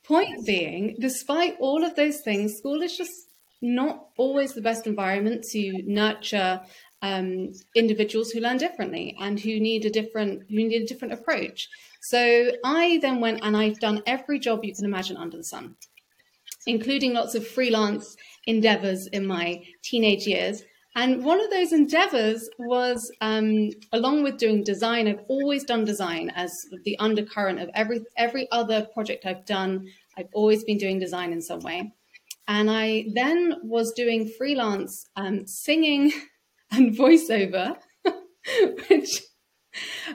point 0.05 0.45
being, 0.45 0.95
despite 0.97 1.57
all 1.59 1.83
of 1.83 1.97
those 1.97 2.21
things, 2.21 2.55
school 2.55 2.81
is 2.81 2.97
just 2.97 3.11
not 3.61 4.07
always 4.17 4.53
the 4.53 4.61
best 4.61 4.87
environment 4.87 5.43
to 5.51 5.83
nurture 5.85 6.61
um, 7.01 7.51
individuals 7.75 8.31
who 8.31 8.39
learn 8.39 8.55
differently 8.55 9.17
and 9.19 9.41
who 9.41 9.59
need 9.59 9.83
a 9.83 9.89
different 9.89 10.43
who 10.49 10.55
need 10.55 10.83
a 10.83 10.87
different 10.87 11.13
approach. 11.13 11.67
So 12.01 12.51
I 12.63 12.97
then 13.01 13.19
went 13.19 13.41
and 13.43 13.57
I've 13.57 13.81
done 13.81 14.03
every 14.07 14.39
job 14.39 14.63
you 14.63 14.73
can 14.73 14.85
imagine 14.85 15.17
under 15.17 15.35
the 15.35 15.43
sun 15.43 15.75
including 16.65 17.13
lots 17.13 17.35
of 17.35 17.47
freelance 17.47 18.15
endeavors 18.47 19.07
in 19.07 19.25
my 19.25 19.63
teenage 19.83 20.25
years. 20.25 20.63
And 20.97 21.25
one 21.25 21.43
of 21.43 21.49
those 21.49 21.73
endeavors 21.73 22.49
was, 22.57 23.11
um, 23.19 23.69
along 23.91 24.23
with 24.23 24.37
doing 24.37 24.63
design, 24.63 25.09
I've 25.09 25.25
always 25.27 25.65
done 25.65 25.83
design 25.83 26.31
as 26.33 26.51
the 26.85 26.97
undercurrent 26.99 27.59
of 27.59 27.69
every 27.73 28.01
every 28.15 28.47
other 28.51 28.87
project 28.93 29.25
I've 29.25 29.45
done. 29.45 29.87
I've 30.17 30.29
always 30.33 30.63
been 30.63 30.77
doing 30.77 30.99
design 30.99 31.33
in 31.33 31.41
some 31.41 31.59
way. 31.59 31.91
And 32.47 32.71
I 32.71 33.07
then 33.13 33.55
was 33.63 33.91
doing 33.93 34.31
freelance 34.37 35.09
um, 35.17 35.45
singing 35.47 36.13
and 36.71 36.95
voiceover, 36.95 37.75
which 38.89 39.21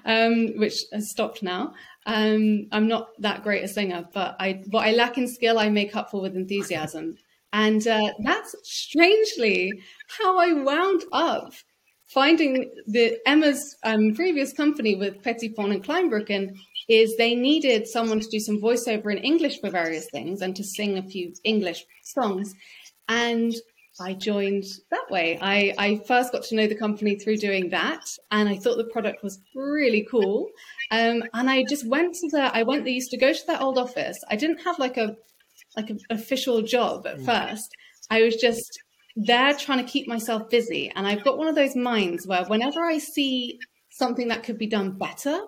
um, 0.06 0.56
which 0.56 0.84
has 0.92 1.10
stopped 1.10 1.42
now. 1.42 1.74
Um, 2.06 2.66
I'm 2.72 2.88
not 2.88 3.08
that 3.20 3.42
great 3.42 3.64
a 3.64 3.68
singer, 3.68 4.08
but 4.12 4.36
I 4.40 4.62
what 4.70 4.86
I 4.86 4.92
lack 4.92 5.18
in 5.18 5.28
skill, 5.28 5.58
I 5.58 5.68
make 5.68 5.94
up 5.94 6.10
for 6.10 6.20
with 6.20 6.36
enthusiasm. 6.36 7.16
And 7.52 7.86
uh, 7.86 8.12
that's 8.24 8.54
strangely 8.62 9.72
how 10.18 10.38
I 10.38 10.52
wound 10.52 11.02
up 11.12 11.52
finding 12.10 12.70
the 12.86 13.18
Emma's 13.24 13.76
um, 13.84 14.14
previous 14.14 14.52
company 14.52 14.96
with 14.96 15.22
Petitpont 15.22 15.72
and 15.72 15.84
Kleinbrücken 15.84 16.56
is 16.88 17.16
they 17.16 17.36
needed 17.36 17.86
someone 17.86 18.18
to 18.18 18.28
do 18.28 18.40
some 18.40 18.60
voiceover 18.60 19.12
in 19.12 19.18
English 19.18 19.60
for 19.60 19.70
various 19.70 20.08
things 20.10 20.42
and 20.42 20.56
to 20.56 20.64
sing 20.64 20.98
a 20.98 21.02
few 21.02 21.32
English 21.44 21.84
songs. 22.02 22.52
And 23.08 23.54
I 24.00 24.14
joined 24.14 24.64
that 24.90 25.10
way. 25.10 25.38
I, 25.40 25.74
I 25.78 26.00
first 26.06 26.32
got 26.32 26.42
to 26.44 26.56
know 26.56 26.66
the 26.66 26.74
company 26.74 27.16
through 27.16 27.36
doing 27.36 27.70
that, 27.70 28.04
and 28.30 28.48
I 28.48 28.56
thought 28.56 28.76
the 28.76 28.84
product 28.84 29.22
was 29.22 29.40
really 29.54 30.06
cool. 30.10 30.48
Um, 30.90 31.22
and 31.34 31.50
I 31.50 31.64
just 31.68 31.86
went 31.86 32.14
to 32.14 32.28
the. 32.30 32.54
I 32.54 32.62
went. 32.62 32.84
They 32.84 32.92
used 32.92 33.10
to 33.10 33.18
go 33.18 33.32
to 33.32 33.46
that 33.46 33.60
old 33.60 33.78
office. 33.78 34.18
I 34.30 34.36
didn't 34.36 34.62
have 34.64 34.78
like 34.78 34.96
a 34.96 35.16
like 35.76 35.90
an 35.90 36.00
official 36.10 36.62
job 36.62 37.06
at 37.06 37.18
mm. 37.18 37.26
first. 37.26 37.70
I 38.10 38.22
was 38.22 38.36
just 38.36 38.80
there 39.16 39.54
trying 39.54 39.84
to 39.84 39.90
keep 39.90 40.08
myself 40.08 40.48
busy. 40.50 40.90
And 40.94 41.06
I've 41.06 41.24
got 41.24 41.38
one 41.38 41.48
of 41.48 41.54
those 41.54 41.76
minds 41.76 42.26
where 42.26 42.44
whenever 42.44 42.84
I 42.84 42.98
see 42.98 43.58
something 43.90 44.28
that 44.28 44.42
could 44.42 44.58
be 44.58 44.66
done 44.66 44.92
better, 44.92 45.40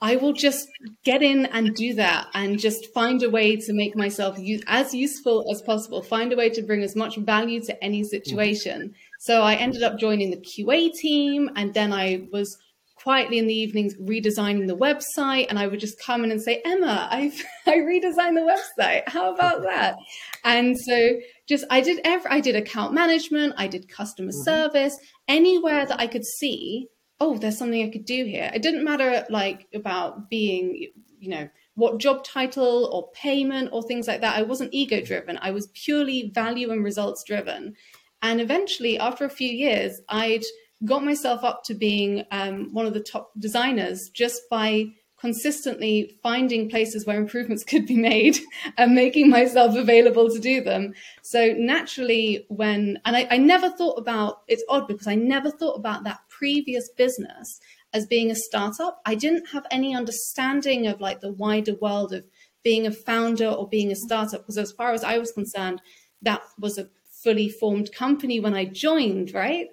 I 0.00 0.16
will 0.16 0.34
just 0.34 0.68
get 1.04 1.22
in 1.22 1.46
and 1.46 1.74
do 1.74 1.94
that 1.94 2.28
and 2.34 2.58
just 2.58 2.92
find 2.92 3.22
a 3.22 3.30
way 3.30 3.56
to 3.56 3.72
make 3.72 3.96
myself 3.96 4.38
use, 4.38 4.62
as 4.66 4.92
useful 4.92 5.46
as 5.50 5.62
possible, 5.62 6.02
find 6.02 6.32
a 6.32 6.36
way 6.36 6.50
to 6.50 6.62
bring 6.62 6.82
as 6.82 6.94
much 6.94 7.16
value 7.16 7.62
to 7.62 7.84
any 7.84 8.04
situation. 8.04 8.94
So 9.20 9.42
I 9.42 9.54
ended 9.54 9.82
up 9.82 9.98
joining 9.98 10.30
the 10.30 10.36
QA 10.36 10.92
team 10.92 11.50
and 11.56 11.72
then 11.72 11.94
I 11.94 12.28
was 12.30 12.58
quietly 12.96 13.38
in 13.38 13.46
the 13.46 13.54
evenings 13.54 13.94
redesigning 13.96 14.66
the 14.66 14.76
website 14.76 15.46
and 15.48 15.58
I 15.58 15.66
would 15.66 15.80
just 15.80 16.02
come 16.04 16.24
in 16.24 16.30
and 16.30 16.42
say, 16.42 16.60
Emma, 16.64 17.08
I've 17.10 17.40
I 17.66 17.76
redesigned 17.76 18.34
the 18.34 18.58
website. 18.80 19.08
How 19.08 19.32
about 19.32 19.62
that? 19.62 19.96
And 20.44 20.78
so 20.78 21.16
just 21.48 21.64
I 21.70 21.80
did 21.80 22.00
every 22.04 22.30
I 22.30 22.38
did 22.38 22.54
account 22.54 22.94
management, 22.94 23.54
I 23.56 23.66
did 23.66 23.88
customer 23.88 24.30
mm-hmm. 24.30 24.44
service, 24.44 24.96
anywhere 25.26 25.84
that 25.84 25.98
I 25.98 26.06
could 26.06 26.24
see, 26.24 26.86
oh, 27.20 27.38
there's 27.38 27.58
something 27.58 27.82
I 27.82 27.90
could 27.90 28.04
do 28.04 28.24
here. 28.24 28.50
It 28.54 28.62
didn't 28.62 28.84
matter 28.84 29.24
like 29.30 29.68
about 29.74 30.28
being, 30.28 30.90
you 31.18 31.28
know, 31.28 31.48
what 31.74 31.98
job 31.98 32.24
title 32.24 32.86
or 32.92 33.10
payment 33.12 33.70
or 33.72 33.82
things 33.82 34.08
like 34.08 34.20
that. 34.22 34.36
I 34.36 34.42
wasn't 34.42 34.74
ego 34.74 35.00
driven. 35.00 35.38
I 35.40 35.50
was 35.50 35.68
purely 35.68 36.30
value 36.34 36.70
and 36.70 36.84
results 36.84 37.22
driven. 37.24 37.74
And 38.22 38.40
eventually, 38.40 38.98
after 38.98 39.24
a 39.24 39.30
few 39.30 39.50
years, 39.50 40.00
I'd 40.08 40.44
got 40.84 41.04
myself 41.04 41.44
up 41.44 41.64
to 41.64 41.74
being 41.74 42.24
um, 42.30 42.72
one 42.72 42.86
of 42.86 42.94
the 42.94 43.00
top 43.00 43.30
designers 43.38 44.10
just 44.10 44.42
by 44.50 44.86
consistently 45.18 46.18
finding 46.22 46.68
places 46.68 47.06
where 47.06 47.16
improvements 47.16 47.64
could 47.64 47.86
be 47.86 47.96
made 47.96 48.38
and 48.78 48.94
making 48.94 49.30
myself 49.30 49.74
available 49.74 50.30
to 50.30 50.38
do 50.38 50.62
them. 50.62 50.92
So 51.22 51.54
naturally, 51.56 52.44
when, 52.48 52.98
and 53.04 53.16
I, 53.16 53.26
I, 53.30 53.38
never 53.38 53.70
thought 53.70 53.98
about, 53.98 54.42
it's 54.46 54.62
odd 54.68 54.86
because 54.86 55.06
I 55.06 55.14
never 55.14 55.50
thought 55.50 55.74
about 55.74 56.04
that 56.04 56.20
previous 56.38 56.88
business 56.96 57.60
as 57.92 58.06
being 58.06 58.30
a 58.30 58.36
startup. 58.36 59.00
I 59.06 59.14
didn't 59.14 59.48
have 59.52 59.66
any 59.70 59.94
understanding 59.94 60.86
of 60.86 61.00
like 61.00 61.20
the 61.20 61.32
wider 61.32 61.74
world 61.74 62.12
of 62.12 62.24
being 62.62 62.86
a 62.86 62.92
founder 62.92 63.48
or 63.48 63.68
being 63.68 63.92
a 63.92 63.96
startup 63.96 64.42
because 64.42 64.58
as 64.58 64.72
far 64.72 64.92
as 64.92 65.04
I 65.04 65.18
was 65.18 65.32
concerned, 65.32 65.80
that 66.22 66.42
was 66.58 66.78
a 66.78 66.88
fully 67.22 67.48
formed 67.48 67.92
company 67.92 68.40
when 68.40 68.54
I 68.54 68.64
joined, 68.64 69.32
right? 69.32 69.68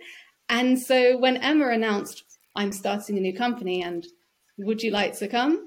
And 0.50 0.80
so 0.80 1.18
when 1.18 1.38
Emma 1.38 1.70
announced, 1.70 2.24
I'm 2.56 2.72
starting 2.72 3.18
a 3.18 3.22
new 3.22 3.36
company 3.36 3.84
and 3.84 4.06
would 4.58 4.84
you 4.84 4.92
like 4.92 5.18
to 5.18 5.28
come? 5.28 5.66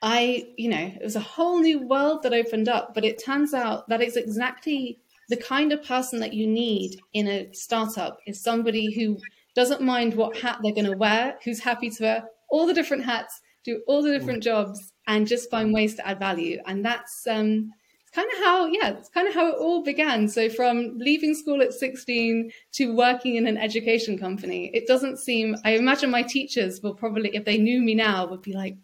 I, 0.00 0.46
you 0.56 0.70
know, 0.70 0.92
it 0.94 1.02
was 1.02 1.16
a 1.16 1.20
whole 1.20 1.60
new 1.60 1.86
world 1.86 2.22
that 2.22 2.32
opened 2.32 2.68
up, 2.68 2.94
but 2.94 3.04
it 3.04 3.22
turns 3.22 3.52
out 3.52 3.88
that 3.88 4.00
it's 4.00 4.16
exactly 4.16 4.98
the 5.28 5.36
kind 5.36 5.72
of 5.72 5.84
person 5.84 6.20
that 6.20 6.32
you 6.32 6.46
need 6.46 7.00
in 7.12 7.28
a 7.28 7.52
startup 7.52 8.18
is 8.26 8.42
somebody 8.42 8.92
who 8.92 9.18
doesn't 9.54 9.82
mind 9.82 10.14
what 10.14 10.36
hat 10.36 10.58
they're 10.62 10.72
going 10.72 10.90
to 10.90 10.96
wear, 10.96 11.38
who's 11.44 11.60
happy 11.60 11.90
to 11.90 12.02
wear 12.02 12.24
all 12.50 12.66
the 12.66 12.74
different 12.74 13.04
hats, 13.04 13.40
do 13.64 13.82
all 13.86 14.02
the 14.02 14.16
different 14.16 14.42
jobs, 14.42 14.92
and 15.06 15.26
just 15.26 15.50
find 15.50 15.72
ways 15.72 15.94
to 15.96 16.06
add 16.06 16.18
value. 16.18 16.60
And 16.66 16.84
that's 16.84 17.26
um, 17.28 17.70
kind 18.14 18.28
of 18.30 18.38
how 18.44 18.66
yeah 18.66 18.90
it's 18.90 19.08
kind 19.08 19.26
of 19.26 19.34
how 19.34 19.48
it 19.48 19.56
all 19.58 19.82
began 19.82 20.28
so 20.28 20.48
from 20.48 20.98
leaving 20.98 21.34
school 21.34 21.62
at 21.62 21.72
16 21.72 22.50
to 22.72 22.94
working 22.94 23.36
in 23.36 23.46
an 23.46 23.56
education 23.56 24.18
company 24.18 24.70
it 24.74 24.86
doesn't 24.86 25.18
seem 25.18 25.56
i 25.64 25.72
imagine 25.72 26.10
my 26.10 26.22
teachers 26.22 26.82
will 26.82 26.94
probably 26.94 27.34
if 27.34 27.44
they 27.44 27.58
knew 27.58 27.80
me 27.80 27.94
now 27.94 28.26
would 28.26 28.42
be 28.42 28.52
like 28.52 28.76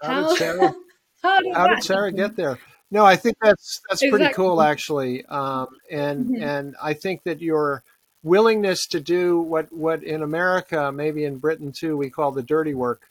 how, 0.00 0.22
how 0.22 0.28
did 0.28 0.38
sarah, 0.38 0.74
how 1.22 1.40
did, 1.40 1.54
how 1.54 1.66
did 1.66 1.82
sarah 1.82 2.12
get 2.12 2.34
there 2.34 2.58
no 2.90 3.04
i 3.04 3.14
think 3.14 3.36
that's 3.42 3.80
that's 3.88 4.02
exactly. 4.02 4.18
pretty 4.18 4.34
cool 4.34 4.62
actually 4.62 5.24
um, 5.26 5.66
and 5.90 6.26
mm-hmm. 6.26 6.42
and 6.42 6.74
i 6.82 6.94
think 6.94 7.22
that 7.24 7.42
your 7.42 7.84
willingness 8.22 8.86
to 8.86 9.00
do 9.00 9.40
what 9.40 9.72
what 9.72 10.02
in 10.02 10.22
america 10.22 10.92
maybe 10.92 11.24
in 11.24 11.38
britain 11.38 11.72
too 11.72 11.96
we 11.96 12.08
call 12.08 12.30
the 12.30 12.42
dirty 12.42 12.74
work 12.74 13.10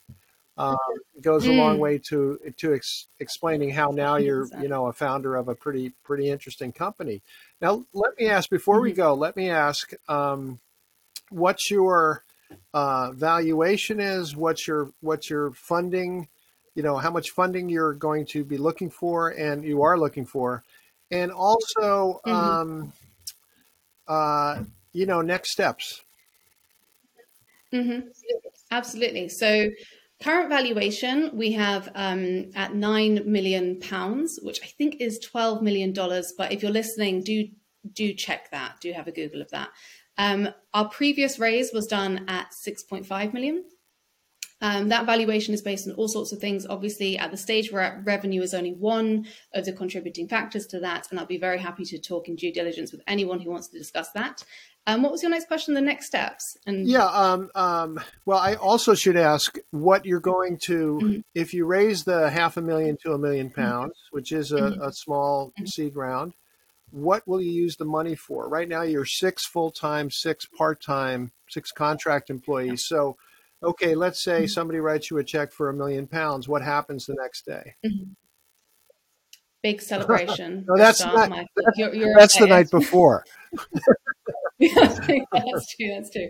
um, 0.57 0.77
goes 1.21 1.47
a 1.47 1.51
long 1.51 1.77
mm. 1.77 1.79
way 1.79 1.97
to 2.09 2.39
to 2.57 2.73
ex- 2.73 3.07
explaining 3.19 3.71
how 3.71 3.91
now 3.91 4.15
you're 4.17 4.47
you 4.61 4.67
know 4.67 4.87
a 4.87 4.93
founder 4.93 5.35
of 5.35 5.47
a 5.47 5.55
pretty 5.55 5.93
pretty 6.03 6.29
interesting 6.29 6.71
company. 6.71 7.21
Now 7.61 7.85
let 7.93 8.17
me 8.19 8.27
ask 8.27 8.49
before 8.49 8.75
mm-hmm. 8.75 8.83
we 8.83 8.93
go. 8.93 9.13
Let 9.13 9.35
me 9.35 9.49
ask 9.49 9.91
um, 10.07 10.59
what's 11.29 11.71
your 11.71 12.23
uh, 12.73 13.11
valuation 13.11 13.99
is. 13.99 14.35
What's 14.35 14.67
your 14.67 14.91
what's 15.01 15.29
your 15.29 15.51
funding? 15.51 16.27
You 16.75 16.83
know 16.83 16.97
how 16.97 17.11
much 17.11 17.31
funding 17.31 17.69
you're 17.69 17.93
going 17.93 18.25
to 18.27 18.43
be 18.43 18.57
looking 18.57 18.89
for, 18.89 19.29
and 19.29 19.63
you 19.63 19.81
are 19.83 19.97
looking 19.97 20.25
for, 20.25 20.63
and 21.09 21.31
also 21.31 22.21
mm-hmm. 22.25 22.31
um, 22.31 22.93
uh, 24.07 24.63
you 24.93 25.05
know 25.05 25.21
next 25.21 25.51
steps. 25.51 26.03
Mm-hmm. 27.73 28.07
Absolutely. 28.71 29.29
So 29.29 29.69
Current 30.21 30.49
valuation 30.49 31.31
we 31.33 31.53
have 31.53 31.89
um, 31.95 32.51
at 32.53 32.75
nine 32.75 33.23
million 33.25 33.79
pounds, 33.79 34.39
which 34.43 34.61
I 34.61 34.67
think 34.67 34.97
is 34.99 35.17
twelve 35.17 35.63
million 35.63 35.93
dollars. 35.93 36.33
But 36.37 36.51
if 36.51 36.61
you're 36.61 36.71
listening, 36.71 37.23
do 37.23 37.47
do 37.93 38.13
check 38.13 38.51
that. 38.51 38.79
Do 38.81 38.93
have 38.93 39.07
a 39.07 39.11
Google 39.11 39.41
of 39.41 39.49
that. 39.49 39.69
Um, 40.19 40.49
our 40.75 40.87
previous 40.89 41.39
raise 41.39 41.71
was 41.73 41.87
done 41.87 42.25
at 42.27 42.53
six 42.53 42.83
point 42.83 43.07
five 43.07 43.33
million. 43.33 43.63
Um, 44.61 44.89
that 44.89 45.05
valuation 45.05 45.53
is 45.53 45.61
based 45.61 45.87
on 45.87 45.95
all 45.95 46.07
sorts 46.07 46.31
of 46.31 46.39
things. 46.39 46.67
Obviously, 46.67 47.17
at 47.17 47.31
the 47.31 47.37
stage 47.37 47.71
we're 47.71 47.79
at, 47.79 48.05
revenue 48.05 48.41
is 48.41 48.53
only 48.53 48.73
one 48.73 49.25
of 49.53 49.65
the 49.65 49.73
contributing 49.73 50.27
factors 50.27 50.67
to 50.67 50.79
that, 50.79 51.07
and 51.09 51.19
I'll 51.19 51.25
be 51.25 51.39
very 51.39 51.57
happy 51.59 51.83
to 51.85 51.99
talk 51.99 52.27
in 52.27 52.35
due 52.35 52.53
diligence 52.53 52.91
with 52.91 53.01
anyone 53.07 53.39
who 53.39 53.49
wants 53.49 53.69
to 53.69 53.77
discuss 53.77 54.11
that. 54.11 54.43
Um, 54.87 55.03
what 55.03 55.11
was 55.11 55.21
your 55.21 55.29
next 55.29 55.47
question? 55.47 55.73
The 55.75 55.81
next 55.81 56.07
steps? 56.07 56.57
And 56.65 56.87
yeah, 56.87 57.05
um, 57.05 57.51
um, 57.53 57.99
well, 58.25 58.39
I 58.39 58.55
also 58.55 58.95
should 58.95 59.15
ask 59.15 59.57
what 59.69 60.05
you're 60.05 60.19
going 60.19 60.57
to 60.63 60.99
mm-hmm. 61.01 61.19
if 61.35 61.53
you 61.53 61.65
raise 61.65 62.03
the 62.03 62.29
half 62.29 62.57
a 62.57 62.61
million 62.61 62.97
to 63.03 63.13
a 63.13 63.19
million 63.19 63.49
mm-hmm. 63.49 63.61
pounds, 63.61 63.93
mm-hmm. 63.93 64.15
which 64.15 64.31
is 64.31 64.51
a, 64.51 64.61
mm-hmm. 64.61 64.81
a 64.81 64.91
small 64.91 65.49
mm-hmm. 65.49 65.65
seed 65.65 65.95
round. 65.95 66.33
What 66.89 67.27
will 67.27 67.41
you 67.41 67.51
use 67.51 67.77
the 67.77 67.85
money 67.85 68.15
for? 68.15 68.49
Right 68.49 68.67
now, 68.67 68.81
you're 68.81 69.05
six 69.05 69.45
full 69.45 69.71
time, 69.71 70.09
six 70.09 70.45
part 70.45 70.81
time, 70.81 71.31
six 71.47 71.71
contract 71.71 72.29
employees. 72.29 72.85
So 72.85 73.17
okay, 73.63 73.95
let's 73.95 74.23
say 74.23 74.39
mm-hmm. 74.39 74.47
somebody 74.47 74.79
writes 74.79 75.09
you 75.09 75.17
a 75.17 75.23
check 75.23 75.51
for 75.51 75.69
a 75.69 75.73
million 75.73 76.07
pounds. 76.07 76.47
What 76.47 76.61
happens 76.61 77.05
the 77.05 77.15
next 77.19 77.45
day? 77.45 77.75
Mm-hmm. 77.85 78.11
Big 79.63 79.81
celebration. 79.81 80.65
no, 80.67 80.77
that's 80.77 81.03
not, 81.03 81.29
that's, 81.29 81.77
you're, 81.77 81.93
you're 81.93 82.15
that's 82.17 82.37
the 82.37 82.47
night 82.47 82.71
before. 82.71 83.23
that's 84.59 85.05
true. 85.05 85.25
That's 85.31 86.09
true. 86.09 86.29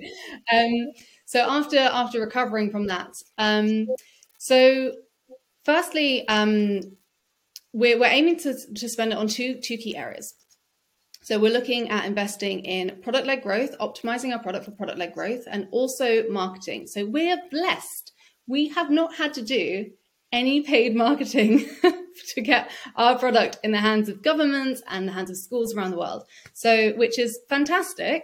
Um, 0.54 0.92
so 1.26 1.40
after 1.40 1.80
after 1.80 2.20
recovering 2.20 2.72
from 2.72 2.88
that, 2.88 3.14
um, 3.38 3.88
so 4.38 4.92
firstly, 5.64 6.28
um, 6.28 6.82
we're 7.74 7.98
we're 7.98 8.08
aiming 8.08 8.38
to 8.40 8.54
to 8.74 8.90
spend 8.90 9.14
it 9.14 9.18
on 9.18 9.28
two 9.28 9.60
two 9.62 9.78
key 9.78 9.96
areas. 9.96 10.34
So 11.24 11.38
we're 11.38 11.54
looking 11.54 11.90
at 11.90 12.06
investing 12.06 12.62
in 12.62 13.00
product 13.04 13.28
led 13.28 13.44
growth, 13.44 13.78
optimizing 13.80 14.34
our 14.34 14.40
product 14.40 14.66
for 14.66 14.72
product 14.72 14.98
led 14.98 15.14
growth, 15.14 15.44
and 15.50 15.68
also 15.72 16.28
marketing. 16.30 16.88
So 16.88 17.06
we're 17.06 17.38
blessed. 17.52 18.12
We 18.48 18.70
have 18.70 18.90
not 18.90 19.16
had 19.16 19.34
to 19.36 19.44
do 19.44 19.92
any 20.32 20.62
paid 20.62 20.96
marketing 20.96 21.70
to 22.34 22.42
get 22.42 22.72
our 22.96 23.20
product 23.20 23.60
in 23.64 23.72
the 23.72 23.78
hands 23.78 24.10
of 24.10 24.24
governments 24.24 24.82
and 24.88 25.08
the 25.08 25.12
hands 25.12 25.30
of 25.30 25.38
schools 25.38 25.76
around 25.76 25.92
the 25.92 25.98
world. 25.98 26.24
So, 26.54 26.92
which 26.94 27.20
is 27.20 27.40
fantastic. 27.50 28.24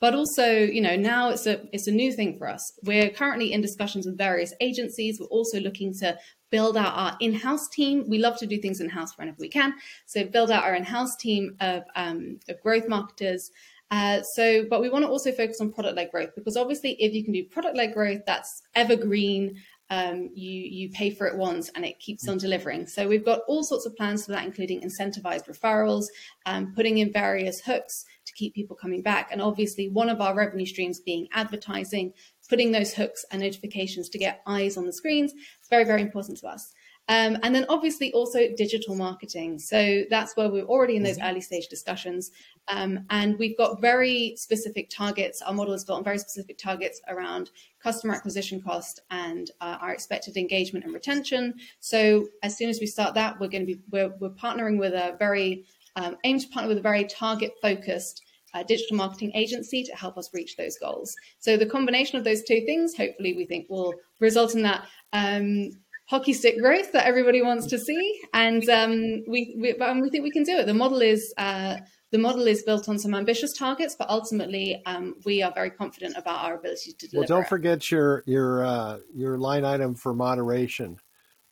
But 0.00 0.14
also, 0.14 0.52
you 0.52 0.80
know, 0.80 0.94
now 0.94 1.30
it's 1.30 1.44
a 1.46 1.66
it's 1.72 1.88
a 1.88 1.92
new 1.92 2.12
thing 2.12 2.38
for 2.38 2.48
us. 2.48 2.72
We're 2.84 3.10
currently 3.10 3.52
in 3.52 3.60
discussions 3.60 4.06
with 4.06 4.16
various 4.16 4.54
agencies. 4.60 5.18
We're 5.18 5.26
also 5.26 5.58
looking 5.58 5.92
to 5.94 6.16
build 6.50 6.76
out 6.76 6.94
our 6.94 7.16
in-house 7.20 7.68
team. 7.68 8.04
We 8.08 8.18
love 8.18 8.38
to 8.38 8.46
do 8.46 8.58
things 8.58 8.80
in-house 8.80 9.16
whenever 9.16 9.36
we 9.38 9.48
can. 9.48 9.74
So 10.06 10.24
build 10.24 10.50
out 10.50 10.64
our 10.64 10.74
in-house 10.74 11.16
team 11.16 11.56
of, 11.60 11.82
um, 11.96 12.40
of 12.48 12.60
growth 12.62 12.88
marketers. 12.88 13.50
Uh, 13.90 14.22
so, 14.22 14.66
but 14.68 14.82
we 14.82 14.90
want 14.90 15.04
to 15.04 15.08
also 15.08 15.32
focus 15.32 15.60
on 15.60 15.72
product-led 15.72 16.10
growth 16.10 16.34
because 16.34 16.56
obviously, 16.56 16.92
if 16.98 17.14
you 17.14 17.24
can 17.24 17.32
do 17.32 17.44
product-led 17.44 17.94
growth, 17.94 18.20
that's 18.26 18.62
evergreen 18.74 19.56
um, 19.90 20.28
you 20.34 20.50
you 20.50 20.90
pay 20.90 21.10
for 21.10 21.26
it 21.26 21.36
once 21.36 21.70
and 21.70 21.84
it 21.84 21.98
keeps 21.98 22.28
on 22.28 22.36
delivering. 22.36 22.86
So 22.86 23.08
we've 23.08 23.24
got 23.24 23.40
all 23.48 23.64
sorts 23.64 23.86
of 23.86 23.96
plans 23.96 24.26
for 24.26 24.32
that, 24.32 24.44
including 24.44 24.82
incentivized 24.82 25.48
referrals, 25.48 26.04
um, 26.44 26.74
putting 26.74 26.98
in 26.98 27.12
various 27.12 27.60
hooks 27.60 28.04
to 28.26 28.32
keep 28.34 28.54
people 28.54 28.76
coming 28.76 29.00
back, 29.00 29.30
and 29.32 29.40
obviously 29.40 29.88
one 29.88 30.10
of 30.10 30.20
our 30.20 30.34
revenue 30.34 30.66
streams 30.66 31.00
being 31.00 31.26
advertising, 31.32 32.12
putting 32.48 32.72
those 32.72 32.94
hooks 32.94 33.24
and 33.30 33.42
notifications 33.42 34.08
to 34.10 34.18
get 34.18 34.42
eyes 34.46 34.76
on 34.76 34.86
the 34.86 34.92
screens. 34.92 35.32
It's 35.60 35.68
very 35.68 35.84
very 35.84 36.02
important 36.02 36.38
to 36.38 36.48
us. 36.48 36.72
Um, 37.10 37.38
and 37.42 37.54
then 37.54 37.64
obviously 37.70 38.12
also 38.12 38.48
digital 38.54 38.94
marketing. 38.94 39.58
So 39.58 40.04
that's 40.10 40.36
where 40.36 40.50
we're 40.50 40.64
already 40.66 40.96
in 40.96 41.02
those 41.02 41.16
mm-hmm. 41.16 41.28
early 41.28 41.40
stage 41.40 41.68
discussions. 41.68 42.30
Um, 42.68 43.06
and 43.08 43.38
we've 43.38 43.56
got 43.56 43.80
very 43.80 44.34
specific 44.36 44.90
targets. 44.90 45.40
Our 45.40 45.54
model 45.54 45.72
is 45.72 45.84
built 45.84 45.98
on 45.98 46.04
very 46.04 46.18
specific 46.18 46.58
targets 46.58 47.00
around 47.08 47.50
customer 47.82 48.14
acquisition 48.14 48.60
cost 48.60 49.00
and 49.10 49.50
uh, 49.62 49.78
our 49.80 49.90
expected 49.90 50.36
engagement 50.36 50.84
and 50.84 50.92
retention. 50.92 51.54
So 51.80 52.28
as 52.42 52.58
soon 52.58 52.68
as 52.68 52.78
we 52.78 52.86
start 52.86 53.14
that, 53.14 53.40
we're 53.40 53.48
going 53.48 53.66
to 53.66 53.74
be 53.74 53.80
we're, 53.90 54.14
we're 54.20 54.30
partnering 54.30 54.78
with 54.78 54.92
a 54.92 55.16
very 55.18 55.64
um, 55.96 56.18
aim 56.24 56.38
to 56.38 56.48
partner 56.48 56.68
with 56.68 56.78
a 56.78 56.82
very 56.82 57.04
target 57.04 57.54
focused 57.62 58.22
uh, 58.54 58.62
digital 58.62 58.96
marketing 58.96 59.32
agency 59.34 59.84
to 59.84 59.94
help 59.94 60.16
us 60.16 60.30
reach 60.32 60.56
those 60.56 60.76
goals. 60.78 61.14
So 61.38 61.56
the 61.56 61.66
combination 61.66 62.18
of 62.18 62.24
those 62.24 62.42
two 62.42 62.62
things, 62.66 62.96
hopefully, 62.96 63.34
we 63.34 63.46
think 63.46 63.66
will 63.68 63.94
result 64.20 64.54
in 64.54 64.62
that 64.62 64.86
um, 65.12 65.70
hockey 66.06 66.32
stick 66.32 66.58
growth 66.58 66.92
that 66.92 67.06
everybody 67.06 67.42
wants 67.42 67.66
to 67.66 67.78
see, 67.78 68.20
and 68.32 68.68
um, 68.68 69.22
we 69.28 69.56
we, 69.60 69.74
we 70.00 70.10
think 70.10 70.24
we 70.24 70.30
can 70.30 70.44
do 70.44 70.56
it. 70.56 70.66
The 70.66 70.74
model 70.74 71.00
is. 71.00 71.34
Uh, 71.36 71.76
the 72.10 72.16
model 72.16 72.46
is 72.46 72.62
built 72.62 72.88
on 72.88 72.98
some 72.98 73.14
ambitious 73.14 73.52
targets, 73.52 73.94
but 73.94 74.08
ultimately, 74.08 74.80
um, 74.86 75.16
we 75.26 75.42
are 75.42 75.52
very 75.54 75.68
confident 75.68 76.16
about 76.16 76.42
our 76.42 76.54
ability 76.54 76.94
to 76.98 77.06
deliver. 77.06 77.30
Well, 77.30 77.40
don't 77.40 77.48
forget 77.50 77.90
your 77.90 78.22
your 78.24 78.64
uh, 78.64 79.00
your 79.14 79.36
line 79.36 79.66
item 79.66 79.94
for 79.94 80.14
moderation, 80.14 80.96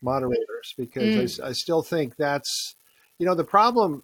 moderators, 0.00 0.72
because 0.78 1.38
mm. 1.38 1.44
I, 1.44 1.48
I 1.48 1.52
still 1.52 1.82
think 1.82 2.16
that's, 2.16 2.74
you 3.18 3.26
know, 3.26 3.34
the 3.34 3.44
problem 3.44 4.02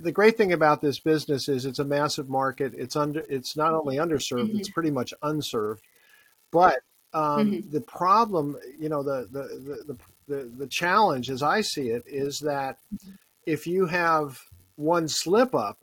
the 0.00 0.12
great 0.12 0.36
thing 0.36 0.52
about 0.52 0.80
this 0.80 1.00
business 1.00 1.48
is 1.48 1.64
it's 1.64 1.78
a 1.78 1.84
massive 1.84 2.28
market. 2.28 2.74
It's 2.76 2.96
under 2.96 3.24
it's 3.28 3.56
not 3.56 3.74
only 3.74 3.96
underserved, 3.96 4.48
mm-hmm. 4.48 4.58
it's 4.58 4.70
pretty 4.70 4.90
much 4.90 5.14
unserved. 5.22 5.82
But 6.52 6.80
um, 7.12 7.50
mm-hmm. 7.52 7.70
The 7.70 7.80
problem, 7.80 8.56
you 8.78 8.88
know, 8.88 9.02
the, 9.02 9.28
the, 9.30 9.84
the, 9.86 9.96
the, 10.28 10.50
the 10.58 10.66
challenge 10.66 11.28
as 11.30 11.42
I 11.42 11.60
see 11.60 11.88
it 11.88 12.04
is 12.06 12.38
that 12.40 12.78
if 13.46 13.66
you 13.66 13.86
have 13.86 14.38
one 14.76 15.08
slip 15.08 15.54
up, 15.54 15.78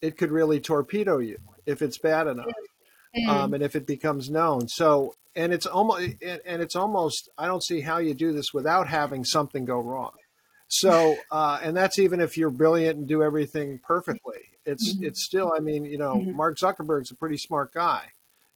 it 0.00 0.16
could 0.16 0.30
really 0.30 0.60
torpedo 0.60 1.18
you 1.18 1.38
if 1.66 1.82
it's 1.82 1.98
bad 1.98 2.26
enough. 2.26 2.46
Mm-hmm. 2.46 3.30
Um, 3.30 3.54
and 3.54 3.62
if 3.62 3.76
it 3.76 3.86
becomes 3.86 4.28
known. 4.28 4.68
So, 4.68 5.14
and 5.36 5.52
it's 5.52 5.66
almost, 5.66 6.14
and 6.22 6.62
it's 6.62 6.76
almost, 6.76 7.28
I 7.38 7.46
don't 7.46 7.62
see 7.62 7.80
how 7.80 7.98
you 7.98 8.14
do 8.14 8.32
this 8.32 8.52
without 8.52 8.88
having 8.88 9.24
something 9.24 9.64
go 9.64 9.78
wrong. 9.78 10.12
So, 10.80 11.16
uh, 11.30 11.60
and 11.62 11.76
that's 11.76 11.98
even 11.98 12.20
if 12.20 12.36
you're 12.36 12.50
brilliant 12.50 12.98
and 12.98 13.08
do 13.08 13.22
everything 13.22 13.80
perfectly. 13.82 14.40
It's, 14.66 14.94
mm-hmm. 14.94 15.04
it's 15.04 15.24
still, 15.24 15.52
I 15.54 15.60
mean, 15.60 15.84
you 15.84 15.98
know, 15.98 16.16
mm-hmm. 16.16 16.36
Mark 16.36 16.56
Zuckerberg's 16.58 17.10
a 17.10 17.14
pretty 17.14 17.36
smart 17.36 17.72
guy 17.72 18.04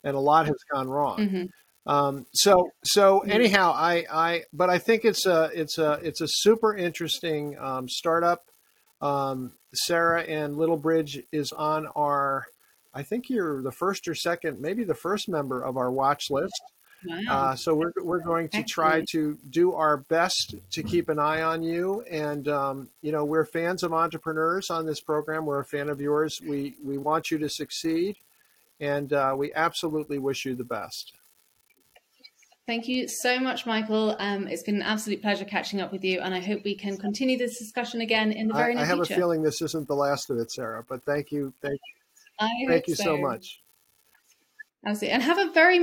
and 0.02 0.16
a 0.16 0.20
lot 0.20 0.46
has 0.46 0.56
gone 0.72 0.88
wrong. 0.88 1.18
Mm-hmm. 1.18 1.44
Um, 1.88 2.26
so 2.34 2.70
so 2.84 3.20
anyhow, 3.20 3.72
I 3.74 4.04
I 4.12 4.42
but 4.52 4.68
I 4.68 4.78
think 4.78 5.06
it's 5.06 5.24
a 5.24 5.50
it's 5.54 5.78
a 5.78 5.92
it's 6.02 6.20
a 6.20 6.28
super 6.28 6.76
interesting 6.76 7.56
um, 7.58 7.88
startup. 7.88 8.44
Um, 9.00 9.52
Sarah 9.74 10.22
and 10.22 10.56
Littlebridge 10.56 11.24
is 11.32 11.50
on 11.52 11.86
our. 11.96 12.44
I 12.92 13.02
think 13.02 13.30
you're 13.30 13.62
the 13.62 13.72
first 13.72 14.08
or 14.08 14.14
second, 14.14 14.60
maybe 14.60 14.84
the 14.84 14.94
first 14.94 15.28
member 15.28 15.62
of 15.62 15.76
our 15.76 15.90
watch 15.90 16.24
list. 16.30 16.60
Wow. 17.06 17.20
Uh, 17.28 17.56
so 17.56 17.74
we're 17.74 17.92
we're 18.02 18.20
going 18.20 18.48
to 18.50 18.64
try 18.64 19.04
to 19.12 19.38
do 19.48 19.72
our 19.74 19.98
best 19.98 20.56
to 20.72 20.82
keep 20.82 21.08
an 21.08 21.18
eye 21.18 21.42
on 21.42 21.62
you, 21.62 22.02
and 22.10 22.48
um, 22.48 22.88
you 23.02 23.12
know 23.12 23.24
we're 23.24 23.44
fans 23.44 23.82
of 23.84 23.92
entrepreneurs 23.92 24.68
on 24.68 24.84
this 24.84 25.00
program. 25.00 25.46
We're 25.46 25.60
a 25.60 25.64
fan 25.64 25.88
of 25.88 26.00
yours. 26.00 26.40
We 26.44 26.74
we 26.84 26.98
want 26.98 27.30
you 27.30 27.38
to 27.38 27.48
succeed, 27.48 28.16
and 28.80 29.12
uh, 29.12 29.34
we 29.38 29.52
absolutely 29.54 30.18
wish 30.18 30.44
you 30.44 30.56
the 30.56 30.64
best. 30.64 31.12
Thank 32.66 32.88
you 32.88 33.06
so 33.08 33.38
much, 33.38 33.64
Michael. 33.64 34.16
Um, 34.18 34.48
it's 34.48 34.64
been 34.64 34.76
an 34.76 34.82
absolute 34.82 35.22
pleasure 35.22 35.44
catching 35.44 35.80
up 35.80 35.92
with 35.92 36.04
you, 36.04 36.20
and 36.20 36.34
I 36.34 36.40
hope 36.40 36.64
we 36.64 36.74
can 36.74 36.98
continue 36.98 37.38
this 37.38 37.58
discussion 37.58 38.00
again 38.00 38.32
in 38.32 38.48
the 38.48 38.54
very 38.54 38.72
I, 38.72 38.74
near 38.74 38.84
future. 38.84 38.92
I 38.92 38.96
have 38.96 39.06
future. 39.06 39.14
a 39.14 39.22
feeling 39.22 39.42
this 39.42 39.62
isn't 39.62 39.86
the 39.86 39.94
last 39.94 40.30
of 40.30 40.38
it, 40.38 40.50
Sarah, 40.50 40.84
but 40.86 41.04
thank 41.04 41.30
you. 41.30 41.54
Thank, 41.62 41.80
I 42.40 42.48
thank 42.66 42.88
you 42.88 42.96
so. 42.96 43.04
so 43.04 43.16
much. 43.18 43.62
Absolutely. 44.86 45.12
And 45.12 45.22
have 45.22 45.38
a 45.38 45.50
very 45.52 45.76